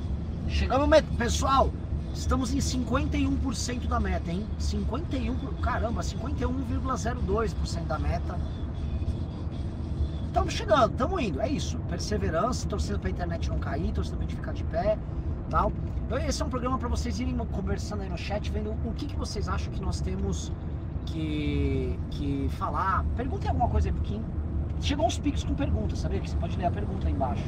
Chegamos 0.54 0.88
met... 0.88 1.04
Pessoal, 1.18 1.72
estamos 2.14 2.54
em 2.54 2.60
51% 2.60 3.88
da 3.88 4.00
meta, 4.00 4.32
hein? 4.32 4.46
51%. 4.60 5.36
por- 5.40 5.54
Caramba, 5.56 6.02
51,02% 6.02 7.88
da 7.88 7.98
meta. 7.98 8.38
Estamos 10.28 10.54
chegando, 10.54 10.92
estamos 10.92 11.22
indo. 11.24 11.42
É 11.42 11.50
isso. 11.50 11.78
Perseverança, 11.90 12.68
torcendo 12.68 13.00
pra 13.00 13.10
internet 13.10 13.50
não 13.50 13.58
cair, 13.58 13.92
torcendo 13.92 14.18
pra 14.18 14.26
gente 14.28 14.36
ficar 14.36 14.54
de 14.54 14.64
pé. 14.66 14.98
Tal. 15.50 15.72
Então, 16.06 16.18
esse 16.20 16.42
é 16.42 16.46
um 16.46 16.50
programa 16.50 16.78
para 16.78 16.88
vocês 16.88 17.20
irem 17.20 17.36
conversando 17.52 18.04
aí 18.04 18.10
no 18.10 18.18
chat, 18.18 18.52
vendo 18.52 18.72
o 18.72 18.94
que, 18.94 19.08
que 19.08 19.16
vocês 19.16 19.50
acham 19.50 19.74
que 19.74 19.82
nós 19.82 20.02
temos 20.02 20.52
que, 21.08 22.00
que 22.12 22.48
falar. 22.52 23.04
Perguntem 23.16 23.50
alguma 23.50 23.70
coisa 23.70 23.90
aí, 23.90 23.94
porque 23.94 24.20
chegou 24.82 25.08
uns 25.08 25.18
pics 25.18 25.44
com 25.44 25.56
perguntas, 25.56 26.00
sabia? 26.00 26.20
Que 26.20 26.30
você 26.30 26.38
pode 26.38 26.56
ler 26.58 26.66
a 26.66 26.72
pergunta 26.72 27.08
aí 27.08 27.14
embaixo. 27.14 27.44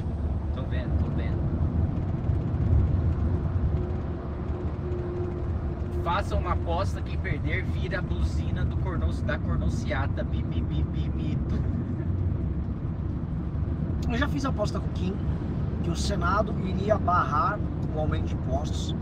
Tô 0.56 0.64
vendo, 0.64 0.98
tô 1.04 1.10
vendo. 1.12 1.45
Faça 6.06 6.36
uma 6.36 6.52
aposta 6.52 7.02
que 7.02 7.18
perder 7.18 7.64
vira 7.64 7.98
a 7.98 8.02
buzina 8.02 8.64
do 8.64 8.78
corno, 8.78 9.12
da 9.24 9.40
cornociata. 9.40 10.24
Bi, 10.24 10.44
bi, 10.44 10.62
bi, 10.62 10.84
bi, 10.84 11.10
mito. 11.10 11.60
Eu 14.08 14.16
já 14.16 14.28
fiz 14.28 14.46
a 14.46 14.50
aposta 14.50 14.80
com 14.80 14.86
o 14.86 14.90
Kim 14.92 15.16
que 15.82 15.90
o 15.90 15.96
Senado 15.96 16.54
iria 16.64 16.96
barrar 16.96 17.58
o 17.96 18.00
aumento 18.00 18.26
de 18.26 18.36
impostos. 18.36 18.96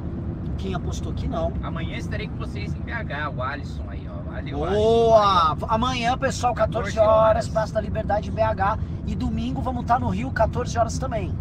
Quem 0.57 0.75
apostou 0.75 1.13
que 1.13 1.27
não. 1.27 1.51
Amanhã 1.61 1.97
estarei 1.97 2.29
com 2.29 2.37
vocês 2.37 2.73
em 2.73 2.79
BH, 2.79 3.35
o 3.35 3.43
Alisson 3.43 3.83
aí, 3.89 4.07
ó. 4.07 4.33
Ali, 4.33 4.55
o 4.55 4.63
Alisson 4.63 4.81
Boa! 4.81 5.57
Amanhã, 5.67 6.17
pessoal, 6.17 6.53
14 6.53 6.95
14 6.95 6.99
horas. 6.99 7.49
Praça 7.49 7.73
da 7.73 7.81
Liberdade 7.81 8.29
em 8.29 8.33
BH. 8.33 8.79
E 9.05 9.13
domingo 9.13 9.61
vamos 9.61 9.81
estar 9.81 9.99
no 9.99 10.07
Rio, 10.07 10.31
14 10.31 10.79
horas 10.79 10.97
também. 10.97 11.35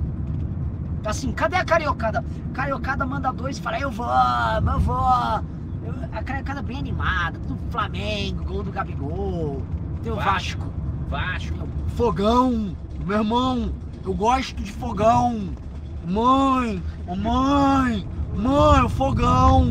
Assim, 1.04 1.32
cadê 1.32 1.56
a 1.56 1.64
cariocada? 1.64 2.24
Cariocada 2.54 3.04
manda 3.04 3.32
dois 3.32 3.58
e 3.58 3.62
fala, 3.62 3.78
eu 3.80 3.90
vou, 3.90 4.06
eu 4.06 4.80
vou. 4.80 4.96
Eu- 5.84 5.94
a 6.12 6.22
cariocada 6.22 6.60
é 6.60 6.62
bem 6.62 6.78
animada, 6.78 7.38
do 7.40 7.56
Flamengo, 7.70 8.44
gol 8.44 8.62
do 8.62 8.70
Gabigol, 8.70 9.62
tem 10.02 10.12
o 10.12 10.16
Vasco. 10.16 10.62
Vasco. 11.08 11.52
Vasco. 11.56 11.68
Fogão, 11.96 12.76
meu 13.04 13.18
irmão, 13.18 13.72
eu 14.04 14.14
gosto 14.14 14.62
de 14.62 14.70
fogão. 14.72 15.50
Mãe, 16.06 16.82
mãe, 17.06 18.06
mãe, 18.36 18.82
o 18.82 18.88
fogão. 18.88 19.64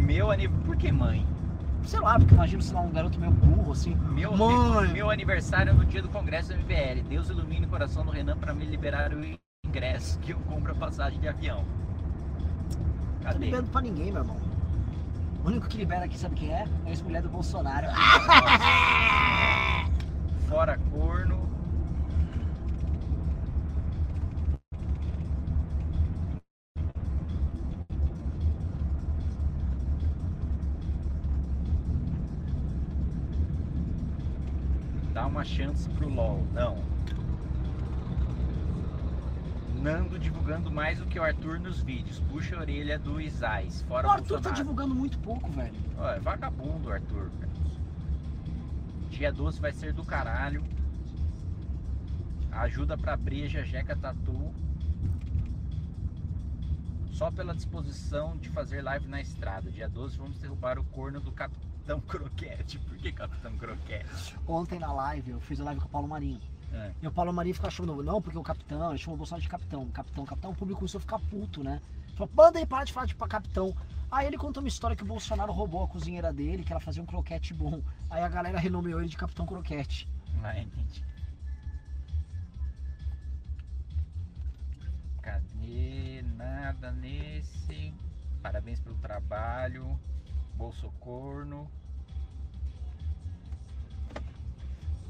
Meu 0.00 0.30
aniversário. 0.30 0.64
Por 0.66 0.76
que 0.76 0.90
mãe? 0.92 1.26
Sei 1.84 2.00
lá, 2.00 2.18
porque 2.18 2.34
imagino, 2.34 2.62
sei 2.62 2.74
lá, 2.74 2.80
um 2.82 2.90
garoto 2.90 3.18
meio 3.20 3.30
burro, 3.32 3.70
assim. 3.72 3.94
Meu, 4.12 4.36
Mãe. 4.36 4.92
meu 4.92 5.08
aniversário 5.10 5.70
é 5.70 5.72
no 5.72 5.84
dia 5.84 6.02
do 6.02 6.08
congresso 6.08 6.48
do 6.52 6.54
MBL. 6.58 7.02
Deus 7.08 7.28
ilumine 7.28 7.66
o 7.66 7.68
coração 7.68 8.04
do 8.04 8.10
Renan 8.10 8.36
pra 8.36 8.52
me 8.52 8.64
liberar 8.64 9.12
o 9.12 9.18
ingresso 9.76 10.18
que 10.20 10.32
eu 10.32 10.38
compro 10.48 10.72
a 10.72 10.74
passagem 10.74 11.20
de 11.20 11.28
avião. 11.28 11.62
Não 11.62 13.18
tô 13.18 13.24
Cadê? 13.24 13.44
liberando 13.44 13.70
pra 13.70 13.82
ninguém, 13.82 14.10
meu 14.10 14.22
irmão. 14.22 14.36
O 15.44 15.48
único 15.48 15.68
que 15.68 15.76
libera 15.76 16.06
aqui, 16.06 16.18
sabe 16.18 16.34
quem 16.34 16.50
é? 16.50 16.66
É 16.86 16.86
a 16.86 16.88
ex-mulher 16.88 17.20
do 17.20 17.28
Bolsonaro. 17.28 17.86
Fora 20.48 20.78
corno. 20.90 21.44
Dá 35.12 35.26
uma 35.26 35.44
chance 35.44 35.86
pro 35.90 36.08
LOL. 36.08 36.42
Não. 36.54 36.95
Nando 39.86 40.18
divulgando 40.18 40.68
mais 40.68 40.98
do 40.98 41.06
que 41.06 41.16
o 41.16 41.22
Arthur 41.22 41.60
nos 41.60 41.80
vídeos. 41.80 42.18
Puxa 42.18 42.56
a 42.56 42.58
orelha 42.58 42.98
do 42.98 43.20
Isais. 43.20 43.82
Fora 43.82 44.08
O 44.08 44.10
Arthur 44.10 44.24
tá 44.24 44.34
Bolsonaro. 44.34 44.56
divulgando 44.56 44.94
muito 44.96 45.16
pouco, 45.20 45.48
velho. 45.52 45.76
Ó, 45.96 46.10
é 46.10 46.18
vagabundo, 46.18 46.90
Arthur. 46.90 47.30
Dia 49.10 49.32
12 49.32 49.60
vai 49.60 49.72
ser 49.72 49.92
do 49.92 50.04
caralho. 50.04 50.64
Ajuda 52.50 52.98
pra 52.98 53.16
breja, 53.16 53.64
Jeca 53.64 53.94
Tatu. 53.94 54.52
Só 57.12 57.30
pela 57.30 57.54
disposição 57.54 58.36
de 58.38 58.48
fazer 58.48 58.82
live 58.82 59.06
na 59.06 59.20
estrada. 59.20 59.70
Dia 59.70 59.88
12 59.88 60.18
vamos 60.18 60.36
derrubar 60.40 60.80
o 60.80 60.84
corno 60.86 61.20
do 61.20 61.30
Capitão 61.30 62.00
Croquete. 62.00 62.80
Por 62.80 62.96
que 62.96 63.12
Capitão 63.12 63.56
Croquete? 63.56 64.36
Ontem 64.48 64.80
na 64.80 64.92
live, 64.92 65.30
eu 65.30 65.40
fiz 65.40 65.60
a 65.60 65.64
live 65.64 65.80
com 65.80 65.86
o 65.86 65.90
Paulo 65.90 66.08
Marinho. 66.08 66.40
É. 66.72 66.92
E 67.02 67.06
o 67.06 67.12
Paulo 67.12 67.32
Marinho 67.32 67.54
ficou 67.54 67.68
achando, 67.68 68.02
não, 68.02 68.20
porque 68.20 68.38
o 68.38 68.42
capitão, 68.42 68.90
ele 68.90 68.98
chamou 68.98 69.14
o 69.14 69.18
Bolsonaro 69.18 69.42
de 69.42 69.48
capitão, 69.48 69.86
capitão, 69.88 70.24
capitão, 70.24 70.50
o 70.50 70.54
público 70.54 70.80
começou 70.80 70.98
a 70.98 71.00
ficar 71.00 71.18
puto, 71.18 71.62
né? 71.62 71.80
Falou, 72.14 72.30
manda 72.34 72.58
aí, 72.58 72.66
para 72.66 72.84
de 72.84 72.92
falar 72.92 73.06
de 73.06 73.14
pra 73.14 73.28
capitão. 73.28 73.74
Aí 74.10 74.26
ele 74.26 74.38
contou 74.38 74.62
uma 74.62 74.68
história 74.68 74.96
que 74.96 75.02
o 75.02 75.06
Bolsonaro 75.06 75.52
roubou 75.52 75.82
a 75.82 75.88
cozinheira 75.88 76.32
dele, 76.32 76.64
que 76.64 76.72
ela 76.72 76.80
fazia 76.80 77.02
um 77.02 77.06
croquete 77.06 77.52
bom. 77.52 77.82
Aí 78.08 78.22
a 78.22 78.28
galera 78.28 78.58
renomeou 78.58 79.00
ele 79.00 79.08
de 79.08 79.16
Capitão 79.16 79.44
Croquete. 79.44 80.08
Ah, 80.42 80.58
entendi. 80.58 81.04
Cadê? 85.20 86.22
Nada 86.36 86.92
nesse. 86.92 87.92
Parabéns 88.40 88.80
pelo 88.80 88.96
trabalho. 88.96 89.98
Bolso 90.54 90.90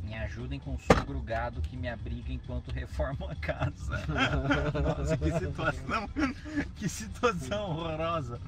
Me 0.06 0.14
ajudem 0.14 0.60
com 0.60 0.74
o 0.74 0.78
sogro 0.78 1.20
gado 1.20 1.60
que 1.60 1.76
me 1.76 1.88
abriga 1.88 2.32
enquanto 2.32 2.70
reformo 2.70 3.28
a 3.28 3.34
casa. 3.34 3.98
Nossa, 4.80 5.16
que 5.16 5.32
situação. 5.32 6.10
Que 6.76 6.88
situação 6.88 7.70
horrorosa. 7.70 8.40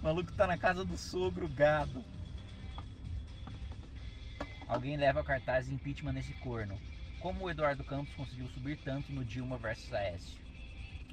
O 0.00 0.04
maluco 0.04 0.32
tá 0.32 0.46
na 0.46 0.56
casa 0.56 0.84
do 0.84 0.96
sogro 0.96 1.46
gado. 1.48 2.02
Alguém 4.66 4.96
leva 4.96 5.22
cartaz 5.22 5.66
de 5.66 5.74
impeachment 5.74 6.14
nesse 6.14 6.32
corno. 6.34 6.78
Como 7.20 7.44
o 7.44 7.50
Eduardo 7.50 7.84
Campos 7.84 8.14
conseguiu 8.14 8.48
subir 8.48 8.78
tanto 8.78 9.12
no 9.12 9.22
Dilma 9.22 9.58
versus 9.58 9.92
Aécio? 9.92 10.40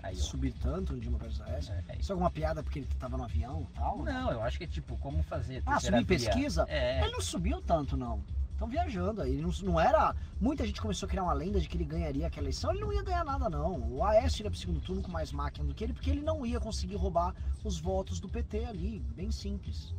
Aí, 0.02 0.16
ó. 0.16 0.20
Subir 0.20 0.54
tanto 0.54 0.94
no 0.94 1.00
Dilma 1.02 1.18
versus 1.18 1.42
Aécio. 1.42 1.74
É, 1.74 1.78
é 1.78 1.92
isso. 1.92 2.02
Isso 2.04 2.12
é 2.12 2.14
alguma 2.14 2.32
piada 2.32 2.64
porque 2.64 2.80
ele 2.80 2.88
tava 2.98 3.18
no 3.18 3.26
avião 3.26 3.68
e 3.70 3.74
tal? 3.76 3.98
Não, 4.02 4.32
eu 4.32 4.42
acho 4.42 4.58
que 4.58 4.64
é 4.64 4.68
tipo, 4.68 4.98
como 4.98 5.22
fazer. 5.24 5.62
Ah, 5.66 5.78
subir 5.78 6.06
pesquisa? 6.06 6.66
É. 6.70 7.04
Ele 7.04 7.12
não 7.12 7.22
subiu 7.22 7.62
tanto, 7.62 7.98
não. 7.98 8.24
Estão 8.60 8.68
viajando 8.68 9.22
aí. 9.22 9.32
Ele 9.32 9.42
não, 9.42 9.52
não 9.64 9.80
era. 9.80 10.14
Muita 10.38 10.68
gente 10.68 10.82
começou 10.82 11.08
a 11.08 11.10
criar 11.10 11.24
uma 11.24 11.32
lenda 11.32 11.62
de 11.62 11.70
que 11.70 11.78
ele 11.78 11.86
ganharia 11.86 12.28
aquela 12.28 12.44
eleição. 12.44 12.72
Ele 12.72 12.82
não 12.82 12.92
ia 12.92 13.02
ganhar 13.02 13.24
nada, 13.24 13.50
não. 13.50 13.80
O 13.90 14.04
Aécio 14.04 14.44
ia 14.44 14.50
pro 14.50 14.60
segundo 14.60 14.82
turno 14.82 15.02
com 15.02 15.10
mais 15.10 15.32
máquina 15.32 15.66
do 15.66 15.74
que 15.74 15.82
ele, 15.82 15.94
porque 15.94 16.10
ele 16.10 16.22
não 16.22 16.46
ia 16.46 16.60
conseguir 16.60 16.98
roubar 16.98 17.34
os 17.64 17.80
votos 17.80 18.20
do 18.20 18.28
PT 18.28 18.66
ali. 18.66 19.00
Bem 19.16 19.32
simples. 19.32 19.96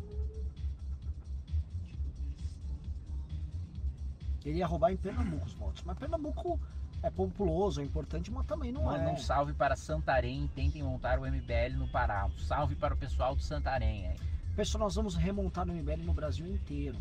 Ele 4.45 4.59
ia 4.59 4.67
roubar 4.67 4.93
em 4.93 4.99
Pernambuco 4.99 5.47
os 5.47 5.55
votos. 5.55 5.83
Mas 5.83 5.97
Pernambuco 5.97 6.61
é 7.03 7.09
populoso, 7.09 7.81
é 7.81 7.85
importante, 7.85 8.31
mas 8.31 8.45
também 8.45 8.71
não 8.71 8.83
Manda 8.83 9.05
é. 9.05 9.13
um 9.15 9.17
salve 9.17 9.55
para 9.55 9.75
Santarém. 9.75 10.47
Tentem 10.55 10.83
montar 10.83 11.19
o 11.19 11.23
MBL 11.23 11.79
no 11.79 11.89
Pará. 11.89 12.27
Um 12.27 12.39
salve 12.41 12.75
para 12.75 12.93
o 12.93 12.97
pessoal 12.99 13.35
do 13.35 13.41
Santarém. 13.41 14.07
aí. 14.07 14.21
Pessoal, 14.55 14.85
nós 14.85 14.97
vamos 14.97 15.15
remontar 15.15 15.67
o 15.67 15.73
MBL 15.73 16.05
no 16.05 16.13
Brasil 16.13 16.47
inteiro, 16.47 16.99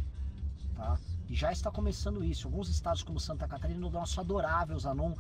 tá? 0.78 0.98
E 1.30 1.36
já 1.36 1.52
está 1.52 1.70
começando 1.70 2.24
isso. 2.24 2.48
Alguns 2.48 2.70
estados 2.70 3.04
como 3.04 3.20
Santa 3.20 3.48
Catarina, 3.48 3.86
o 3.86 3.92
nosso 3.92 4.20
adorável 4.20 4.78
Zanon. 4.80 5.14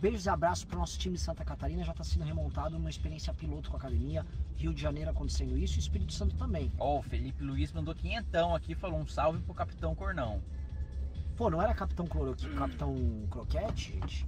Beijos 0.00 0.26
e 0.26 0.28
abraços 0.28 0.64
para 0.64 0.76
o 0.76 0.80
nosso 0.80 0.98
time 0.98 1.16
de 1.16 1.22
Santa 1.22 1.44
Catarina, 1.44 1.82
já 1.82 1.92
está 1.92 2.04
sendo 2.04 2.24
remontado 2.24 2.76
numa 2.76 2.90
experiência 2.90 3.32
piloto 3.32 3.70
com 3.70 3.76
a 3.76 3.78
academia. 3.78 4.24
Rio 4.56 4.74
de 4.74 4.80
Janeiro 4.80 5.10
acontecendo 5.10 5.56
isso 5.56 5.76
e 5.76 5.80
Espírito 5.80 6.12
Santo 6.12 6.36
também. 6.36 6.70
Ó, 6.78 6.98
o 6.98 7.02
Felipe 7.02 7.42
Luiz 7.42 7.72
mandou 7.72 7.94
quinhentão 7.94 8.54
aqui, 8.54 8.74
falou 8.74 9.00
um 9.00 9.06
salve 9.06 9.40
pro 9.40 9.54
Capitão 9.54 9.94
Cornão. 9.94 10.42
Pô, 11.36 11.48
não 11.50 11.60
era 11.60 11.74
Capitão, 11.74 12.06
Cloro... 12.06 12.36
Capitão 12.56 12.94
Croquete, 13.30 13.94
gente? 13.94 14.26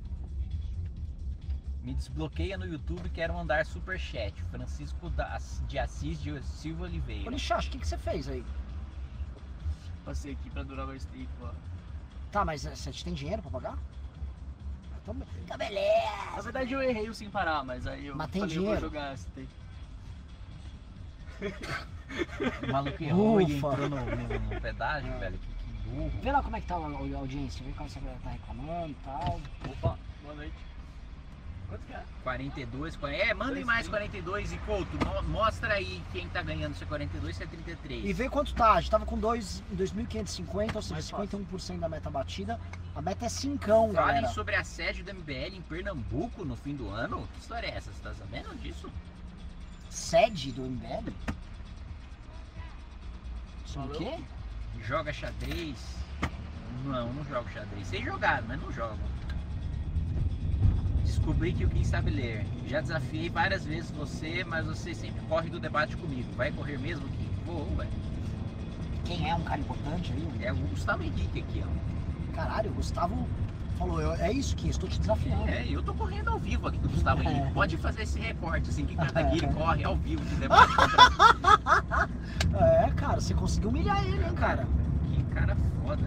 Me 1.83 1.95
desbloqueia 1.95 2.59
no 2.59 2.67
YouTube, 2.67 3.09
quero 3.11 3.35
mandar 3.35 3.65
superchat. 3.67 4.43
Francisco 4.45 5.09
da- 5.11 5.39
de 5.69 5.79
Assis 5.79 6.21
de 6.21 6.43
Silva 6.43 6.85
Oliveira. 6.85 7.29
Ô, 7.29 7.31
Lixacho, 7.31 7.69
o 7.69 7.73
que, 7.73 7.79
que 7.79 7.87
você 7.87 7.99
fez 7.99 8.29
aí? 8.29 8.45
Passei 10.07 10.33
aqui 10.35 10.49
pra 10.51 10.63
durar 10.63 10.87
mais 10.87 11.05
tempo, 11.05 11.29
ó. 11.41 11.51
Tá, 12.31 12.45
mas 12.45 12.65
eh, 12.65 12.77
você 12.77 12.93
tem 13.03 13.13
dinheiro 13.13 13.43
pra 13.43 13.51
pagar? 13.51 13.77
Então, 15.03 15.17
tá 15.19 15.27
Na 15.49 15.57
beleza. 15.57 16.43
verdade 16.45 16.73
eu 16.75 16.81
errei 16.81 17.09
o 17.09 17.15
sem 17.15 17.29
parar, 17.29 17.65
mas 17.65 17.89
aí 17.89 18.07
eu 18.07 18.15
Mas 18.15 18.31
tem 18.31 18.43
falei, 18.43 18.57
eu 18.57 18.63
dinheiro? 18.63 18.81
vou 18.81 18.89
jogar 18.91 19.15
esse 19.15 19.27
tempo. 19.27 19.51
O 22.63 22.73
maluco 22.73 23.03
errou 23.03 23.41
e 23.41 23.57
entrou 23.59 23.89
no, 23.89 23.97
no- 24.07 24.41
no 24.55 24.61
pedágio, 24.61 25.13
velho. 25.19 25.39
Que, 25.39 25.47
que 25.53 25.71
burro. 25.89 26.11
Vê 26.23 26.31
lá 26.33 26.43
como 26.43 26.57
é 26.57 26.61
que 26.61 26.67
tá 26.69 26.77
a 26.77 26.79
a 26.79 27.19
audiência, 27.19 27.65
vê 27.65 27.73
como 27.73 27.89
você 27.91 28.01
tá 28.23 28.31
reclamando 28.31 28.93
e 28.93 28.95
tal. 29.05 29.41
Opa, 29.71 29.99
boa 30.23 30.35
noite. 30.35 30.55
Quanto 31.69 31.85
que 31.87 31.93
é? 31.93 32.03
42, 32.23 32.97
40. 32.97 33.23
É, 33.25 33.35
mandem 33.35 33.65
mais 33.65 33.89
42 33.89 34.53
e 34.53 34.59
Couto, 34.59 34.97
mo- 35.05 35.23
mostra 35.25 35.75
aí 35.75 36.01
quem 36.13 36.29
tá 36.29 36.41
ganhando 36.43 36.75
se 36.77 36.85
é 36.85 36.87
42 36.87 37.37
se 37.37 37.43
é 37.43 37.47
33. 37.47 38.05
E 38.05 38.13
vê 38.13 38.29
quanto 38.29 38.55
tá. 38.55 38.75
A 38.75 38.81
gente 38.81 38.91
tava 38.91 39.05
com 39.07 39.19
dois- 39.19 39.63
2.550, 39.73 40.77
ou 40.77 40.83
seja, 40.83 40.95
Mais 40.95 41.11
fácil. 41.11 41.27
51% 41.29 41.81
da 41.81 41.89
meta 41.89 42.09
batida. 42.11 42.61
A 42.95 43.03
meta 43.03 43.27
é 43.27 43.29
5, 43.29 43.65
Falem 43.67 43.93
galera. 43.93 44.29
sobre 44.29 44.55
a 44.55 44.63
sede 44.65 45.03
do 45.03 45.11
MBL 45.13 45.57
em 45.57 45.63
Pernambuco 45.63 46.45
no 46.45 46.57
fim 46.57 46.75
do 46.75 46.89
ano. 46.91 47.29
Que 47.35 47.41
história 47.41 47.67
é 47.67 47.71
essa? 47.77 47.93
Você 47.93 48.01
tá 48.03 48.15
sabendo 48.15 48.55
disso? 48.61 48.91
Sede 49.91 50.53
do 50.53 50.63
MBL? 50.63 51.13
Sobre 53.67 53.97
o 53.97 54.01
Falou? 54.01 54.17
quê? 54.19 54.25
Joga 54.85 55.13
xadrez? 55.13 55.77
Não, 56.85 57.13
não 57.13 57.25
jogo 57.25 57.49
xadrez. 57.51 57.87
Sei 57.89 58.03
jogar, 58.03 58.43
mas 58.43 58.61
não 58.61 58.71
jogo. 58.73 58.99
Descobri 61.07 61.53
que 61.53 61.65
o 61.65 61.69
quem 61.69 61.85
sabe 61.85 62.11
ler. 62.11 62.45
Já 62.67 62.81
desafiei 62.81 63.29
várias 63.31 63.65
vezes 63.65 63.93
você, 63.93 64.43
mas 64.45 64.67
você 64.67 64.93
sempre 64.93 65.21
corre 65.29 65.49
do 65.49 65.61
debate 65.61 65.97
comigo. 65.97 66.29
Vai 66.37 66.51
correr 66.51 66.77
mesmo, 66.79 67.07
Kim? 67.09 67.29
Vou, 67.47 67.65
ué. 67.79 67.87
Quem 69.05 69.31
é 69.31 69.35
um 69.37 69.43
cara 69.43 69.61
importante 69.61 70.13
aí? 70.13 70.45
É 70.45 70.53
o 70.53 70.57
Gustavo 70.57 71.05
Henrique 71.05 71.39
aqui, 71.39 71.65
ó. 71.65 72.35
Caralho, 72.35 72.73
o 72.73 72.75
Gustavo 72.75 73.29
falou, 73.79 74.01
eu- 74.01 74.15
é 74.15 74.33
isso 74.33 74.57
que 74.57 74.69
estou 74.69 74.89
te 74.89 74.99
desafiando. 74.99 75.49
É, 75.49 75.65
eu 75.71 75.81
tô 75.81 75.95
correndo 75.95 76.29
ao 76.31 76.41
vivo 76.41 76.67
aqui 76.67 76.79
do 76.79 76.89
Gustavo 76.89 77.23
É. 77.23 77.27
Henrique. 77.31 77.53
Pode 77.55 77.77
fazer 77.77 78.03
esse 78.03 78.19
recorte, 78.19 78.69
assim, 78.69 78.85
que 78.85 78.97
Kataguiri 78.97 79.47
corre 79.55 79.85
ao 79.85 79.95
vivo 79.97 80.25
de 80.25 80.35
debate 80.43 80.73
É, 82.53 82.91
cara, 82.97 83.21
você 83.21 83.33
conseguiu 83.33 83.69
humilhar 83.71 84.05
ele, 84.05 84.25
hein, 84.25 84.35
cara. 84.35 84.67
Que 85.05 85.23
cara 85.33 85.57
foda. 85.85 86.03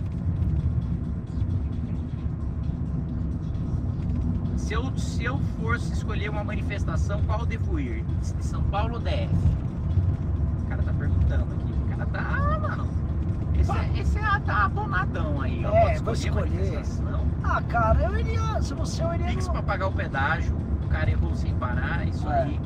Se 4.60 4.74
eu, 4.76 4.92
se 4.98 5.24
eu 5.24 5.40
fosse 5.60 5.94
escolher 5.94 6.30
uma 6.30 6.44
manifestação, 6.44 7.22
qual 7.24 7.40
eu 7.40 7.46
devo 7.46 7.80
ir? 7.80 8.04
De 8.22 8.46
São 8.46 8.62
Paulo 8.64 8.96
ou 8.96 9.00
DF? 9.00 9.30
O 10.64 10.70
cara 10.70 10.84
tá 10.84 10.94
perguntando 10.94 11.44
aqui. 11.44 11.74
O 11.74 11.90
cara 11.90 12.06
tá. 12.06 12.20
Ah, 12.20 12.60
mano. 12.60 12.88
Esse, 13.60 13.72
é, 13.72 14.00
esse 14.00 14.18
é, 14.20 14.40
tá 14.46 14.66
abonadão 14.66 15.42
aí, 15.42 15.66
ó. 15.66 15.70
É, 15.74 15.82
Pode 15.90 16.04
vou 16.04 16.14
escolher 16.14 16.46
escolher. 16.46 16.50
manifestação. 16.72 17.26
Ah, 17.44 17.62
cara, 17.64 18.04
eu 18.04 18.20
iria, 18.20 18.62
se 18.62 18.74
você 18.74 19.04
eu 19.04 19.14
iria 19.16 19.28
Pix 19.28 19.48
no... 19.48 19.54
pra 19.54 19.64
pagar 19.64 19.88
o 19.88 19.92
pedágio. 19.92 20.56
O 20.84 20.88
cara 20.88 21.10
errou 21.10 21.36
sem 21.36 21.54
parar, 21.56 22.08
isso 22.08 22.30
É. 22.30 22.44
aí. 22.44 22.60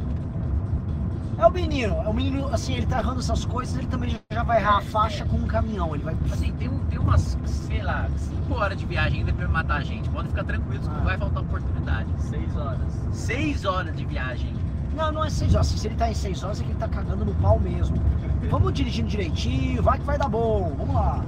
É 1.38 1.45
o 1.47 1.51
menino, 1.51 1.95
é 1.95 2.07
o 2.07 2.13
menino, 2.13 2.47
assim, 2.53 2.73
ele 2.75 2.86
tá 2.86 2.99
errando 2.99 3.19
essas 3.19 3.43
coisas, 3.43 3.75
ele 3.77 3.88
também 3.88 4.17
já- 4.31 4.43
vai 4.43 4.61
errar 4.61 4.77
a 4.77 4.81
faixa 4.81 5.25
com 5.25 5.38
um 5.38 5.47
caminhão, 5.47 5.93
ele 5.95 6.03
vai... 6.03 6.15
Assim, 6.31 6.53
tem, 6.53 6.69
um, 6.69 6.79
tem 6.86 6.99
umas, 6.99 7.38
sei 7.45 7.81
lá, 7.81 8.07
5 8.15 8.53
horas 8.53 8.77
de 8.77 8.86
viagem 8.86 9.19
ainda 9.21 9.34
pra 9.34 9.47
matar 9.47 9.77
a 9.77 9.84
gente. 9.84 10.09
Podem 10.09 10.29
ficar 10.29 10.43
tranquilos 10.43 10.88
que 10.88 10.93
Ah. 10.93 10.97
não 10.97 11.03
vai 11.03 11.17
faltar 11.17 11.43
oportunidade. 11.43 12.07
Seis 12.19 12.55
horas. 12.55 12.99
6 13.11 13.65
horas 13.65 13.95
de 13.95 14.05
viagem. 14.05 14.53
Não, 14.95 15.11
não 15.11 15.25
é 15.25 15.29
seis 15.31 15.55
horas, 15.55 15.67
se 15.67 15.88
ele 15.88 15.95
tá 15.95 16.09
em 16.09 16.13
seis 16.13 16.43
horas 16.43 16.61
é 16.61 16.63
que 16.63 16.69
ele 16.69 16.77
tá 16.79 16.88
cagando 16.88 17.25
no 17.25 17.34
pau 17.36 17.59
mesmo. 17.59 17.97
Vamos 18.51 18.71
dirigindo 18.73 19.09
direitinho, 19.09 19.81
vai 19.81 19.97
que 19.97 20.05
vai 20.05 20.19
dar 20.19 20.29
bom, 20.29 20.71
vamos 20.77 20.93
lá. 20.93 21.25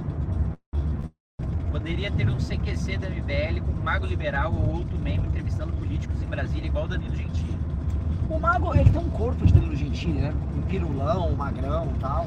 Poderia 1.72 2.10
ter 2.12 2.28
um 2.30 2.38
CQC 2.38 2.96
da 2.96 3.08
MBL 3.10 3.60
com 3.60 3.72
um 3.72 3.82
mago 3.82 4.06
liberal 4.06 4.52
ou 4.54 4.76
outro 4.76 4.96
membro 4.98 5.26
entrevistando 5.28 5.72
políticos 5.72 6.22
em 6.22 6.26
Brasília, 6.26 6.66
igual 6.66 6.84
o 6.84 6.88
Danilo 6.88 7.16
Gentili. 7.16 7.55
O 8.28 8.38
Mago, 8.40 8.74
ele 8.74 8.90
tem 8.90 9.00
um 9.00 9.08
corpo 9.10 9.46
de 9.46 9.52
Danilo 9.52 9.76
Gentili, 9.76 10.20
né? 10.20 10.34
Um 10.56 10.62
pirulão, 10.62 11.30
um 11.30 11.36
magrão 11.36 11.92
e 11.94 11.98
tal. 12.00 12.26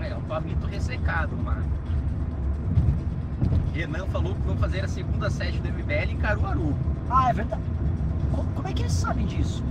É, 0.00 0.14
um 0.14 0.20
palmito 0.22 0.66
ressecado, 0.66 1.36
mano. 1.36 1.64
Renan 3.74 4.06
falou 4.06 4.34
que 4.34 4.40
vão 4.42 4.56
fazer 4.56 4.80
a 4.84 4.88
segunda 4.88 5.30
sede 5.30 5.58
do 5.60 5.68
MBL 5.68 6.12
em 6.12 6.16
Caruaru. 6.16 6.74
Ah, 7.08 7.30
é 7.30 7.32
verdade. 7.32 7.62
Co- 8.32 8.44
Como 8.54 8.68
é 8.68 8.72
que 8.72 8.82
eles 8.82 8.92
sabem 8.92 9.26
disso? 9.26 9.62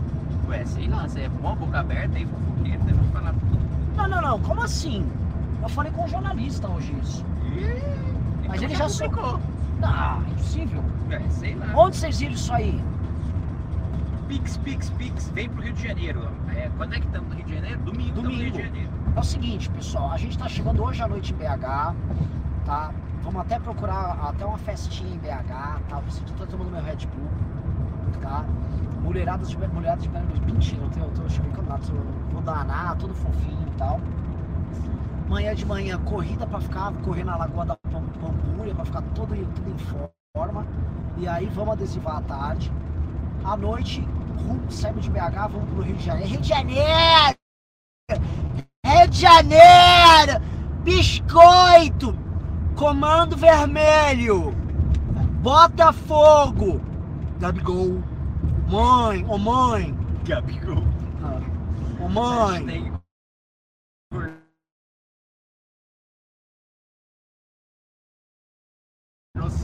Ué, 0.47 0.65
sei 0.65 0.87
lá, 0.87 1.07
você 1.07 1.21
é 1.21 1.29
bom, 1.29 1.55
boca 1.55 1.79
aberta 1.79 2.17
aí, 2.17 2.25
fofoqueiro, 2.25 2.83
deve 2.83 3.03
falar 3.11 3.33
mundo. 3.33 3.59
Não, 3.95 4.07
não, 4.07 4.21
não, 4.21 4.39
como 4.39 4.61
assim? 4.63 5.05
Eu 5.61 5.69
falei 5.69 5.91
com 5.91 6.05
um 6.05 6.07
jornalista 6.07 6.67
hoje 6.67 6.93
isso. 7.03 7.25
Mas 8.47 8.61
Então 8.61 8.69
ele 8.69 8.75
já 8.75 8.89
sou- 8.89 9.09
publicou. 9.09 9.39
Ah, 9.83 10.19
impossível. 10.31 10.83
É, 11.11 11.21
sei 11.29 11.55
lá. 11.55 11.67
Onde 11.75 11.97
vocês 11.97 12.19
viram 12.19 12.33
isso 12.33 12.51
aí? 12.53 12.81
Pix, 14.29 14.57
Pix, 14.59 14.89
Pix, 14.91 15.29
vem 15.31 15.49
pro 15.49 15.63
Rio 15.63 15.73
de 15.73 15.87
Janeiro. 15.87 16.21
É, 16.55 16.69
quando 16.77 16.93
é 16.95 16.99
que 17.01 17.07
estamos 17.07 17.29
no 17.29 17.35
Rio 17.35 17.45
de 17.45 17.55
Janeiro? 17.55 17.79
Domingo, 17.83 18.21
no 18.21 18.29
Rio 18.29 18.51
de 18.51 18.51
Domingo. 18.51 18.59
Janeiro. 18.59 18.91
É 19.15 19.19
o 19.19 19.23
seguinte, 19.23 19.69
pessoal, 19.71 20.11
a 20.11 20.17
gente 20.17 20.37
tá 20.37 20.47
chegando 20.47 20.83
hoje 20.83 21.01
à 21.03 21.07
noite 21.07 21.33
em 21.33 21.37
BH, 21.37 21.95
tá? 22.65 22.93
Vamos 23.23 23.41
até 23.41 23.59
procurar 23.59 24.19
até 24.29 24.45
uma 24.45 24.57
festinha 24.59 25.15
em 25.15 25.19
BH, 25.19 25.81
tá? 25.89 25.99
Você 26.07 26.21
tá 26.37 26.45
tomando 26.45 26.71
meu 26.71 26.81
Red 26.83 26.97
Bull. 27.07 27.29
tá? 28.21 28.45
Mulheradas 29.01 29.49
de, 29.49 29.57
mulheradas 29.57 30.03
de 30.03 30.09
Belo 30.09 30.25
Horizonte. 30.27 30.53
Mentira, 30.53 30.83
eu 30.83 30.89
tô, 30.91 30.99
eu 31.01 31.11
tô 31.11 31.29
chavecando 31.29 31.69
lá, 31.69 31.77
vou 32.31 32.41
danar, 32.41 32.97
todo 32.97 33.13
fofinho 33.15 33.67
e 33.67 33.77
tal. 33.77 33.99
Manhã 35.27 35.55
de 35.55 35.65
manhã, 35.65 35.97
corrida 35.99 36.47
pra 36.47 36.59
ficar, 36.59 36.91
correr 37.03 37.23
na 37.23 37.37
Lagoa 37.37 37.65
da 37.65 37.75
Pam- 37.77 38.03
Pampulha, 38.21 38.73
pra 38.75 38.85
ficar 38.85 39.01
todo, 39.15 39.29
tudo 39.55 39.69
em 39.71 39.77
forma. 40.35 40.65
E 41.17 41.27
aí 41.27 41.45
vamos 41.47 41.73
adesivar 41.73 42.17
à 42.17 42.21
tarde. 42.21 42.71
À 43.43 43.55
noite, 43.55 44.05
rumo, 44.39 44.71
saímos 44.71 45.03
de 45.03 45.11
BH, 45.11 45.47
vamos 45.51 45.69
pro 45.69 45.81
Rio 45.81 45.95
de 45.95 46.03
Janeiro. 46.03 46.29
Rio 46.29 46.41
de 46.41 46.47
Janeiro! 46.47 47.37
Rio 48.85 49.07
de 49.07 49.17
Janeiro! 49.17 50.41
Biscoito! 50.83 52.15
Comando 52.75 53.37
Vermelho! 53.37 54.51
Botafogo! 55.41 56.81
Gabigol! 57.39 58.03
Mãe, 58.69 59.25
ô 59.25 59.37
mãe! 59.37 59.97
Gabigol. 60.25 60.83
Ô 62.01 62.07
mãe! 62.07 62.99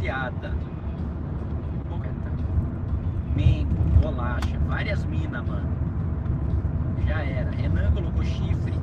Hashtag 0.06 0.95
Mengo, 3.36 3.74
bolacha, 4.02 4.58
várias 4.68 5.04
minas, 5.06 5.46
mano. 5.46 5.70
Já 7.06 7.22
era. 7.24 7.52
Renan 7.52 7.92
colocou 7.92 8.24
chifre, 8.24 8.74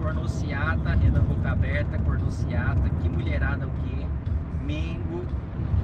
cornociata, 0.00 0.94
Renan 0.94 1.22
boca 1.22 1.52
aberta, 1.52 1.98
cornociata, 1.98 2.88
que 3.00 3.08
mulherada 3.08 3.66
o 3.66 3.70
quê? 3.70 4.06
Mengo, 4.64 5.24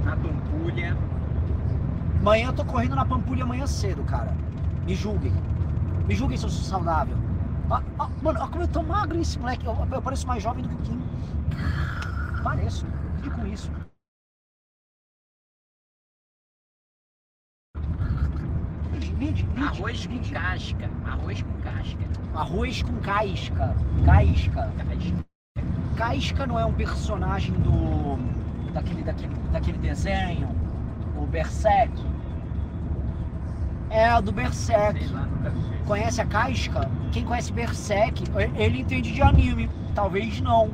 na 0.04 0.16
pampulha. 0.16 0.96
Amanhã 2.20 2.48
eu 2.48 2.52
tô 2.52 2.64
correndo 2.64 2.96
na 2.96 3.04
Pampulha 3.04 3.44
amanhã 3.44 3.66
cedo, 3.66 4.02
cara. 4.02 4.34
Me 4.84 4.94
julguem. 4.94 5.32
Me 6.06 6.14
julguem 6.14 6.36
se 6.36 6.44
eu 6.44 6.50
sou 6.50 6.64
saudável. 6.64 7.16
Ah, 7.70 7.82
ah, 7.98 8.08
mano, 8.20 8.40
olha 8.40 8.48
como 8.50 8.64
eu 8.64 8.68
tô 8.68 8.82
magro 8.82 9.18
esse 9.20 9.38
moleque. 9.38 9.64
Eu, 9.64 9.74
eu 9.92 10.02
pareço 10.02 10.26
mais 10.26 10.42
jovem 10.42 10.62
do 10.62 10.68
que 10.68 10.74
o 10.74 10.78
Kim. 10.78 11.02
Pareço. 12.42 12.86
Fique 13.22 13.30
com 13.30 13.46
isso. 13.46 13.70
Mide, 19.18 19.42
mide, 19.42 19.48
mide, 19.48 19.66
Arroz 19.66 20.06
com 20.06 20.12
mide. 20.12 20.30
casca, 20.30 20.90
arroz 21.04 21.42
com 21.42 21.52
casca. 21.60 21.98
Arroz 22.34 22.82
com 22.82 22.92
casca. 23.00 23.76
Casca. 24.04 24.72
Casca. 24.76 25.24
Casca 25.96 26.46
não 26.46 26.56
é 26.56 26.64
um 26.64 26.72
personagem 26.72 27.52
do. 27.54 28.16
daquele, 28.72 29.02
daquele, 29.02 29.34
daquele 29.52 29.78
desenho, 29.78 30.48
o 31.16 31.26
Berserk. 31.26 31.92
É, 33.90 34.22
do 34.22 34.30
Berserk. 34.30 35.04
Conhece 35.84 36.20
a 36.20 36.26
Casca? 36.26 36.88
Quem 37.10 37.24
conhece 37.24 37.52
Berserk, 37.52 38.22
ele 38.54 38.82
entende 38.82 39.12
de 39.12 39.20
anime. 39.20 39.68
Talvez 39.96 40.40
não. 40.40 40.70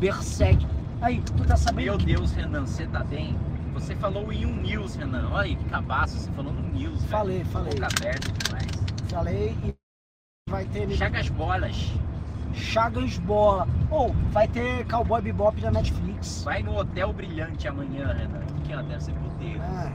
Berserk. 0.00 0.66
Aí, 1.00 1.20
tu 1.20 1.44
tá 1.44 1.56
sabendo 1.56 1.84
Meu 1.84 1.98
que 1.98 2.06
Deus, 2.06 2.32
Renan, 2.32 2.66
você 2.66 2.86
tá 2.86 3.04
bem? 3.04 3.38
Você 3.74 3.94
falou 3.96 4.32
em 4.32 4.46
um 4.46 4.54
news, 4.62 4.94
Renan. 4.94 5.28
Olha 5.30 5.42
aí, 5.42 5.56
que 5.56 5.64
cabaço, 5.64 6.16
você 6.18 6.30
falou 6.30 6.52
no 6.52 6.62
news. 6.72 6.98
velho. 7.02 7.10
Falei, 7.10 7.44
falei. 7.44 7.74
Boca 7.74 7.86
aberta 7.86 8.32
demais. 8.32 8.66
Falei 9.10 9.56
e 9.64 9.74
vai 10.48 10.64
ter 10.66 10.90
Chagas 10.90 11.28
bolas. 11.28 11.92
Chagas 12.54 13.18
Bola. 13.18 13.66
Ou 13.90 14.12
vai 14.30 14.46
ter 14.46 14.86
Cowboy 14.86 15.20
Bebop 15.20 15.60
na 15.60 15.72
Netflix. 15.72 16.44
Vai 16.44 16.62
no 16.62 16.78
Hotel 16.78 17.12
Brilhante 17.12 17.66
amanhã, 17.66 18.12
Renan. 18.12 18.40
O 18.40 18.62
que 18.62 18.72
é? 18.72 18.82
Deve 18.82 19.02
ser 19.02 19.12
puteiro. 19.12 19.60
É, 19.60 19.92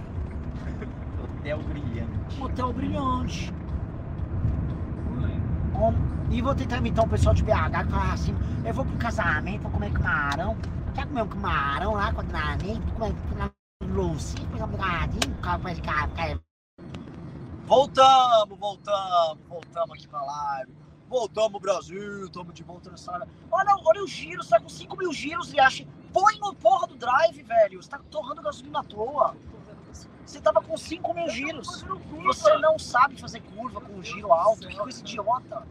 Hotel 1.23 1.59
Brilhante. 1.59 2.41
Hotel 2.41 2.73
Brilhante. 2.73 3.53
E 6.29 6.41
vou 6.41 6.53
tentar 6.53 6.77
imitar 6.77 7.05
um 7.05 7.09
pessoal 7.09 7.33
de 7.33 7.43
BH 7.43 7.85
que 7.85 7.91
fala 7.91 8.13
assim, 8.13 8.35
eu 8.63 8.73
vou 8.73 8.85
pro 8.85 8.97
casamento, 8.97 9.61
vou 9.61 9.71
comer 9.71 9.91
camarão. 9.91 10.55
Quer 10.93 11.07
comer 11.07 11.23
um 11.23 11.27
camarão 11.27 11.93
lá 11.93 12.13
com 12.13 12.21
a 12.21 12.53
amigo? 12.53 12.81
Vou 12.97 13.11
um 13.99 14.63
um 14.63 14.67
bocadinho, 14.67 15.35
café 15.41 15.73
de 15.73 15.81
café. 15.81 16.39
Voltamos, 17.65 18.57
voltamos, 18.57 19.37
voltamos 19.47 19.91
aqui 19.91 20.07
pra 20.07 20.21
live. 20.21 20.73
Voltamos 21.07 21.61
Brasil, 21.61 22.25
estamos 22.25 22.53
de 22.53 22.63
volta 22.63 22.91
nessa 22.91 23.11
live. 23.11 23.31
Olha, 23.51 23.75
olha 23.83 24.03
o 24.03 24.07
giro, 24.07 24.43
você 24.43 24.49
tá 24.49 24.59
com 24.59 24.69
5 24.69 24.97
mil 24.97 25.13
giros, 25.13 25.51
Liache. 25.51 25.87
Põe 26.13 26.39
no 26.39 26.53
porra 26.55 26.87
do 26.87 26.95
drive, 26.95 27.41
velho. 27.41 27.81
Você 27.81 27.89
tá 27.89 27.99
torrando 28.09 28.41
gasolina 28.41 28.79
à 28.79 28.83
toa. 28.83 29.35
Você 30.25 30.39
tava 30.39 30.61
com 30.61 30.77
5 30.77 31.13
mil 31.13 31.29
giros. 31.29 31.85
Você 32.23 32.57
não 32.57 32.77
sabe 32.77 33.19
fazer 33.19 33.41
curva 33.41 33.81
com 33.81 34.01
giro 34.03 34.31
alto. 34.31 34.67
Que 34.67 34.75
coisa 34.75 34.99
idiota. 34.99 35.67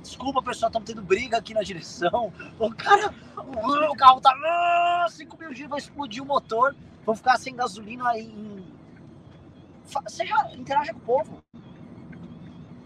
Desculpa, 0.00 0.42
pessoal, 0.42 0.68
estamos 0.68 0.88
tendo 0.88 1.02
briga 1.02 1.38
aqui 1.38 1.54
na 1.54 1.62
direção. 1.62 2.32
O 2.58 2.74
cara, 2.74 3.14
o 3.36 3.96
carro 3.96 4.20
tá 4.20 5.06
5 5.10 5.38
mil 5.38 5.54
giros, 5.54 5.70
vai 5.70 5.78
explodir 5.78 6.22
o 6.22 6.26
motor. 6.26 6.74
Vou 7.04 7.16
ficar 7.16 7.36
sem 7.36 7.54
gasolina 7.54 8.16
em. 8.18 8.64
Seja, 10.06 10.34
interaja 10.54 10.92
com 10.92 11.00
o 11.00 11.02
povo. 11.02 11.44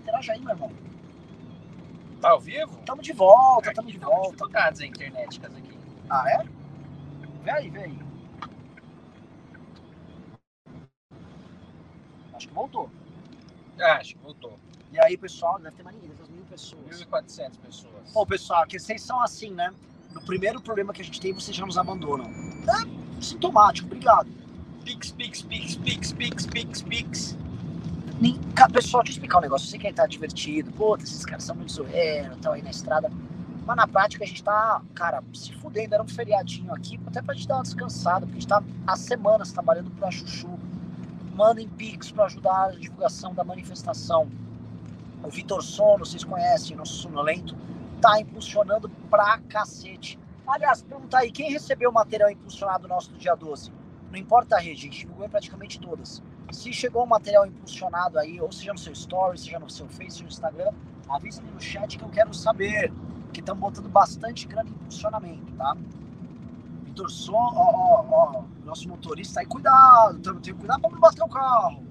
Interaja 0.00 0.32
aí, 0.32 0.40
meu 0.40 0.50
irmão. 0.50 0.72
Tá 2.20 2.30
ao 2.30 2.40
vivo? 2.40 2.76
Tamo 2.86 3.02
de 3.02 3.12
volta, 3.12 3.72
tamo 3.74 3.90
de 3.90 3.98
volta. 3.98 4.30
dificuldades 4.30 4.80
a 4.80 4.86
internet 4.86 5.40
aqui. 5.44 5.78
Ah, 6.08 6.24
é? 6.30 6.44
Vê 7.42 7.50
aí, 7.50 7.70
vê 7.70 7.84
aí. 7.84 7.98
Acho 12.34 12.48
que 12.48 12.54
voltou. 12.54 12.90
Ah, 13.78 13.98
acho 13.98 14.14
que 14.14 14.22
voltou. 14.22 14.58
E 14.92 14.98
aí, 14.98 15.16
pessoal, 15.18 15.58
deve 15.58 15.76
ter 15.76 15.82
mais 15.82 15.94
ninguém, 15.96 16.10
deve 16.10 16.22
ter 16.24 16.32
mil 16.32 16.44
pessoas. 16.44 17.02
1.400 17.02 17.58
pessoas. 17.58 18.12
Pô, 18.12 18.24
pessoal, 18.24 18.66
que 18.66 18.78
vocês 18.78 19.02
são 19.02 19.20
assim, 19.20 19.50
né? 19.50 19.72
No 20.10 20.22
primeiro 20.22 20.60
problema 20.60 20.94
que 20.94 21.02
a 21.02 21.04
gente 21.04 21.20
tem, 21.20 21.34
vocês 21.34 21.54
já 21.54 21.66
nos 21.66 21.76
abandonam. 21.76 22.30
É 22.66 22.95
sintomático, 23.22 23.86
obrigado. 23.86 24.28
Pix, 24.84 25.10
pix, 25.12 25.42
pix, 25.42 25.76
pix, 25.76 26.12
pix, 26.12 26.46
pix, 26.46 26.82
pix. 26.82 27.36
Nem- 28.20 28.38
Pessoal, 28.72 29.02
deixa 29.02 29.18
eu 29.18 29.22
explicar 29.22 29.38
um 29.38 29.42
negócio. 29.42 29.66
Eu 29.66 29.70
sei 29.70 29.78
que 29.80 29.92
tá 29.92 30.06
divertido. 30.06 30.70
Pô, 30.72 30.96
esses 30.96 31.24
caras 31.24 31.44
são 31.44 31.54
muito 31.56 31.72
zoeiros, 31.72 32.36
estão 32.36 32.52
aí 32.52 32.62
na 32.62 32.70
estrada. 32.70 33.10
Mas 33.66 33.76
na 33.76 33.86
prática 33.88 34.24
a 34.24 34.26
gente 34.26 34.42
tá, 34.44 34.80
cara, 34.94 35.22
se 35.34 35.52
fudendo. 35.54 35.94
Era 35.94 36.02
um 36.02 36.08
feriadinho 36.08 36.72
aqui, 36.72 36.98
até 37.06 37.20
pra 37.20 37.34
gente 37.34 37.48
dar 37.48 37.56
uma 37.56 37.62
descansada, 37.64 38.20
porque 38.20 38.38
a 38.38 38.40
gente 38.40 38.48
tá 38.48 38.62
há 38.86 38.96
semanas 38.96 39.50
trabalhando 39.52 39.90
pra 39.90 40.10
Chuchu. 40.10 40.48
Mandem 41.34 41.68
Pix 41.68 42.10
pra 42.12 42.24
ajudar 42.26 42.66
a 42.66 42.70
divulgação 42.70 43.34
da 43.34 43.44
manifestação. 43.44 44.28
O 45.22 45.28
Vitor 45.28 45.62
Sono, 45.62 46.06
vocês 46.06 46.22
conhecem, 46.24 46.76
nosso 46.76 46.94
sonolento, 46.94 47.56
tá 48.00 48.20
impulsionando 48.20 48.88
pra 49.10 49.38
cacete. 49.48 50.18
Aliás, 50.46 50.82
pergunta 50.82 51.18
aí, 51.18 51.32
quem 51.32 51.50
recebeu 51.50 51.90
o 51.90 51.92
material 51.92 52.30
impulsionado 52.30 52.86
nosso 52.86 53.10
do 53.10 53.18
dia 53.18 53.34
12? 53.34 53.72
Não 54.10 54.18
importa 54.18 54.56
a 54.56 54.60
rede, 54.60 54.80
a 54.80 54.82
gente 54.84 55.00
divulgou 55.00 55.26
em 55.26 55.28
praticamente 55.28 55.80
todas. 55.80 56.22
Se 56.52 56.72
chegou 56.72 57.02
um 57.02 57.06
material 57.06 57.44
impulsionado 57.46 58.18
aí, 58.18 58.40
ou 58.40 58.52
seja 58.52 58.72
no 58.72 58.78
seu 58.78 58.92
story, 58.92 59.38
seja 59.38 59.58
no 59.58 59.68
seu 59.68 59.88
Face, 59.88 60.22
no 60.22 60.28
Instagram, 60.28 60.70
avisa 61.08 61.42
no 61.42 61.60
chat 61.60 61.98
que 61.98 62.04
eu 62.04 62.08
quero 62.08 62.32
saber. 62.32 62.92
Que 63.32 63.40
estão 63.40 63.56
botando 63.56 63.88
bastante 63.88 64.46
grana 64.46 64.70
em 64.70 64.72
impulsionamento, 64.72 65.52
tá? 65.54 65.76
Vitor 66.84 67.10
Som, 67.10 67.34
ó, 67.34 68.04
ó, 68.08 68.38
ó, 68.38 68.44
nosso 68.64 68.88
motorista 68.88 69.40
aí, 69.40 69.46
cuidado, 69.46 70.40
tem 70.40 70.54
que 70.54 70.54
cuidado 70.54 70.80
pra 70.80 70.90
não 70.90 71.00
bater 71.00 71.22
o 71.22 71.28
carro. 71.28 71.84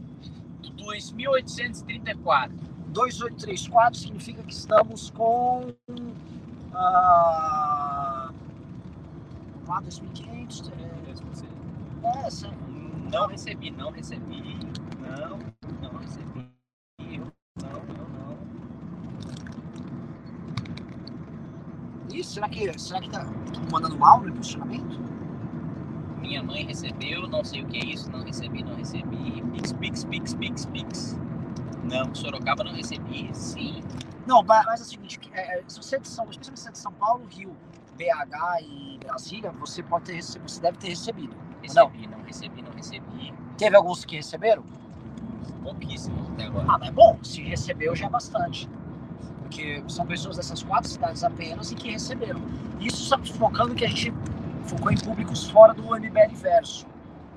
2.834. 0.63 2.51
2834 2.87 3.99
significa 3.99 4.41
que 4.43 4.53
estamos 4.53 5.09
com. 5.11 5.73
Ah, 6.73 8.14
lá 9.67 9.81
2.500. 9.81 10.71
É, 10.73 10.83
é, 12.07 13.11
Não 13.11 13.27
recebi, 13.27 13.71
não 13.71 13.91
recebi. 13.91 14.59
Não, 14.99 15.39
não 15.81 15.99
recebi. 15.99 16.51
Não, 17.61 17.71
não, 17.85 18.09
não. 18.09 18.37
Ih, 22.13 22.23
será 22.23 22.49
que, 22.49 22.79
será 22.79 23.01
que 23.01 23.09
tá 23.09 23.25
mandando 23.71 23.97
mal 23.97 24.21
no 24.21 24.29
impulsionamento? 24.29 24.99
Minha 26.19 26.43
mãe 26.43 26.65
recebeu, 26.65 27.27
não 27.27 27.43
sei 27.43 27.63
o 27.63 27.67
que 27.67 27.77
é 27.77 27.85
isso, 27.85 28.11
não 28.11 28.23
recebi, 28.23 28.63
não 28.63 28.75
recebi. 28.75 29.43
Pix, 29.53 29.73
pix, 29.73 30.03
pix, 30.05 30.33
pix, 30.35 30.65
pix. 30.67 31.19
Não, 31.83 32.13
Sorocaba 32.15 32.63
não 32.63 32.73
recebi, 32.73 33.29
sim. 33.33 33.83
Não, 34.25 34.43
mas 34.43 34.81
é 34.81 34.83
o 34.83 34.87
seguinte, 34.87 35.19
é, 35.33 35.59
é, 35.59 35.63
se 35.67 35.77
você 35.77 35.97
é 35.97 35.99
de 35.99 36.07
São, 36.07 36.29
especialmente 36.29 36.57
se 36.57 36.63
você 36.63 36.69
é 36.69 36.71
de 36.71 36.79
São 36.79 36.93
Paulo, 36.93 37.25
Rio, 37.27 37.55
BH 37.95 38.61
e 38.61 38.99
Brasília, 38.99 39.51
você 39.51 39.81
pode 39.81 40.05
ter 40.05 40.13
recebido, 40.13 40.49
você 40.49 40.61
deve 40.61 40.77
ter 40.77 40.89
recebido. 40.89 41.35
Recebi, 41.61 42.07
não 42.07 42.21
recebi, 42.23 42.61
não 42.61 42.71
recebi. 42.71 43.33
Teve 43.57 43.75
alguns 43.75 44.05
que 44.05 44.17
receberam? 44.17 44.63
Pouquíssimos 45.63 46.29
até 46.31 46.45
agora. 46.45 46.65
Ah, 46.69 46.77
mas 46.77 46.89
bom, 46.91 47.17
se 47.23 47.41
recebeu 47.41 47.95
já 47.95 48.05
é 48.05 48.09
bastante. 48.09 48.69
Porque 49.41 49.83
são 49.87 50.05
pessoas 50.05 50.37
dessas 50.37 50.61
quatro 50.61 50.89
cidades 50.89 51.23
apenas 51.23 51.71
e 51.71 51.75
que 51.75 51.91
receberam. 51.91 52.41
Isso 52.79 52.97
só 52.97 53.17
focando 53.17 53.73
que 53.73 53.85
a 53.85 53.87
gente 53.87 54.13
focou 54.65 54.91
em 54.91 54.97
públicos 54.97 55.49
fora 55.49 55.73
do 55.73 55.83
MBL 55.83 56.35
verso. 56.35 56.85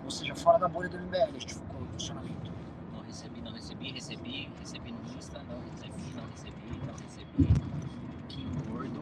Ou 0.04 0.11
seja, 0.11 0.34
fora 0.34 0.59
da 0.59 0.68
bolha 0.68 0.88
do 0.88 0.98
MBL, 0.98 1.36
a 1.36 1.38
gente 1.38 1.54
focou 1.54 1.80
no 1.80 1.86
funcionamento. 1.88 2.50
Não 2.92 3.02
recebi, 3.02 3.40
recebi, 3.52 3.92
recebi, 3.92 4.50
recebi 4.59 4.92
no 4.92 5.16
Insta, 5.16 5.38
não 5.48 5.61
recebi, 5.70 6.14
não 6.14 6.24
recebi, 6.30 6.80
não 6.86 6.94
recebi. 6.94 7.48
Que 8.28 8.44
gordo. 8.70 9.00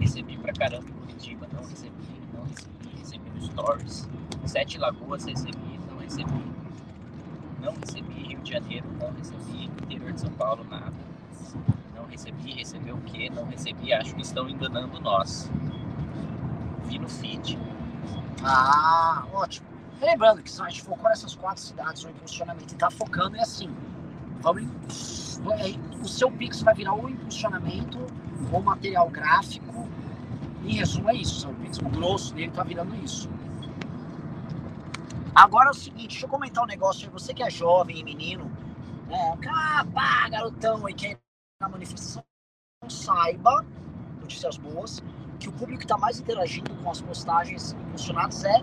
Recebi 0.00 0.36
pra 0.38 0.52
caramba 0.52 0.88
em 0.88 0.92
Curitiba, 0.92 1.48
não 1.52 1.64
recebi, 1.64 1.92
não 2.34 2.44
recebi, 2.44 2.98
recebi 2.98 3.30
no 3.30 3.42
Stories. 3.42 4.08
Sete 4.46 4.78
Lagoas, 4.78 5.24
recebi, 5.24 5.80
não 5.90 5.98
recebi. 5.98 6.44
Não 7.60 7.74
recebi, 7.74 8.12
Rio 8.28 8.40
de 8.40 8.50
Janeiro, 8.50 8.86
não 9.00 9.12
recebi, 9.12 9.64
interior 9.64 10.12
de 10.12 10.20
São 10.20 10.30
Paulo, 10.32 10.64
nada. 10.68 10.92
Não 11.94 12.06
recebi, 12.06 12.52
recebeu 12.52 12.96
o 12.96 13.00
quê? 13.02 13.30
Não 13.30 13.44
recebi, 13.44 13.92
acho 13.92 14.14
que 14.14 14.22
estão 14.22 14.48
enganando 14.48 15.00
nós. 15.00 15.50
Vi 16.86 16.98
no 16.98 17.08
feed. 17.08 17.58
Ah, 18.42 19.24
ótimo. 19.32 19.68
Lembrando 20.00 20.42
que 20.42 20.50
a 20.60 20.68
gente 20.68 20.82
focou 20.82 21.08
nessas 21.08 21.36
quatro 21.36 21.62
cidades, 21.62 22.02
o 22.04 22.10
impulsionamento, 22.10 22.74
e 22.74 22.76
tá 22.76 22.90
focando 22.90 23.36
é 23.36 23.40
assim. 23.40 23.72
É, 24.44 26.00
o 26.02 26.08
seu 26.08 26.30
Pix 26.30 26.62
vai 26.62 26.74
virar 26.74 26.94
ou 26.94 27.08
impulsionamento 27.08 27.98
ou 28.52 28.62
material 28.62 29.08
gráfico. 29.08 29.88
Em 30.64 30.74
resumo, 30.76 31.10
é 31.10 31.14
isso. 31.14 31.48
O 31.48 31.54
Pix, 31.54 31.78
o 31.78 31.88
grosso 31.88 32.34
dele 32.34 32.50
tá 32.52 32.62
virando 32.62 32.94
isso. 32.96 33.28
Agora 35.34 35.68
é 35.68 35.70
o 35.70 35.74
seguinte, 35.74 36.08
deixa 36.08 36.26
eu 36.26 36.30
comentar 36.30 36.62
um 36.62 36.66
negócio 36.66 37.06
aí. 37.06 37.12
Você 37.12 37.32
que 37.32 37.42
é 37.42 37.50
jovem 37.50 37.98
e 37.98 38.04
menino, 38.04 38.50
né? 39.06 39.38
Ah, 39.48 39.84
pá, 39.92 40.28
garotão 40.28 40.86
aí, 40.86 40.94
quer 40.94 41.12
ir 41.12 41.18
na 41.60 41.68
manifestação, 41.68 42.22
saiba, 42.88 43.64
notícias 44.20 44.58
boas, 44.58 45.02
que 45.40 45.48
o 45.48 45.52
público 45.52 45.78
que 45.78 45.84
está 45.84 45.96
mais 45.96 46.20
interagindo 46.20 46.74
com 46.76 46.90
as 46.90 47.00
postagens 47.00 47.72
impulsionadas 47.72 48.44
é 48.44 48.62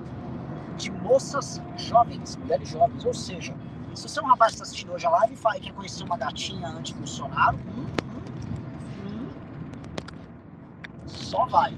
de 0.77 0.91
moças 0.91 1.61
jovens, 1.75 2.35
mulheres 2.37 2.69
jovens. 2.69 3.03
Ou 3.03 3.13
seja, 3.13 3.55
se 3.95 4.07
você 4.07 4.19
é 4.19 4.23
um 4.23 4.27
rapaz 4.27 4.51
que 4.51 4.55
está 4.55 4.63
assistindo 4.63 4.93
hoje 4.93 5.05
a 5.05 5.09
live 5.09 5.35
e 5.55 5.59
quer 5.59 5.73
conhecer 5.73 6.03
uma 6.03 6.17
gatinha 6.17 6.67
anti-Bolsonaro, 6.67 7.57
hum, 7.57 7.85
hum, 9.03 9.27
hum, 9.27 11.07
só 11.07 11.45
vai. 11.45 11.77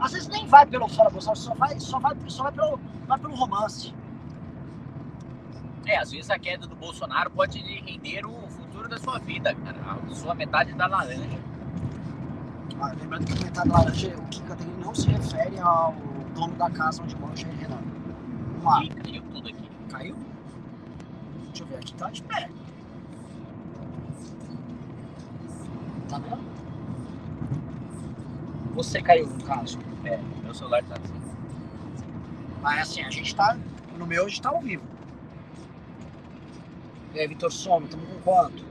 Às 0.00 0.12
vezes 0.12 0.28
nem 0.28 0.46
vai 0.46 0.64
pelo 0.66 0.88
fora 0.88 1.10
Bolsonaro, 1.10 1.38
só 1.38 1.54
vai, 1.54 1.80
só 1.80 1.98
vai, 1.98 2.16
só 2.28 2.42
vai, 2.44 2.52
pelo, 2.52 2.80
vai 3.06 3.18
pelo 3.18 3.34
romance. 3.34 3.94
É, 5.86 5.98
às 5.98 6.10
vezes 6.10 6.30
a 6.30 6.38
queda 6.38 6.66
do 6.66 6.76
Bolsonaro 6.76 7.30
pode 7.30 7.58
render 7.58 8.26
o 8.26 8.46
futuro 8.48 8.88
da 8.88 8.98
sua 8.98 9.18
vida, 9.18 9.54
cara. 9.54 9.78
A 10.10 10.14
sua 10.14 10.34
metade 10.34 10.74
da 10.74 10.86
laranja. 10.86 11.38
Ah, 12.80 12.92
lembrando 13.00 13.24
que 13.24 13.42
metade 13.42 13.68
da 13.68 13.78
laranja, 13.78 14.14
o 14.16 14.26
Kika 14.26 14.56
não 14.84 14.94
se 14.94 15.08
refere 15.08 15.58
ao 15.58 15.94
dono 16.34 16.54
da 16.56 16.70
casa 16.70 17.02
onde 17.02 17.16
mora 17.16 17.32
o 17.32 17.58
Renan. 17.58 17.82
Vamos 18.62 18.88
Ih, 18.88 18.90
caiu 18.90 19.22
tudo 19.32 19.48
aqui. 19.48 19.70
Caiu? 19.88 20.27
Aqui, 21.76 21.94
tá 21.94 22.10
de 22.10 22.22
pé. 22.22 22.50
Tá 26.08 26.18
vendo? 26.18 26.42
Você 28.74 29.02
caiu 29.02 29.26
no 29.26 29.44
caso. 29.44 29.78
É, 30.04 30.18
meu 30.42 30.54
celular 30.54 30.82
tá 30.84 30.94
assim. 30.94 31.14
Mas 32.62 32.80
assim, 32.80 33.02
a 33.02 33.10
gente 33.10 33.34
tá. 33.34 33.58
No 33.98 34.06
meu 34.06 34.24
a 34.24 34.28
gente 34.28 34.40
tá 34.40 34.50
ao 34.50 34.60
vivo. 34.60 34.82
E 37.14 37.20
aí, 37.20 37.26
Vitor 37.26 37.50
Sono, 37.50 37.86
estamos 37.86 38.08
com 38.08 38.20
quanto? 38.20 38.67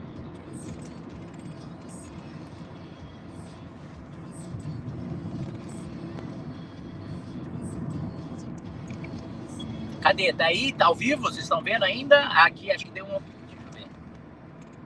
Cadê? 10.18 10.32
Tá 10.32 10.46
aí? 10.46 10.72
Tá 10.72 10.86
ao 10.86 10.94
vivo? 10.96 11.22
Vocês 11.22 11.44
estão 11.44 11.62
vendo 11.62 11.84
ainda? 11.84 12.20
Aqui 12.44 12.72
acho 12.72 12.86
que 12.86 12.90
deu 12.90 13.04
um. 13.04 13.20
Deixa 13.46 13.62
eu 13.64 13.72
ver. 13.72 13.86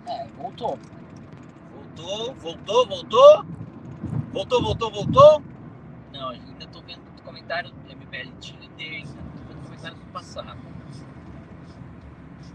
É, 0.07 0.26
voltou. 0.37 0.78
Voltou, 1.74 2.35
voltou, 2.35 2.87
voltou. 2.87 3.45
Voltou, 4.30 4.62
voltou, 4.62 4.91
voltou. 4.91 5.43
Não, 6.12 6.28
ainda 6.28 6.66
tô 6.66 6.83
vendo 6.83 7.01
comentário 7.24 7.70
do 7.70 7.97
MBL 7.97 8.16
ainda 8.16 8.35
tô 8.37 9.45
vendo 9.49 9.64
comentário 9.64 9.97
do 9.97 10.05
passado. 10.12 10.59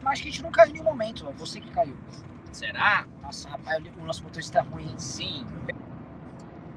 Mas 0.03 0.19
a 0.19 0.23
gente 0.23 0.43
não 0.43 0.51
caiu 0.51 0.69
em 0.69 0.73
nenhum 0.73 0.85
momento, 0.85 1.25
você 1.35 1.59
que 1.59 1.71
caiu. 1.71 1.97
Será? 2.51 3.07
Nossa, 3.21 3.49
rapaz, 3.49 3.83
o 3.99 4.05
nosso 4.05 4.23
motorista 4.23 4.59
é 4.59 4.61
ruim. 4.61 4.93
Sim. 4.99 5.45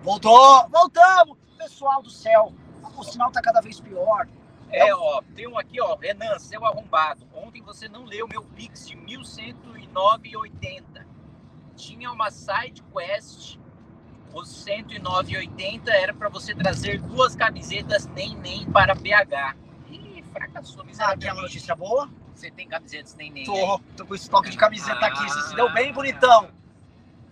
Voltou! 0.03 0.67
Voltamos! 0.71 1.37
Pessoal 1.59 2.03
do 2.03 2.09
céu, 2.09 2.55
o 2.97 3.05
sinal 3.05 3.31
tá 3.31 3.43
cada 3.43 3.61
vez 3.61 3.79
pior. 3.81 4.27
É, 4.73 4.95
ó, 4.95 5.21
tem 5.35 5.49
um 5.49 5.59
aqui, 5.59 5.81
ó, 5.81 5.97
Renan, 5.97 6.39
seu 6.39 6.65
arrombado. 6.65 7.27
Ontem 7.35 7.61
você 7.63 7.89
não 7.89 8.05
leu 8.05 8.29
meu 8.29 8.43
Pix 8.43 8.89
de 8.89 8.97
1109,80. 8.97 11.05
Tinha 11.77 12.13
uma 12.13 12.31
side 12.31 12.83
quest, 12.93 13.59
os 14.33 14.65
109,80 14.65 15.89
era 15.89 16.15
para 16.15 16.29
você 16.29 16.55
trazer 16.55 17.01
duas 17.01 17.35
camisetas 17.35 18.07
nem 18.09 18.37
nem 18.37 18.71
para 18.71 18.95
BH. 18.95 19.57
Ih, 19.91 20.23
fracassou, 20.33 20.85
Ah, 21.01 21.17
que 21.17 21.27
é 21.27 21.33
uma 21.33 21.43
notícia 21.43 21.75
boa? 21.75 22.09
Você 22.35 22.51
tem 22.51 22.69
camisetas 22.69 23.15
nem 23.17 23.31
nem? 23.31 23.45
Tô, 23.45 23.81
tô 23.97 24.07
com 24.07 24.15
estoque 24.15 24.51
de 24.51 24.57
camiseta 24.57 25.05
aqui. 25.05 25.25
Você 25.25 25.49
se 25.49 25.55
deu 25.55 25.71
bem, 25.73 25.93
bonitão. 25.93 26.49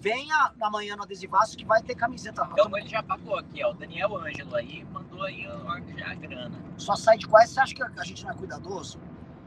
Venha 0.01 0.53
amanhã 0.61 0.97
no 0.97 1.05
adesivaço 1.05 1.57
que 1.57 1.65
vai 1.65 1.83
ter 1.83 1.95
camiseta. 1.95 2.47
Então 2.53 2.77
ele 2.77 2.89
já 2.89 3.03
pagou 3.03 3.39
aqui, 3.39 3.65
ó. 3.65 3.71
O 3.71 3.75
Daniel 3.75 4.17
Ângelo 4.17 4.55
aí 4.55 4.85
mandou 4.85 5.08
aí 5.23 5.47
a, 5.47 6.11
a 6.11 6.15
grana. 6.15 6.57
Só 6.77 6.97
sai 6.97 7.19
de 7.19 7.27
quase, 7.27 7.55
você 7.55 7.61
acha 7.61 7.75
que 7.75 7.83
a 7.83 8.05
gente 8.05 8.25
não 8.25 8.31
é 8.31 8.35
cuidadoso? 8.35 9.01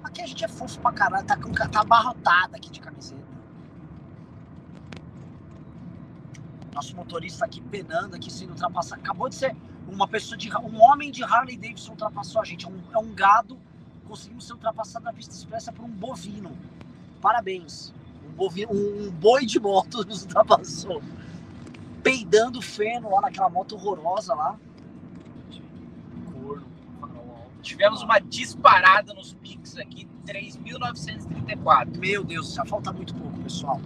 Aqui 0.03 0.22
a 0.22 0.28
gente 0.28 0.43
é 0.43 0.47
fofo 0.47 0.80
pra 0.80 0.91
caralho, 0.91 1.26
tá, 1.26 1.38
tá 1.69 1.82
abarrotado 1.82 2.55
aqui 2.55 2.72
de 2.72 2.80
camiseta. 2.80 3.22
Nosso 6.74 6.95
motorista 6.95 7.45
aqui 7.45 7.61
penando, 7.61 8.15
aqui 8.15 8.32
sendo 8.32 8.51
ultrapassado. 8.51 9.01
Acabou 9.01 9.30
de 9.30 9.36
ser 9.36 9.55
uma 9.88 10.07
pessoa 10.07 10.38
de. 10.38 10.49
Um 10.57 10.82
homem 10.82 11.11
de 11.11 11.24
Harley 11.24 11.57
Davidson 11.57 11.91
ultrapassou 11.91 12.41
a 12.41 12.45
gente. 12.45 12.65
É 12.65 12.69
um, 12.69 12.82
é 12.93 12.97
um 12.97 13.13
gado 13.13 13.59
conseguimos 14.11 14.45
ser 14.45 14.53
ultrapassados 14.53 15.05
na 15.05 15.13
pista 15.13 15.34
expressa 15.34 15.72
por 15.72 15.86
um 15.86 15.89
bovino. 15.89 16.51
Parabéns. 17.22 17.93
Um, 18.28 18.34
bovino, 18.34 18.74
um, 18.74 19.07
um 19.07 19.11
boi 19.11 19.45
de 19.45 19.57
moto 19.57 20.03
nos 20.05 20.24
ultrapassou. 20.24 21.01
Peidando 22.03 22.61
feno 22.61 23.09
lá 23.09 23.22
naquela 23.22 23.49
moto 23.49 23.76
horrorosa 23.76 24.34
lá. 24.34 24.59
Tivemos 27.62 28.01
uma 28.01 28.20
disparada 28.20 29.14
nos 29.14 29.34
Pix 29.34 29.78
aqui, 29.78 30.07
3.934. 30.26 31.97
Meu 31.97 32.24
Deus, 32.24 32.53
já 32.53 32.66
falta 32.66 32.91
muito 32.91 33.14
pouco, 33.16 33.38
pessoal. 33.39 33.80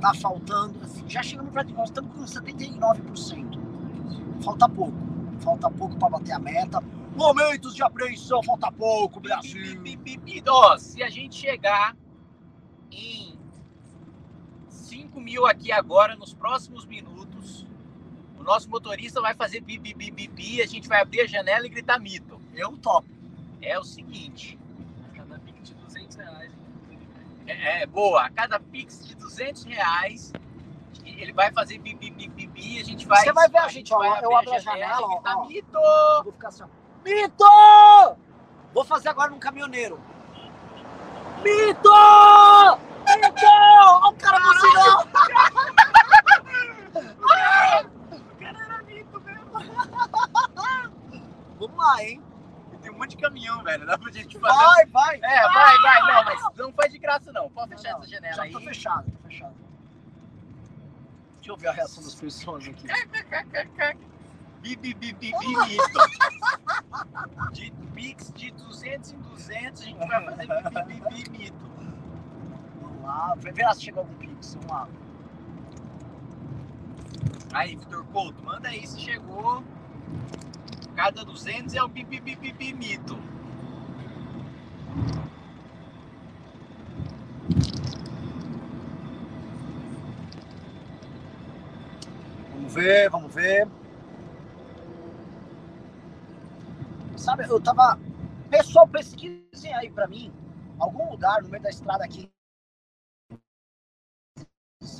Tá 0.00 0.14
faltando. 0.14 0.80
Já 1.06 1.22
chegamos 1.22 1.52
para 1.52 1.64
nós 1.64 1.90
estamos 1.90 2.12
com 2.12 2.24
79%. 2.24 3.60
Falta 4.42 4.68
pouco. 4.68 4.96
Falta 5.40 5.70
pouco 5.70 5.96
para 5.96 6.08
bater 6.10 6.32
a 6.32 6.38
meta. 6.38 6.80
Momentos 7.14 7.74
de 7.74 7.82
apreensão, 7.82 8.42
falta 8.42 8.72
pouco, 8.72 9.20
Brasil. 9.20 9.82
Ó, 10.48 10.78
se 10.78 11.02
a 11.02 11.10
gente 11.10 11.34
chegar 11.34 11.94
em 12.90 13.38
5 14.68 15.20
mil 15.20 15.46
aqui 15.46 15.70
agora, 15.70 16.16
nos 16.16 16.32
próximos 16.32 16.86
minutos, 16.86 17.66
o 18.38 18.42
nosso 18.42 18.70
motorista 18.70 19.20
vai 19.20 19.34
fazer 19.34 19.60
bibi, 19.60 19.92
bibi, 19.92 20.28
bibi, 20.28 20.62
a 20.62 20.66
gente 20.66 20.88
vai 20.88 21.02
abrir 21.02 21.20
a 21.20 21.26
janela 21.26 21.66
e 21.66 21.68
gritar 21.68 21.98
mito. 22.00 22.39
Eu 22.60 22.76
topo. 22.76 23.08
É 23.62 23.78
o 23.78 23.82
seguinte. 23.82 24.58
A 25.02 25.16
cada 25.16 25.38
pix 25.38 25.68
de 25.70 25.74
200 25.74 26.16
reais. 26.16 26.52
É, 27.46 27.82
é, 27.82 27.86
boa. 27.86 28.22
A 28.22 28.28
cada 28.28 28.60
pix 28.60 29.06
de 29.06 29.14
200 29.14 29.64
reais, 29.64 30.30
ele 31.02 31.32
vai 31.32 31.50
fazer 31.52 31.78
bibi, 31.78 32.10
bibi, 32.10 32.28
bibi, 32.28 32.78
a 32.78 32.84
gente 32.84 33.06
vai... 33.06 33.22
Você 33.22 33.32
vai 33.32 33.48
ver 33.48 33.60
a 33.60 33.68
gente, 33.68 33.94
ó, 33.94 34.04
eu 34.04 34.36
abro 34.36 34.52
a 34.52 34.58
janela, 34.58 35.00
ó, 35.00 35.22
ó. 35.24 35.46
Mito! 35.46 35.78
Vou 36.22 36.32
ficar 36.34 36.48
assim, 36.48 36.62
ó. 36.62 36.66
Mito! 37.02 38.18
Vou 38.74 38.84
fazer 38.84 39.08
agora 39.08 39.30
num 39.30 39.38
caminhoneiro. 39.38 39.98
Mito! 41.42 41.90
Mito! 43.06 43.46
Olha 43.46 44.06
o 44.06 44.14
cara 44.16 44.38
no 44.38 44.52
sinal! 44.60 45.06
O 48.12 48.36
cara 48.42 48.58
era 48.64 48.82
mito 48.82 49.20
mesmo. 49.20 49.50
Vamos 51.58 51.76
lá, 51.76 52.02
hein? 52.02 52.29
Monte 53.00 53.16
de 53.16 53.22
caminhão, 53.22 53.62
velho. 53.62 53.86
Dá 53.86 53.96
pra 53.96 54.12
gente 54.12 54.38
fazer. 54.38 54.58
Vai, 54.58 54.86
vai! 54.86 55.16
É, 55.22 55.42
vai, 55.48 55.78
vai. 55.78 56.00
Não, 56.00 56.24
mas 56.24 56.56
não 56.56 56.72
faz 56.74 56.92
de 56.92 56.98
graça, 56.98 57.32
não. 57.32 57.48
Pode 57.48 57.70
fechar 57.70 57.92
Não, 57.92 57.98
essa 58.00 58.10
janela 58.10 58.34
Já 58.34 58.42
aí. 58.42 58.52
tô 58.52 58.60
fechado, 58.60 59.10
tô 59.10 59.18
fechado. 59.26 59.54
Deixa 61.36 61.50
eu 61.50 61.56
ver 61.56 61.68
a 61.68 61.72
reação 61.72 62.02
das 62.04 62.14
pessoas 62.14 62.68
aqui. 62.68 62.86
Bi, 64.60 64.76
bi, 64.76 64.92
bi, 64.92 65.12
bi, 65.14 65.14
bi, 65.14 65.56
mito. 65.56 65.98
De 67.52 67.70
Pix 67.94 68.32
de 68.34 68.50
200 68.50 69.12
em 69.12 69.18
200, 69.18 69.80
a 69.80 69.84
gente 69.86 69.98
vai 69.98 70.22
fazer 70.22 70.46
bi, 70.46 71.00
bi, 71.00 71.00
bi, 71.00 71.30
bi, 71.30 71.38
mito. 71.38 71.70
Vamos 72.82 73.02
lá. 73.02 73.34
Vê 73.38 73.62
lá 73.62 73.74
se 73.74 73.82
chegou 73.82 74.00
algum 74.02 74.14
pix. 74.16 74.54
Vamos 74.56 74.70
lá. 74.70 74.88
Aí, 77.54 77.76
Vitor 77.76 78.04
Couto, 78.04 78.44
manda 78.44 78.68
aí 78.68 78.86
se 78.86 79.00
chegou 79.00 79.64
cada 81.00 81.24
200 81.24 81.74
é 81.74 81.82
o 81.82 81.88
pipipipipimito. 81.88 83.16
Vamos 92.52 92.74
ver, 92.74 93.08
vamos 93.08 93.34
ver. 93.34 93.66
Sabe, 97.16 97.48
eu 97.48 97.58
tava. 97.62 97.98
Pessoal, 98.50 98.86
pesquisem 98.86 99.74
aí 99.74 99.90
pra 99.90 100.06
mim 100.06 100.30
algum 100.78 101.10
lugar 101.10 101.42
no 101.42 101.48
meio 101.48 101.62
da 101.62 101.70
estrada 101.70 102.04
aqui. 102.04 102.30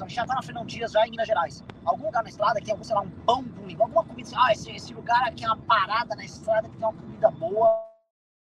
Já 0.07 0.25
tá 0.25 0.35
na 0.35 0.43
Fernão 0.43 0.65
Dias, 0.65 0.93
já 0.93 1.07
em 1.07 1.11
Minas 1.11 1.27
Gerais. 1.27 1.63
Algum 1.85 2.07
lugar 2.07 2.23
na 2.23 2.29
estrada 2.29 2.59
que 2.61 2.67
tem 2.67 2.73
algum, 2.73 2.85
sei 2.85 2.95
lá, 2.95 3.01
um 3.01 3.11
pão 3.11 3.43
com 3.43 3.67
língua, 3.67 3.87
alguma 3.87 4.05
comida 4.05 4.29
assim. 4.29 4.37
Ah, 4.39 4.53
esse, 4.53 4.71
esse 4.71 4.95
lugar 4.95 5.23
aqui 5.25 5.45
é 5.45 5.49
uma 5.49 5.57
parada 5.57 6.15
na 6.15 6.25
estrada 6.25 6.69
que 6.69 6.77
tem 6.77 6.87
uma 6.87 6.95
comida 6.95 7.31
boa. 7.31 7.87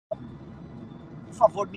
Por 0.09 1.33
favor, 1.33 1.69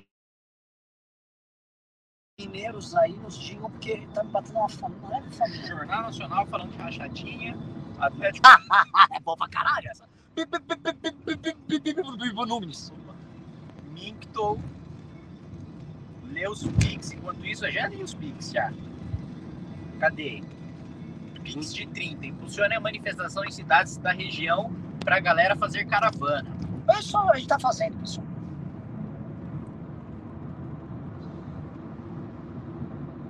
mineiros 2.39 2.95
aí 2.95 3.15
nos 3.15 3.39
digam, 3.39 3.71
porque 3.71 4.07
tá 4.13 4.23
me 4.23 4.31
batendo 4.31 4.59
uma 4.59 4.69
fome. 4.69 4.97
Não 5.01 5.17
é 5.17 5.23
fome. 5.31 5.67
Jornal 5.67 6.03
Nacional 6.03 6.47
falando 6.47 6.73
de 6.73 6.79
rachadinha. 6.79 7.57
Atlético 7.99 8.47
é 9.13 9.21
bom 9.21 9.37
pra 9.37 9.49
caralho 9.49 9.89
essa. 9.89 10.07
Nunes. 12.47 12.93
Mincto. 13.85 14.61
Lê 16.25 16.47
os 16.47 16.67
Pix. 16.67 17.13
Enquanto 17.13 17.45
isso, 17.47 17.65
eu 17.65 17.73
já 17.73 17.89
li 17.89 18.03
os 18.03 18.13
Pix 18.13 18.51
já. 18.53 18.71
Cadê? 19.99 20.43
Pix 21.47 21.75
de 21.75 21.87
30. 21.87 22.27
Impulsione 22.27 22.75
a 22.75 22.81
manifestação 22.81 23.45
em 23.45 23.51
cidades 23.51 23.97
da 23.99 24.13
região 24.13 24.73
pra 25.01 25.21
galera 25.21 25.55
fazer 25.57 25.85
caravana. 25.85 26.51
É 26.89 27.01
só 27.01 27.31
a 27.31 27.37
gente 27.37 27.49
tá 27.49 27.59
fazendo, 27.59 27.97
pessoal. 27.99 28.27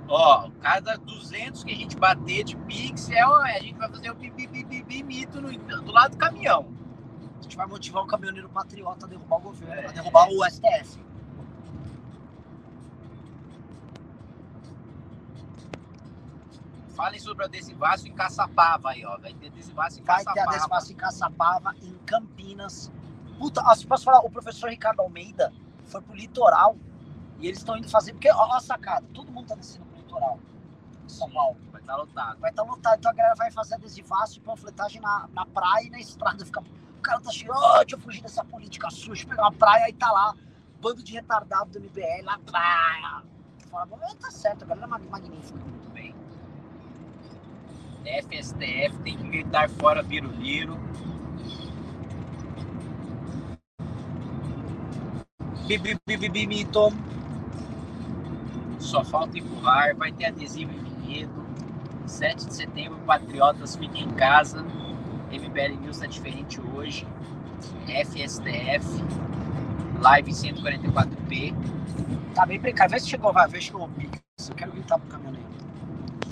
Ó, 0.09 0.49
cada 0.61 0.97
200 0.97 1.63
que 1.63 1.71
a 1.73 1.75
gente 1.75 1.97
bater 1.97 2.43
de 2.43 2.55
Pix, 2.55 3.09
é, 3.11 3.21
a 3.21 3.59
gente 3.59 3.77
vai 3.77 3.89
fazer 3.89 4.09
o 4.09 4.15
bibi 4.15 5.03
mito 5.03 5.41
no, 5.41 5.51
do 5.51 5.91
lado 5.91 6.11
do 6.11 6.17
caminhão. 6.17 6.65
A 7.39 7.43
gente 7.43 7.57
vai 7.57 7.67
motivar 7.67 8.03
o 8.03 8.07
caminhoneiro 8.07 8.49
patriota 8.49 9.05
a 9.05 9.09
derrubar 9.09 9.37
o 9.37 9.41
governo, 9.41 9.73
É. 9.75 9.87
a 9.87 9.91
derrubar 9.91 10.27
o 10.29 10.45
STF. 10.49 10.97
Falem 16.97 17.19
sobre 17.19 17.43
o 17.43 17.45
adesivaço 17.47 18.07
em 18.07 18.11
Caçapava 18.13 18.89
aí, 18.89 19.05
ó. 19.05 19.17
Vai 19.19 19.31
ter 19.35 19.47
adesivaço 19.47 19.99
em 19.99 20.03
Vai 20.03 20.17
ter 20.17 20.25
Caçapava. 20.25 20.49
a 20.51 20.57
despaço 20.57 20.91
em 20.91 20.95
Caçapava, 20.95 21.75
em 21.81 21.93
Campinas. 22.07 22.91
Puta, 23.37 23.61
ah, 23.63 23.75
se 23.75 23.85
posso 23.85 24.03
falar, 24.03 24.21
o 24.21 24.29
professor 24.31 24.69
Ricardo 24.71 24.99
Almeida 25.01 25.53
foi 25.85 26.01
pro 26.01 26.15
litoral 26.15 26.75
e 27.39 27.45
eles 27.47 27.59
estão 27.59 27.77
indo 27.77 27.87
fazer, 27.87 28.13
porque, 28.13 28.31
ó, 28.31 28.35
ó 28.35 28.53
a 28.55 28.59
sacada, 28.59 29.05
todo 29.13 29.31
mundo 29.31 29.47
tá 29.47 29.53
descendo 29.55 29.85
pro 29.85 29.97
litoral 29.97 30.39
de 31.05 31.13
São 31.13 31.29
Paulo. 31.29 31.55
Vai 31.71 31.81
estar 31.81 31.95
lotado. 31.95 32.39
Vai 32.39 32.49
estar 32.49 32.63
lotado, 32.63 32.97
então 32.97 33.11
a 33.11 33.13
galera 33.13 33.35
vai 33.35 33.51
fazer 33.51 33.75
adesivaço 33.75 34.39
e 34.39 34.41
panfletagem 34.41 34.99
na, 34.99 35.29
na 35.31 35.45
praia 35.45 35.85
e 35.85 35.89
na 35.91 35.99
estrada. 35.99 36.43
Fica, 36.43 36.61
o 36.61 37.01
cara 37.01 37.21
tá 37.21 37.29
chegando, 37.31 37.59
oh, 37.59 37.77
deixa 37.77 37.95
eu 37.95 37.99
fugir 37.99 38.21
dessa 38.23 38.43
política 38.43 38.89
suja, 38.89 39.27
pegar 39.27 39.43
uma 39.43 39.51
praia, 39.53 39.85
aí 39.85 39.93
tá 39.93 40.11
lá, 40.11 40.33
bando 40.81 41.03
de 41.03 41.13
retardado 41.13 41.69
do 41.69 41.79
MBL, 41.79 42.23
na 42.25 42.39
praia. 42.39 43.21
Fala, 43.69 43.85
"Bom, 43.85 43.99
tá 44.19 44.31
certo, 44.31 44.63
a 44.63 44.65
galera 44.65 44.87
é 44.87 44.89
mag- 44.89 45.07
magnífica. 45.09 45.59
Bem. 48.07 48.21
FSTF 48.21 48.97
tem 49.03 49.17
que 49.17 49.23
gritar 49.23 49.69
fora 49.69 50.01
Biruliro. 50.01 50.77
Bibi, 55.67 55.99
bibi, 56.07 56.29
bibi, 56.29 56.47
mito. 56.47 56.93
Só 58.79 59.03
falta 59.03 59.37
empurrar. 59.37 59.95
Vai 59.97 60.13
ter 60.13 60.25
adesivo 60.25 60.71
em 60.71 60.83
Vinhedo. 61.01 61.45
7 62.05 62.45
de 62.45 62.55
setembro, 62.55 62.97
Patriotas, 62.99 63.75
fiquem 63.75 64.05
em 64.05 64.13
casa. 64.13 64.63
MBL 65.29 65.81
News 65.81 65.97
tá 65.97 66.05
diferente 66.05 66.61
hoje. 66.61 67.05
FSTF. 67.85 68.87
Live 69.99 70.31
144p. 70.31 71.53
Tá 72.33 72.45
bem 72.45 72.61
precário. 72.61 72.91
Vê 72.91 72.99
se 72.99 73.09
chegou, 73.09 73.33
vai, 73.33 73.47
vê 73.49 73.59
se 73.59 73.67
chegou 73.67 73.85
o 73.85 73.89
Pix. 73.89 74.21
Eu 74.47 74.55
quero 74.55 74.71
gritar 74.71 74.97
pro 74.99 75.09
caminhoneiro. 75.09 75.47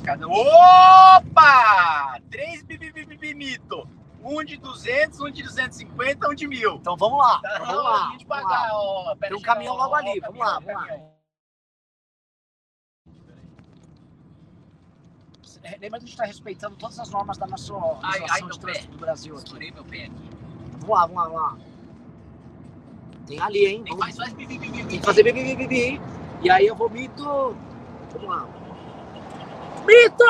Cada... 0.06 0.28
Opa! 0.28 2.20
Três 2.30 2.64
bibibibimito. 2.64 3.88
Um 4.24 4.44
de 4.44 4.58
200, 4.58 5.20
um 5.20 5.30
de 5.32 5.44
250, 5.44 6.28
um 6.30 6.34
de 6.34 6.48
mil. 6.48 6.76
Então 6.76 6.96
vamos 6.98 7.18
lá, 7.20 7.40
Tá, 7.42 7.60
vamos 7.60 7.84
lá. 7.84 8.18
Vamos 8.28 8.50
lá. 8.52 8.70
ó. 8.74 9.16
pera 9.16 9.30
Tem 9.30 9.38
um 9.38 9.42
caminhão 9.42 9.76
logo 9.76 9.94
ó, 9.94 9.98
ali, 9.98 10.20
vamos 10.20 10.40
lá, 10.40 10.54
caminhão, 10.54 10.76
vamos 10.78 10.90
lá. 11.02 11.16
Lembra 15.82 16.00
que 16.00 16.06
a 16.06 16.08
gente 16.08 16.18
tá 16.18 16.26
respeitando 16.26 16.76
todas 16.76 17.00
as 17.00 17.10
normas 17.10 17.38
da 17.38 17.48
nossa 17.48 17.74
ai, 18.04 18.42
de 18.44 18.60
trânsito 18.60 18.92
do 18.92 18.98
Brasil 19.00 19.34
aqui. 19.34 19.44
Estourei 19.46 19.72
meu 19.72 19.84
pé 19.84 20.06
aqui. 20.06 20.30
Vamos 20.80 20.90
lá, 20.90 21.06
vamos 21.08 21.16
lá, 21.16 21.24
vamos 21.30 21.42
lá. 21.42 21.58
Tem 23.26 23.40
ali, 23.42 23.66
hein? 23.66 23.84
Tem 23.84 23.98
Vamos- 23.98 24.16
faz. 24.16 24.34
Tem 24.34 24.46
que 24.88 25.02
fazer 25.02 25.24
bibi, 25.24 25.44
bibi, 25.44 25.68
bibi. 25.68 26.02
E 26.44 26.50
aí 26.50 26.68
eu 26.68 26.76
vou 26.76 26.90
mito. 26.90 27.24
Vamos 28.14 28.30
lá. 28.30 28.65
Mito! 29.86 30.26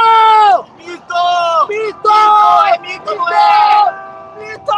Mito! 0.77 1.67
Mito! 1.67 2.09
É 2.67 2.77
mito, 2.79 3.15
não 3.15 3.29
é? 3.29 4.35
Mito! 4.37 4.73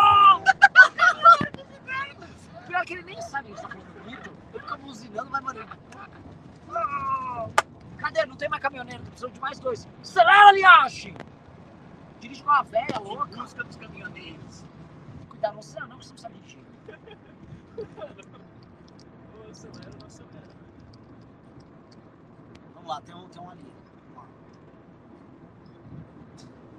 Pior 2.67 2.86
que 2.86 2.93
ele 2.93 3.03
nem 3.03 3.21
sabe 3.21 3.47
que 3.47 3.53
está 3.55 3.67
falando 3.69 3.93
do 3.93 4.05
mito. 4.05 4.32
Ele 4.53 4.59
fica 4.61 4.78
buzinando, 4.78 5.30
vai 5.30 5.41
mandando. 5.41 5.67
Cadê? 7.97 8.25
Não 8.25 8.36
tem 8.36 8.49
mais 8.49 8.61
caminhoneiro, 8.61 9.03
precisamos 9.03 9.34
de 9.34 9.41
mais 9.41 9.59
dois. 9.59 9.88
Acelera, 10.01 10.51
Liache! 10.51 11.15
Dirige 12.19 12.43
com 12.43 12.49
uma 12.49 12.63
velha 12.63 12.99
louca. 12.99 13.25
Busca 13.25 13.63
dos 13.63 13.75
caminhoneiros. 13.75 14.63
Cuidado, 15.30 15.53
não 15.53 15.59
acelera 15.59 15.88
não, 15.88 15.97
que 15.97 16.05
você 16.05 16.11
não 16.13 16.17
sabe 16.19 16.36
dirigir. 16.39 16.63
Acelera, 19.49 19.89
não 19.99 20.05
acelera. 20.05 20.47
Vamos 22.75 22.89
lá, 22.89 23.01
tem 23.01 23.15
um, 23.15 23.28
tem 23.30 23.41
um 23.41 23.49
ali. 23.49 23.73
Vamos 24.13 24.17
lá. 24.17 24.25
Vamos 25.09 26.43
ver. 26.43 26.76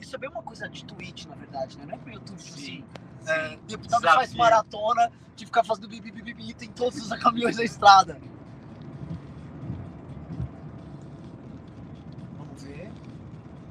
Isso 0.00 0.16
é 0.16 0.18
bem 0.18 0.30
uma 0.30 0.42
coisa 0.42 0.68
de 0.68 0.84
tweet, 0.84 1.28
na 1.28 1.34
verdade, 1.34 1.78
né? 1.78 1.86
Não 1.86 1.94
é 1.94 1.96
pro 1.98 2.12
YouTube, 2.12 2.36
tipo 2.36 2.58
assim. 2.58 2.84
É, 3.26 3.56
deputado 3.66 4.00
Desafio. 4.00 4.18
faz 4.18 4.34
maratona 4.34 5.10
de 5.34 5.46
ficar 5.46 5.64
fazendo 5.64 5.88
bibi, 5.88 6.10
bibi, 6.10 6.34
bibi, 6.34 6.54
tem 6.54 6.70
todos 6.70 7.00
os 7.00 7.18
caminhões 7.18 7.56
da 7.56 7.64
estrada. 7.64 8.20
Vamos 12.38 12.62
ver. 12.62 12.92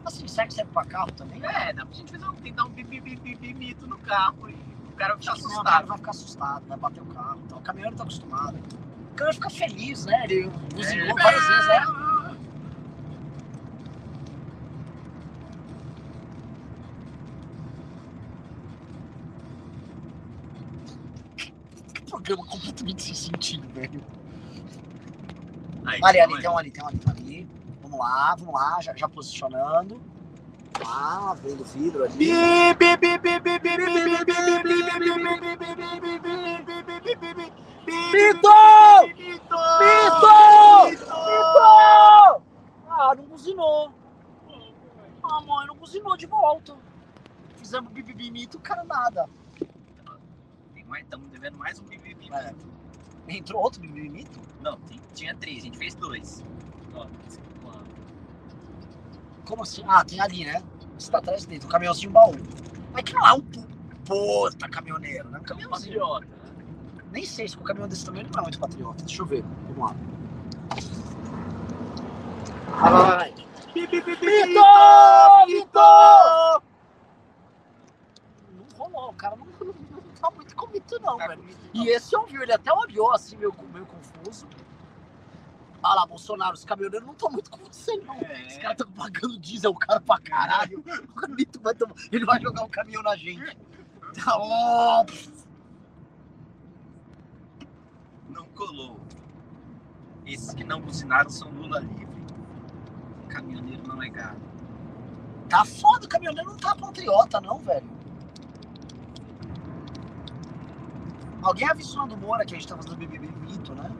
Assim, 0.05 0.27
será 0.27 0.47
que 0.47 0.53
serve 0.53 0.71
pra 0.71 0.85
carro 0.85 1.11
também? 1.11 1.41
É, 1.45 1.71
dá 1.71 1.85
pra 1.85 1.95
gente 1.95 2.11
fazer 2.11 2.27
um, 2.27 2.33
tentar 2.33 2.65
um 2.65 2.69
bibibibimito 2.69 3.87
no 3.87 3.97
carro 3.99 4.49
e 4.49 4.53
o 4.87 4.95
cara 4.95 5.15
vai 5.15 5.23
ficar 5.23 5.37
não, 5.37 5.59
o 5.59 5.63
cara 5.63 5.77
assustado. 5.77 5.87
vai 5.87 5.97
ficar 5.97 6.11
assustado, 6.11 6.65
vai 6.67 6.77
bater 6.77 7.01
o 7.01 7.05
carro. 7.05 7.41
Então, 7.45 7.57
o 7.59 7.61
caminhoneiro 7.61 7.95
tá 7.95 8.03
acostumado. 8.03 8.57
O 8.57 8.82
cara 9.13 9.33
fica 9.33 9.49
feliz, 9.49 10.05
né? 10.05 10.23
Ele 10.25 10.49
buzinou 10.73 11.17
É. 11.19 11.23
várias 11.23 11.47
vezes, 11.47 11.67
né? 11.67 11.85
Que 21.93 22.01
programa 22.09 22.45
completamente 22.45 23.03
sem 23.03 23.13
sentido, 23.13 23.67
velho. 23.73 24.03
Aí, 25.85 25.99
Ali, 26.03 26.19
ali, 26.21 26.41
tem 26.41 26.49
um 26.49 26.57
ali, 26.57 26.71
tem 26.71 26.83
um 26.83 26.87
ali, 26.87 26.97
tem 26.97 27.13
um 27.13 27.17
ali. 27.17 27.47
Vamos 27.81 27.99
lá, 27.99 28.35
vamos 28.37 28.53
lá, 28.53 28.81
já, 28.81 28.95
já 28.95 29.09
posicionando. 29.09 30.01
Ah, 30.85 31.35
vendo 31.43 31.61
o 31.61 31.65
vidro 31.65 32.03
ali. 32.03 32.31
Mito! 38.11 38.49
Mito! 39.17 39.55
Mito! 39.79 40.27
Ah, 42.89 43.13
não 43.15 43.23
buzinou. 43.25 43.91
Ah, 45.23 45.41
mãe, 45.41 45.67
não 45.67 45.75
buzinou 45.75 46.17
de 46.17 46.25
volta. 46.25 46.75
Fizemos 47.57 47.91
bibibi 47.91 48.31
mito, 48.31 48.59
cara, 48.59 48.83
nada. 48.83 49.29
Tem 50.73 50.83
mais, 50.85 51.03
estamos 51.03 51.29
devendo 51.29 51.57
mais 51.57 51.79
um 51.79 51.83
bibibi. 51.83 52.29
É. 52.33 52.53
Entrou 53.29 53.61
outro 53.61 53.79
bibibi 53.81 54.09
mito? 54.09 54.39
Não, 54.61 54.77
tem- 54.81 54.99
tinha 55.13 55.35
três, 55.35 55.59
a 55.59 55.61
gente 55.61 55.77
fez 55.77 55.95
dois. 55.95 56.43
Ó. 56.93 57.05
Como 59.45 59.63
assim? 59.63 59.83
Ah, 59.87 60.03
tem 60.05 60.19
ali, 60.21 60.45
né? 60.45 60.61
Você 60.97 61.11
tá 61.11 61.17
atrás 61.19 61.45
dele, 61.45 61.63
um 61.65 61.69
caminhãozinho 61.69 62.11
baú. 62.11 62.33
Mas 62.91 63.03
que 63.03 63.13
não 63.13 63.27
é 63.27 63.33
um 63.33 63.41
pu- 63.41 63.67
puta 64.05 64.69
caminhoneiro, 64.69 65.29
né? 65.29 65.39
Um 65.39 65.43
caminhãozinho. 65.43 65.99
Nem 67.13 67.23
sei 67.25 67.47
se 67.47 67.55
com 67.55 67.63
um 67.63 67.67
caminhão 67.67 67.87
desse 67.87 68.05
tamanho 68.05 68.27
não 68.33 68.39
é 68.39 68.41
muito 68.43 68.59
patriota. 68.59 69.03
Deixa 69.05 69.21
eu 69.21 69.25
ver. 69.25 69.43
Vamos 69.75 69.91
lá. 69.91 69.95
Vai, 72.81 72.91
vai, 72.91 73.17
vai! 73.17 73.33
Mito! 75.45 75.79
Não 78.51 78.65
rolou, 78.77 79.09
o 79.09 79.13
cara 79.13 79.35
não, 79.35 79.45
não, 79.45 79.67
não 79.91 80.01
tá 80.19 80.31
muito 80.31 80.55
com 80.55 80.67
mito, 80.67 80.99
não, 81.01 81.17
Tá 81.17 81.27
velho. 81.27 81.43
E 81.73 81.87
esse 81.89 82.15
ouviu, 82.15 82.41
ele 82.41 82.51
até 82.53 82.73
olhou 82.73 83.11
assim, 83.13 83.37
meio, 83.37 83.53
meio 83.71 83.85
confuso. 83.85 84.47
Olha 85.83 85.95
lá, 85.95 86.05
Bolsonaro, 86.07 86.53
os 86.53 86.63
caminhoneiros 86.65 87.05
não 87.05 87.13
estão 87.13 87.29
muito 87.29 87.51
com 87.51 87.57
você, 87.65 87.95
não. 87.97 88.15
É. 88.15 88.47
Os 88.47 88.57
caras 88.57 88.71
estão 88.79 88.91
pagando 88.93 89.37
diesel 89.39 89.73
caro 89.75 90.01
pra 90.01 90.19
caralho. 90.19 90.83
O 91.23 91.27
Mito 91.35 91.59
vai 91.61 91.75
tomar- 91.75 91.95
Ele 92.11 92.25
vai 92.25 92.41
jogar 92.41 92.63
um 92.63 92.69
caminhão 92.69 93.03
na 93.03 93.15
gente. 93.15 93.57
Tá, 94.23 94.37
ó, 94.37 95.05
Não 98.33 98.45
colou. 98.47 98.99
Esses 100.25 100.53
que 100.53 100.63
não 100.63 100.81
buzinaram 100.81 101.29
são 101.29 101.49
Lula 101.49 101.79
livre. 101.79 102.23
Caminhoneiro 103.29 103.87
não 103.87 104.01
é 104.01 104.09
gado. 104.09 104.41
Tá 105.49 105.63
foda, 105.65 106.05
o 106.05 106.09
caminhoneiro 106.09 106.49
não 106.49 106.57
tá 106.57 106.75
patriota, 106.75 107.39
não, 107.39 107.59
velho. 107.59 107.89
Alguém 111.43 111.67
avisou 111.67 112.07
do 112.07 112.17
Moura 112.17 112.45
que 112.45 112.55
a 112.55 112.57
gente 112.57 112.67
tá 112.67 112.75
fazendo 112.75 112.95
BBB 112.95 113.27
mito, 113.27 113.75
né? 113.75 113.91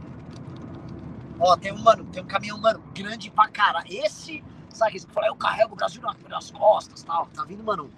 Ó, 1.40 1.58
tem 1.58 1.74
um, 1.74 1.84
mano, 1.84 2.06
tem 2.06 2.24
um 2.24 2.26
caminhão, 2.26 2.58
mano, 2.58 2.82
grande 2.94 3.30
pra 3.30 3.50
caralho. 3.50 3.86
Esse, 3.90 4.44
sabe 4.70 4.96
esse 4.96 5.06
que 5.06 5.14
fala, 5.14 5.28
eu 5.28 5.36
carrego 5.36 5.74
o 5.74 5.76
Brasil 5.76 6.02
nas, 6.30 6.52
costas 6.52 7.04
tal. 7.04 7.28
Tá 7.28 7.44
vindo, 7.44 7.64
mano, 7.64 7.92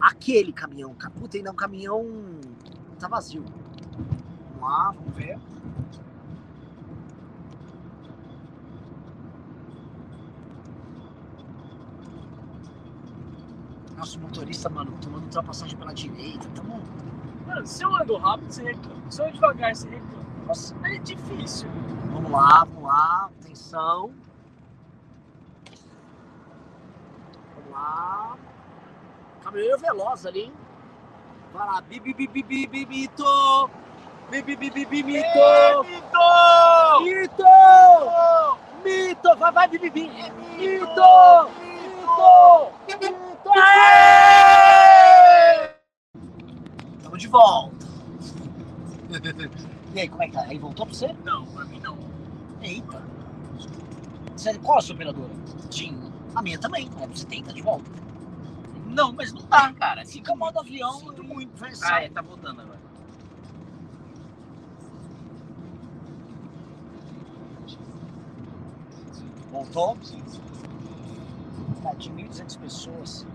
aquele 0.00 0.52
caminhão, 0.52 0.94
cara. 0.94 1.12
Puta, 1.12 1.36
ainda 1.36 1.50
é 1.50 1.52
um 1.52 1.56
caminhão. 1.56 2.06
Tá 2.98 3.06
vazio. 3.06 3.44
Vamos 4.60 4.68
lá, 4.78 4.92
vamos 4.92 5.14
ver. 5.16 5.38
Nosso 13.96 14.18
motorista, 14.20 14.68
mano, 14.68 14.92
tomando 15.00 15.24
ultrapassagem 15.24 15.78
pela 15.78 15.92
direita. 15.92 16.48
Tamo. 16.54 16.80
Mano, 17.46 17.66
se 17.66 17.82
eu 17.84 17.94
ando 17.94 18.16
rápido, 18.16 18.50
você 18.52 18.62
reclama. 18.62 19.10
Se 19.10 19.20
eu 19.20 19.24
ando 19.26 19.34
devagar, 19.34 19.74
você 19.74 19.88
reclama. 19.88 20.24
Nossa, 20.46 20.74
É 20.84 20.98
difícil. 20.98 21.68
vamos 22.12 22.30
lá, 22.30 22.64
vamos 22.64 22.82
lá. 22.84 23.30
Atenção. 23.40 24.10
Vamos 27.56 27.70
lá. 27.72 28.36
Caminhoneiro 29.42 29.78
veloz 29.80 30.26
ali, 30.26 30.40
hein? 30.40 30.52
Vai 31.52 31.66
lá, 31.66 31.80
bibi, 31.80 32.14
bibi, 32.14 32.42
bibi, 32.42 32.66
bibito! 32.66 33.24
Bibi, 34.30 34.54
bibi, 34.54 34.86
bibito! 34.86 35.82
Mito! 35.84 36.28
Mito! 37.02 37.42
Mito! 38.84 39.36
Vai, 39.36 39.52
vai, 39.52 39.68
bibi, 39.68 39.90
bibi! 39.90 40.32
Mito! 40.56 41.50
Mito! 41.58 42.70
Mito! 42.86 43.50
Aê! 43.58 45.00
Tamo 47.02 47.18
de 47.18 47.26
volta. 47.26 47.86
E 49.92 50.00
aí, 50.02 50.08
como 50.08 50.22
é 50.22 50.28
que 50.28 50.34
tá? 50.34 50.42
Aí 50.42 50.56
voltou 50.56 50.86
pra 50.86 50.94
você? 50.94 51.12
Não, 51.24 51.44
pra 51.46 51.64
mim 51.64 51.80
não. 51.80 51.98
Eita. 52.62 53.02
Você, 54.36 54.56
qual 54.60 54.78
a 54.78 54.80
sua 54.80 54.94
operadora? 54.94 55.32
Tim. 55.68 56.12
A 56.32 56.42
minha 56.42 56.60
também. 56.60 56.88
É, 57.00 57.06
você 57.08 57.26
tenta 57.26 57.52
de 57.52 57.60
volta. 57.60 57.90
Não, 58.86 59.12
mas 59.12 59.32
não 59.32 59.42
dá, 59.42 59.72
cara. 59.72 60.06
Fica 60.06 60.32
modo 60.36 60.60
avião 60.60 60.92
Sinto 60.92 61.24
muito. 61.24 61.52
Ah, 61.82 62.04
é, 62.04 62.08
tá 62.08 62.22
voltando 62.22 62.60
agora. 62.60 62.79
Voltou? 69.50 69.96
Tá, 71.82 71.94
de 71.94 72.10
1.200 72.10 72.58
pessoas. 72.58 73.26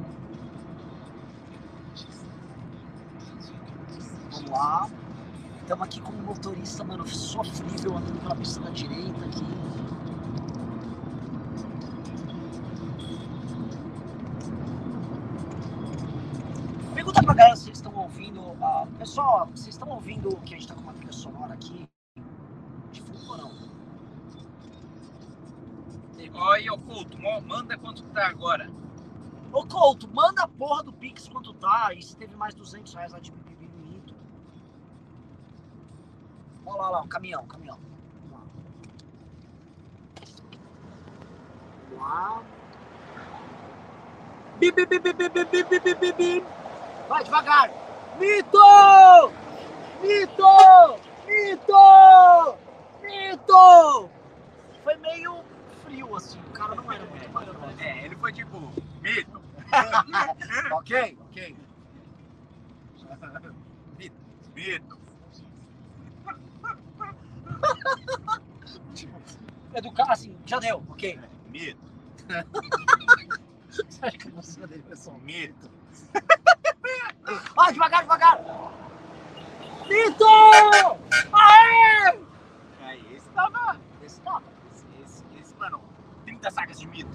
Vamos 4.32 4.50
lá. 4.52 4.90
Estamos 5.62 5.84
aqui 5.86 6.00
com 6.02 6.12
um 6.14 6.24
motorista, 6.24 6.84
mano, 6.84 7.08
sofrível, 7.08 7.98
andando 7.98 8.22
pela 8.22 8.36
pista 8.36 8.60
da 8.62 8.70
direita 8.70 9.26
aqui. 9.26 9.46
Pergunta 16.94 17.22
pra 17.24 17.34
galera 17.34 17.56
se 17.56 17.68
eles 17.70 17.78
estão 17.80 17.94
ouvindo. 17.96 18.42
ah, 18.62 18.88
pessoal, 18.98 19.48
vocês 19.48 19.76
estão 19.76 19.90
ouvindo 19.90 20.36
que 20.46 20.54
a 20.56 20.58
gente 20.58 20.68
tá 20.68 20.76
com 20.76 20.82
uma 20.82 20.94
trilha 20.94 21.12
sonora 21.12 21.54
aqui? 21.54 21.88
De 22.92 23.02
fundo 23.02 23.32
ou 23.32 23.38
não? 23.38 23.52
Olha, 26.34 26.74
ô 26.74 26.78
Couto, 26.78 27.15
mo- 27.15 27.15
manda 27.42 27.78
quanto 27.78 28.04
tá 28.08 28.28
agora. 28.28 28.70
Ô 29.52 29.66
Couto, 29.66 30.08
manda 30.08 30.44
a 30.44 30.48
porra 30.48 30.84
do 30.84 30.94
Pix 30.94 31.28
quanto 31.28 31.54
tá 31.54 31.94
e 31.94 32.02
se 32.02 32.16
teve 32.16 32.36
mais 32.36 32.54
200 32.54 32.94
reais 32.94 33.12
lá 33.12 33.20
de 33.20 33.32
bibi 33.32 33.68
bonito. 33.68 34.14
Olha 36.66 36.82
lá, 36.82 36.90
lá, 36.90 37.02
um 37.02 37.08
caminhão, 37.08 37.44
um 37.44 37.48
caminhão. 37.48 37.80
Vamos 41.90 41.98
lá. 41.98 42.44
Bi, 44.60 44.72
bi, 44.72 44.86
bi, 44.86 45.00
bi, 45.00 45.14
bi, 45.14 45.96
bi, 45.96 46.14
bi. 46.14 46.46
Vai 47.10 47.24
devagar. 47.24 47.70
Mito! 48.20 49.32
Mito! 50.02 51.00
Mito! 51.28 52.58
Mito! 53.02 54.10
Foi 54.84 54.96
meio 54.98 55.44
frio 55.86 56.16
assim, 56.16 56.40
o 56.40 56.52
cara 56.52 56.76
não 56.76 56.92
era 56.92 57.06
muito 57.06 57.30
bacana. 57.30 57.84
É, 57.84 58.06
ele 58.06 58.16
foi 58.16 58.34
tipo, 58.34 58.60
mito. 59.02 59.42
Ok, 60.72 61.18
ok. 61.22 61.56
Mito. 64.56 64.98
Tipo, 68.94 69.22
educar 69.76 70.12
assim, 70.12 70.38
já 70.46 70.60
deu, 70.60 70.84
ok. 70.90 71.20
Mito. 71.50 71.94
Você 73.70 74.06
acha 74.06 74.18
que 74.18 74.28
a 74.28 74.32
música 74.32 74.68
dele 74.68 74.84
foi 74.88 74.96
só 74.96 75.12
um 75.12 75.20
Mito. 75.20 75.70
Vai, 77.56 77.74
devagar, 77.74 78.02
devagar! 78.04 78.40
Mito! 79.90 80.26
Aê! 81.34 82.20
Aí, 82.82 83.16
esse 83.16 83.28
tava. 83.30 83.78
Esse 84.02 84.22
tá. 84.22 84.42
Esse, 84.74 84.86
esse, 85.04 85.24
esse, 85.42 85.56
mano, 85.58 85.82
30 86.46 86.52
sacas 86.52 86.80
de 86.80 86.88
mito. 86.88 87.10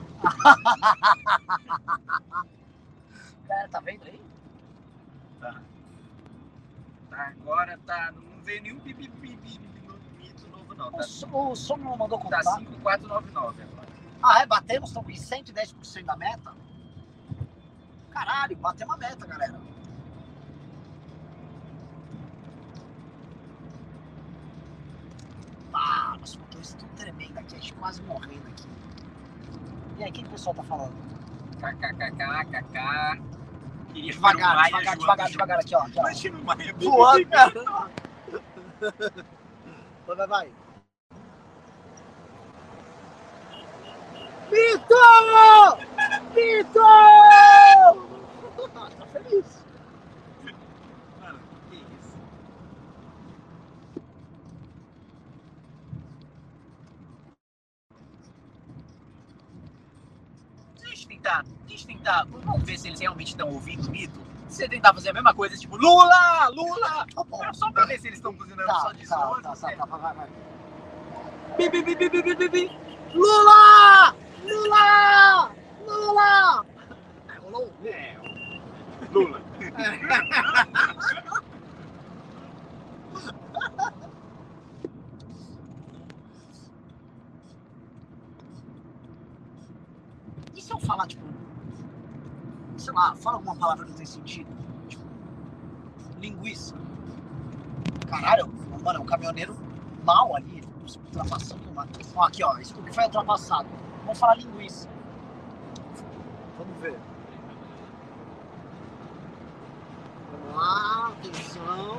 Galera, 3.46 3.68
tá 3.70 3.80
vendo 3.80 4.04
aí? 4.04 4.20
Tá, 5.40 5.62
agora 7.10 7.78
tá. 7.86 8.12
Não 8.12 8.42
veio 8.42 8.62
nenhum 8.62 8.80
pipi, 8.80 9.08
pipi, 9.08 9.36
pipi 9.36 9.80
no 9.86 9.94
mito 10.18 10.48
novo, 10.48 10.74
não. 10.74 10.88
O, 10.88 10.90
Tá, 10.90 10.98
o 10.98 11.56
som 11.56 11.76
não 11.76 11.96
mandou 11.96 12.18
tá 12.18 12.24
contar. 12.24 12.42
5499 12.42 13.62
agora. 13.62 13.88
Ah, 14.22 14.42
é? 14.42 14.46
Batemos? 14.46 14.90
Estamos 14.90 15.10
em 15.10 15.14
110% 15.14 16.04
da 16.04 16.16
meta? 16.16 16.52
Caralho, 18.10 18.56
batemos 18.56 18.94
a 18.94 18.98
meta, 18.98 19.26
galera. 19.26 19.60
Ah, 25.72 26.16
nossa 26.18 26.36
motorista 26.38 26.76
tão 26.78 26.88
tremendo 26.96 27.38
aqui, 27.38 27.54
a 27.54 27.58
gente 27.58 27.72
quase 27.74 28.02
morrendo 28.02 28.46
aqui. 28.48 28.68
E 30.00 30.04
aí, 30.04 30.08
o 30.08 30.12
que, 30.14 30.22
que 30.22 30.28
o 30.28 30.32
pessoal 30.32 30.54
tá 30.54 30.62
falando? 30.62 30.94
KKKKKK. 31.60 33.20
Queria 33.92 34.12
Devagar, 34.12 34.54
Maia 34.54 34.68
devagar, 34.68 34.96
devagar, 34.96 35.28
devagar 35.28 35.58
aqui, 35.60 35.74
ó. 35.74 35.80
Aqui, 35.80 35.98
ó. 35.98 36.00
Imagina 36.00 36.38
o 36.38 36.44
Maia 36.44 36.74
Voando, 36.74 37.26
cara. 37.28 37.52
Vai, 40.06 40.16
vai, 40.16 40.26
vai. 40.26 40.52
Mito! 44.50 44.94
Mito! 46.34 46.80
Tá 48.98 49.06
feliz. 49.06 49.62
Mano, 51.20 51.38
que 51.70 51.76
isso? 51.76 52.16
Deixa 60.78 61.04
eu 61.04 61.09
tentar, 61.20 61.44
deixa 61.68 61.84
eu 61.84 61.88
tentar. 61.96 62.26
Vamos 62.30 62.62
ver 62.62 62.78
se 62.78 62.88
eles 62.88 63.00
realmente 63.00 63.28
estão 63.28 63.48
ouvindo 63.48 63.86
o 63.86 63.90
mito. 63.90 64.18
Se 64.48 64.56
você 64.56 64.68
tentar 64.68 64.92
fazer 64.94 65.10
a 65.10 65.12
mesma 65.12 65.32
coisa, 65.34 65.56
tipo, 65.56 65.76
Lula! 65.76 66.48
Lula! 66.48 67.06
Tá. 67.14 67.52
Só 67.52 67.70
pra 67.70 67.84
ver 67.84 68.00
se 68.00 68.08
eles 68.08 68.18
estão 68.18 68.32
buzinando 68.32 68.66
Tá, 68.66 68.80
só 68.80 68.92
de 68.92 69.06
tá, 69.06 69.16
som. 69.16 69.42
tá, 69.42 69.54
tá, 69.54 69.76
tá, 69.76 69.86
vai, 69.86 70.00
vai, 70.00 70.14
vai. 70.14 70.28
Bi, 71.56 71.68
bi, 71.68 71.82
bi, 71.82 71.94
bi, 71.94 72.08
bi, 72.08 72.22
bi, 72.22 72.34
bi, 72.34 72.48
bi. 72.48 72.70
Lula! 73.14 74.14
Lula! 74.44 75.50
Lula! 75.86 76.64
É, 77.28 77.38
Lula. 79.12 79.40
E 90.56 90.60
se 90.62 90.72
eu 90.72 90.80
falar, 91.00 91.06
tipo, 91.06 91.22
sei 92.76 92.92
lá, 92.94 93.14
fala 93.16 93.36
alguma 93.36 93.56
palavra 93.56 93.84
que 93.84 93.90
não 93.90 93.96
tem 93.96 94.06
sentido? 94.06 94.48
Tipo, 94.88 95.04
linguiça. 96.20 96.74
Caralho, 98.08 98.48
mano, 98.82 98.98
é 98.98 99.02
um 99.02 99.06
caminhoneiro 99.06 99.56
mal 100.04 100.34
ali. 100.36 100.60
ultrapassando 101.06 101.70
Matheus. 101.72 102.12
Ó, 102.16 102.24
aqui, 102.24 102.42
ó. 102.42 102.56
Scooby 102.62 102.92
foi 102.92 103.04
ultrapassado. 103.04 103.68
Vamos 104.04 104.18
falar 104.18 104.36
linguiça. 104.36 104.88
Vamos 106.58 106.76
ver. 106.80 106.98
Vamos 110.32 110.56
lá, 110.56 111.08
atenção. 111.08 111.98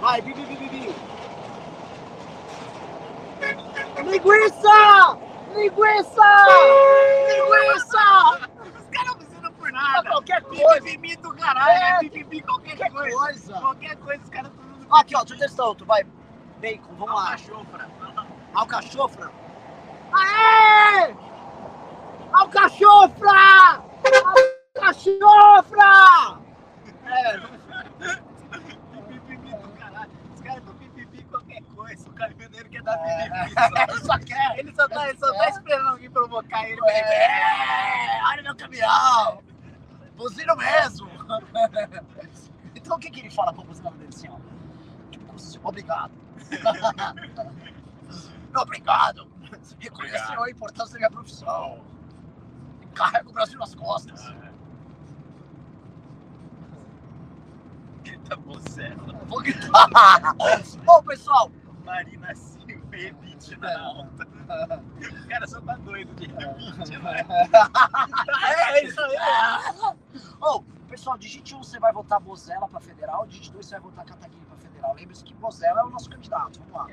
Vai, 0.00 0.22
bi, 0.22 0.32
bi, 0.32 0.46
bi, 0.46 0.56
bi, 0.56 0.68
bi. 0.70 0.94
Linguiça! 4.02 5.18
Linguiça! 5.54 6.30
Linguiça! 7.28 8.48
Os 8.78 8.86
caras 8.90 9.06
não 9.08 9.14
precisam 9.16 9.52
por 9.52 9.70
Pra 9.70 9.72
nada. 9.72 10.08
qualquer 10.10 10.42
coisa. 10.42 10.80
Pipipi 10.82 11.16
do 11.16 11.32
caralho, 11.34 11.70
É, 11.70 11.90
é 11.90 11.98
pipipi 11.98 12.40
qualquer 12.42 12.76
Qualquer 12.78 12.90
coisa. 12.92 13.16
coisa. 13.18 13.52
Qualquer 13.60 13.96
coisa, 13.96 14.22
os 14.24 14.30
caras 14.30 14.50
estão 14.52 14.64
dando 14.70 14.88
Outro. 15.60 15.86
Vai. 15.86 16.04
Bacon, 16.60 16.94
vamos 16.96 17.14
lá. 17.14 17.30
cachofra. 17.30 17.88
Alcachofra. 18.54 19.30
Aê! 20.12 21.14
Alcachofra! 22.32 23.82
Alcachofra! 24.76 26.38
É, 27.06 27.38
Pipipi 29.08 29.54
do 29.56 29.68
caralho. 29.78 30.10
Os 30.34 30.40
caras 30.40 30.58
estão 30.58 30.74
pipipi 30.74 31.24
qualquer 31.24 31.62
coisa. 31.74 32.08
O 32.08 32.12
caminhoneiro 32.12 32.68
quer 32.68 32.82
dar 32.82 32.98
É. 33.06 33.28
pipipi. 33.48 34.04
só 34.06 34.18
quer. 34.18 34.58
Ele 34.58 34.74
só 34.74 34.88
tá, 34.88 35.08
ele 35.08 35.18
só 35.18 35.32
tá 35.32 35.48
esperando 35.48 35.88
alguém 35.88 36.10
provocar 36.10 36.64
ele. 36.68 36.76
pra 36.80 36.90
ele- 36.90 37.08
É, 37.08 38.20
olha 38.26 38.42
meu 38.42 38.56
caminhão. 38.56 39.42
Buzino 40.16 40.56
mesmo. 40.56 41.08
Então 42.74 42.96
o 42.96 43.00
que, 43.00 43.10
que 43.10 43.20
ele 43.20 43.30
fala 43.30 43.52
pra 43.52 43.64
buzina 43.64 43.90
dele 43.92 44.08
assim, 44.12 44.28
ó? 44.28 44.36
Tipo, 45.10 45.34
assim, 45.34 45.58
obrigado. 45.62 46.12
obrigado. 48.54 49.28
Reconheceu 49.78 50.42
a 50.42 50.50
importância 50.50 50.92
da 50.94 50.98
minha 50.98 51.10
profissão. 51.10 51.80
Carrega 52.94 53.28
o 53.28 53.32
Brasil 53.32 53.58
nas 53.58 53.74
costas. 53.74 54.20
Grita 58.02 58.36
você. 58.36 58.94
Vou 59.26 59.40
gritar. 59.40 59.79
Bom, 60.84 61.02
pessoal, 61.02 61.50
Marina 61.84 62.32
Silva 62.34 62.96
e 62.96 63.06
Evite 63.06 63.56
na 63.56 63.80
alta. 63.80 64.24
O 64.24 65.28
cara 65.28 65.46
só 65.48 65.60
tá 65.60 65.74
doido 65.76 66.14
de 66.14 66.26
Evite, 66.26 66.96
né? 66.98 67.26
É 68.68 68.84
isso 68.84 69.00
aí. 69.00 69.16
Ô, 70.40 70.62
pessoal, 70.88 71.18
digite 71.18 71.54
1 71.54 71.62
você 71.62 71.80
vai 71.80 71.92
votar 71.92 72.20
Bozella 72.20 72.68
pra 72.68 72.80
federal, 72.80 73.26
digite 73.26 73.52
2 73.52 73.66
você 73.66 73.74
vai 73.74 73.80
votar 73.82 74.04
Kataguiri 74.04 74.44
pra 74.46 74.56
federal. 74.58 74.94
Lembre-se 74.94 75.24
que 75.24 75.34
Bozella 75.34 75.80
é 75.80 75.84
o 75.84 75.90
nosso 75.90 76.08
candidato. 76.08 76.60
Vamos 76.60 76.72
lá. 76.72 76.86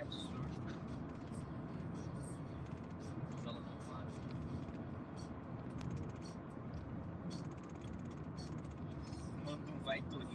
Manda 9.45 9.71
um 9.71 9.83
vai 9.85 10.01
Torinho. 10.01 10.26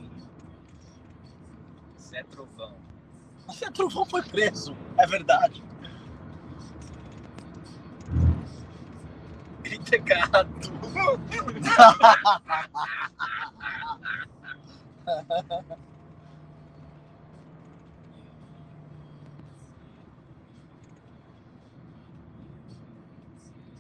Zé 2.13 2.23
Trovão. 2.25 2.75
Zé 3.51 3.71
Trovão 3.71 4.05
foi 4.05 4.23
preso, 4.23 4.77
é 4.99 5.07
verdade. 5.07 5.63
Integrado. 9.65 10.51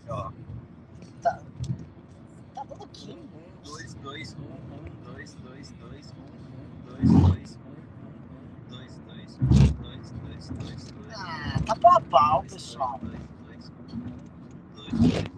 É 0.06 0.12
Ó. 0.12 0.32
Tá. 1.22 1.38
Tá 2.54 2.64
dando 2.64 2.86
15. 2.88 3.18
2, 3.62 3.94
2, 3.94 4.34
1, 4.34 4.42
1, 4.42 5.12
2, 5.12 5.34
2, 5.34 5.72
2, 5.72 6.12
1, 6.12 6.14
1, 6.22 6.96
2, 6.96 7.10
2. 7.10 7.41
Ah, 11.16 11.60
tá 11.66 11.76
pau 11.76 11.92
a 11.96 12.00
pau, 12.00 12.42
pessoal. 12.44 13.00
Um. 14.94 15.32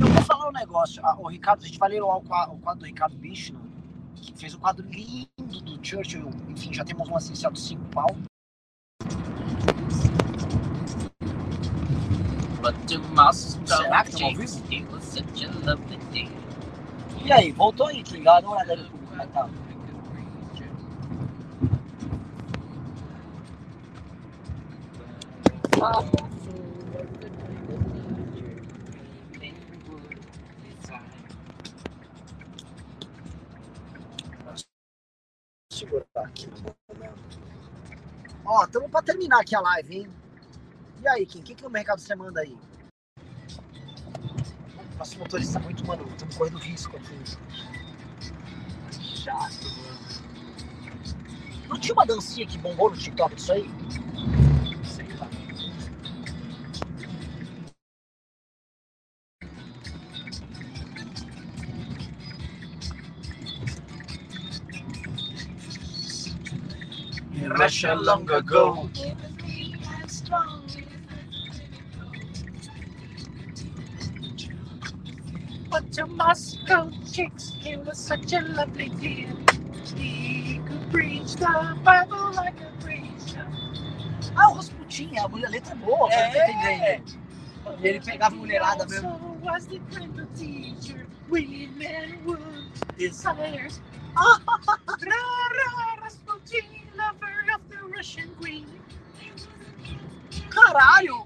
Eu 0.00 0.06
vou 0.08 0.22
falar 0.22 0.48
um 0.48 0.52
negócio. 0.52 1.04
Ah, 1.04 1.16
o 1.18 1.28
Ricardo, 1.28 1.62
a 1.64 1.66
gente 1.66 1.78
vai 1.78 1.88
ler 1.90 2.02
o 2.02 2.20
qua- 2.20 2.48
o 2.48 2.58
quadro 2.58 2.80
do 2.80 2.86
Ricardo 2.86 3.16
Bichno, 3.16 3.60
que 4.14 4.32
fez 4.36 4.54
um 4.54 4.58
quadro 4.58 4.86
lindo 4.88 5.60
do 5.60 5.78
Churchill. 5.84 6.30
Enfim, 6.48 6.72
já 6.72 6.84
temos 6.84 7.08
um 7.08 7.16
essencial 7.18 7.52
de 7.52 7.60
5 7.60 7.84
pau. 7.86 8.06
Será 13.66 14.04
que 14.04 14.12
tamo 14.12 14.24
ao 14.30 14.36
chase. 14.46 14.62
It 14.70 14.86
was 14.92 15.04
such 15.04 15.44
a 15.44 15.50
lovely 15.66 15.96
day. 16.12 16.30
E 17.24 17.32
aí, 17.32 17.52
voltou 17.52 17.86
aí, 17.88 18.02
tá 19.32 19.48
aqui. 25.86 26.22
Ó, 38.44 38.64
estamos 38.64 38.90
para 38.90 39.02
terminar 39.02 39.40
aqui 39.40 39.54
a 39.54 39.60
live, 39.60 39.96
hein? 39.96 40.08
E 41.00 41.08
aí, 41.08 41.26
Kim, 41.26 41.40
o 41.40 41.42
que, 41.42 41.54
que 41.54 41.66
o 41.66 41.70
mercado 41.70 42.00
você 42.00 42.14
manda 42.14 42.40
aí? 42.40 42.56
Nosso 44.98 45.18
motorista 45.18 45.58
tá 45.58 45.64
muito, 45.64 45.86
mano, 45.86 46.06
estamos 46.08 46.36
correndo 46.36 46.58
risco 46.58 46.96
aqui. 46.96 47.18
Chato, 49.00 49.64
mano. 49.64 49.92
Não 51.68 51.78
tinha 51.78 51.94
uma 51.94 52.06
dancinha 52.06 52.46
que 52.46 52.58
bombou 52.58 52.90
no 52.90 52.96
TikTok 52.96 53.34
disso 53.34 53.52
aí? 53.52 53.68
Russia 67.72 67.94
long 67.94 68.30
ago. 68.30 68.90
But 75.70 75.96
your 75.96 76.06
Moscow 76.06 76.90
chicks, 77.10 77.54
it 77.64 77.78
was 77.86 77.96
such 77.96 78.34
a 78.34 78.42
lovely 78.42 78.90
deal. 78.90 79.34
He 79.96 80.60
could 80.68 80.90
preach 80.90 81.36
the 81.36 81.78
Bible 81.82 82.32
like 82.34 82.60
a 82.60 82.70
preacher. 82.84 83.46
Ah, 84.36 84.50
o 84.50 84.56
Rasputin, 84.56 85.16
a 85.18 85.26
mulher- 85.28 85.50
letra 85.50 85.72
é 85.72 85.76
boa, 85.76 86.10
você 86.10 86.16
tá 86.16 86.50
entendendo? 86.50 87.18
E 87.80 87.86
ele 87.86 88.00
pegava 88.00 88.36
mulherada 88.36 88.84
mesmo. 88.86 89.08
Also 89.08 89.46
was 89.46 89.66
the 89.66 89.80
kind 89.90 90.20
of 90.20 90.28
teacher 90.38 91.06
women 91.30 92.20
would 92.26 92.70
desire. 92.98 93.68
Rara 94.14 95.96
Rasputin, 96.02 96.66
lover 96.96 97.31
Russian 97.94 98.28
queen. 98.40 98.66
Caralho! 100.50 101.24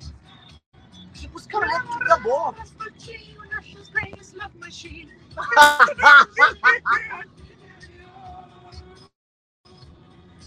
Que 1.15 1.29
música 1.29 1.57
elétrica 1.59 2.17
boa! 2.19 2.53
Rasputin, 2.53 3.37
Russia's 3.53 3.89
greatest 3.89 4.37
love 4.37 4.57
machine. 4.59 5.13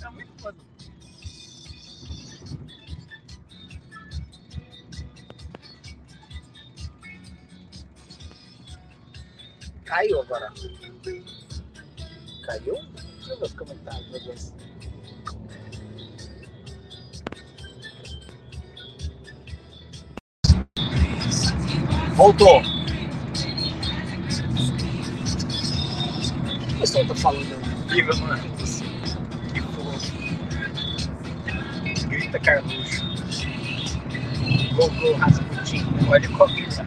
É 0.02 0.10
muito 0.12 0.32
foda. 0.42 0.58
Caiu 9.84 10.22
agora. 10.22 10.54
Caiu? 12.46 12.76
Deixa 12.94 13.34
eu 13.34 13.40
ver 13.40 13.46
os 13.46 13.54
comentários, 13.54 14.10
meu 14.10 14.24
Deus. 14.24 14.54
Voltou. 22.20 22.60
O 22.60 22.64
o 26.76 26.80
pessoal 26.82 27.08
tá 27.08 27.16
falando? 27.16 27.88
Viva, 27.88 28.14
mano. 28.18 28.44
Que 29.54 29.62
fofo. 29.62 30.12
Grita 32.10 32.38
Carluxo. 32.42 33.06
Voltou, 34.76 35.16
Rasputin. 35.16 35.86
Olha 36.10 36.30
o 36.30 36.38
copyright. 36.38 36.82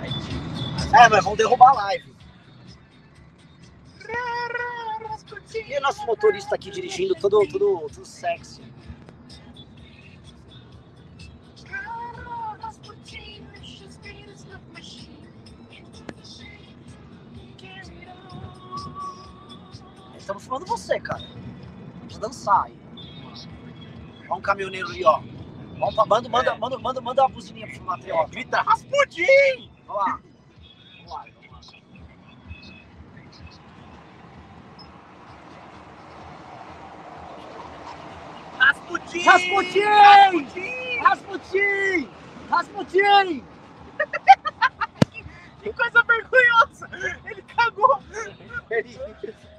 É, 0.92 1.08
mas 1.08 1.24
vão 1.24 1.34
derrubar 1.34 1.70
a 1.70 1.72
live. 1.84 2.14
Rara 4.06 5.08
Rasputin, 5.08 5.80
nosso 5.80 6.04
motorista 6.04 6.56
aqui 6.56 6.70
dirigindo, 6.70 7.14
todo, 7.14 7.38
todo, 7.48 7.88
todo 7.88 8.04
sexy. 8.04 8.60
Você, 20.82 21.00
cara. 21.00 21.22
Precisa 22.04 22.20
dançar 22.20 22.64
aí. 22.64 22.78
Olha 24.28 24.34
um 24.34 24.40
caminhoneiro 24.40 24.88
ali, 24.88 25.04
ó. 25.04 25.20
Vamos 25.78 25.94
pra, 25.94 26.06
manda, 26.06 26.28
manda, 26.28 26.50
É. 26.50 26.58
manda, 26.58 26.78
manda, 26.78 27.00
manda 27.00 27.24
a 27.24 27.28
buzininha 27.28 27.68
pro 27.68 27.82
Matriota. 27.84 28.30
Grita 28.30 28.62
Rasputin! 28.62 29.70
Vamos 29.86 30.04
lá. 30.04 30.20
Vamos 30.98 31.12
lá. 31.12 31.24
Rasputin! 38.58 39.24
Rasputin! 39.24 41.00
Rasputin! 41.02 42.08
Rasputin! 42.50 43.44
Que 45.62 45.72
coisa 45.72 46.02
vergonhosa! 46.02 46.88
Ele 47.24 47.42
cagou! 47.42 48.02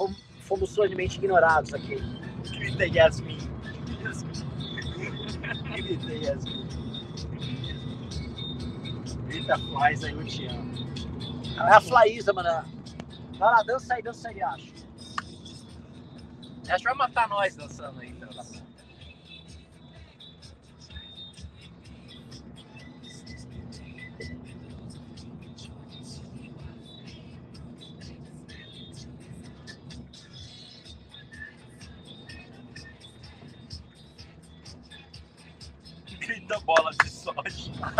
Fomos, 0.00 0.16
fomos 0.40 0.70
solenemente 0.70 1.18
ignorados 1.18 1.74
aqui. 1.74 1.96
Grita 2.48 2.86
Yasmin. 2.86 3.36
Grita 5.74 6.12
Yasmin. 6.14 6.66
Grita 9.26 9.58
Flies 9.58 10.04
aí, 10.04 10.12
eu 10.12 10.24
te 10.24 10.46
amo. 10.46 10.72
É 11.54 11.74
a 11.74 11.80
Flaísa, 11.82 12.32
mano. 12.32 12.64
Vai 13.38 13.50
lá, 13.50 13.62
dança 13.62 13.92
aí, 13.92 14.02
dança 14.02 14.30
aí, 14.30 14.42
acho. 14.42 14.72
Acho 16.66 16.78
que 16.78 16.84
vai 16.84 16.94
matar 16.94 17.28
nós 17.28 17.54
dançando 17.54 18.00
aí, 18.00 18.14
filho 18.14 18.30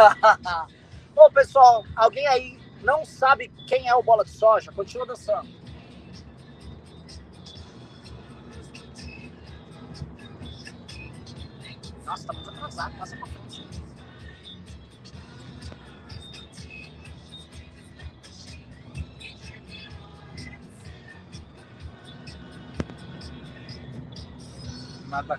Ô, 1.17 1.31
pessoal, 1.31 1.85
alguém 1.95 2.27
aí 2.27 2.59
não 2.83 3.05
sabe 3.05 3.49
quem 3.67 3.89
é 3.89 3.95
o 3.95 4.03
Bola 4.03 4.25
de 4.25 4.31
Soja? 4.31 4.73
Continua 4.73 5.07
dançando. 5.07 5.49
Nossa, 12.05 12.27
tá 12.27 12.33
muito 12.33 12.51
atrasado, 12.51 12.97
passa 12.99 13.17
pra 13.17 13.27
frente. 13.27 13.69
Nada 25.07 25.37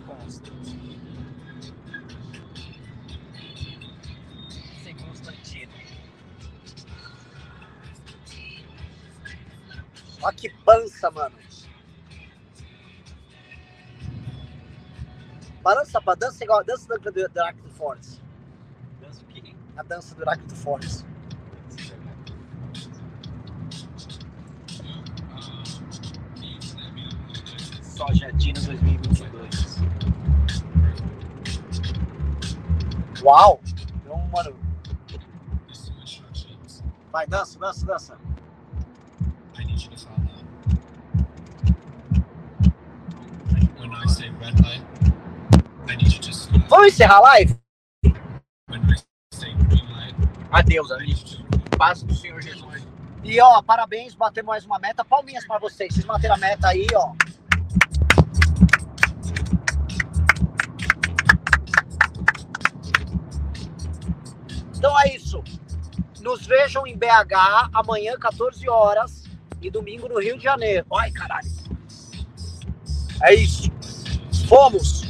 Pra 16.04 16.16
dança 16.16 16.44
igual 16.44 16.60
a 16.60 16.64
dança 16.64 16.88
do, 16.88 17.00
do, 17.00 17.12
do 17.12 17.20
Heráclito 17.20 17.70
Fortes. 17.70 18.22
Dança 19.00 19.22
o 19.22 19.26
quê? 19.28 19.56
A 19.78 19.84
dança 19.84 20.16
do 20.16 20.22
Heráclito 20.22 20.56
Fortes. 20.56 21.06
Soja 27.84 28.32
Dino 28.34 28.60
2022. 28.62 29.78
Uau! 33.22 33.62
Então, 33.96 34.18
mano. 34.30 34.56
Vai, 37.12 37.28
dança, 37.28 37.60
dança, 37.60 37.86
dança. 37.86 38.21
Encerrar 46.92 47.18
a 47.18 47.22
live? 47.22 47.58
Adeus, 50.52 50.92
I 50.92 50.96
amigo. 50.96 51.08
need 51.08 51.32
you 51.32 51.38
to 51.48 51.78
Paz 51.78 52.04
do 52.04 52.14
Senhor 52.14 52.42
Jesus. 52.42 52.86
E 53.24 53.40
ó, 53.40 53.62
parabéns, 53.62 54.14
batemos 54.14 54.50
mais 54.50 54.66
uma 54.66 54.78
meta. 54.78 55.06
Palminhas 55.06 55.46
pra 55.46 55.58
vocês. 55.58 55.94
Vocês 55.94 56.06
bateram 56.06 56.36
a 56.36 56.38
meta 56.38 56.68
aí, 56.68 56.86
ó. 56.94 57.14
Então 64.76 65.00
é 65.00 65.16
isso. 65.16 65.44
Nos 66.20 66.46
vejam 66.46 66.86
em 66.86 66.98
BH 66.98 67.70
amanhã, 67.74 68.18
14 68.20 68.68
horas. 68.70 69.24
E 69.62 69.70
domingo 69.70 70.10
no 70.10 70.20
Rio 70.20 70.38
de 70.38 70.44
Janeiro. 70.44 70.86
Ai, 70.94 71.12
caralho. 71.12 71.48
É 73.24 73.34
isso. 73.34 73.72
Fomos. 74.50 75.01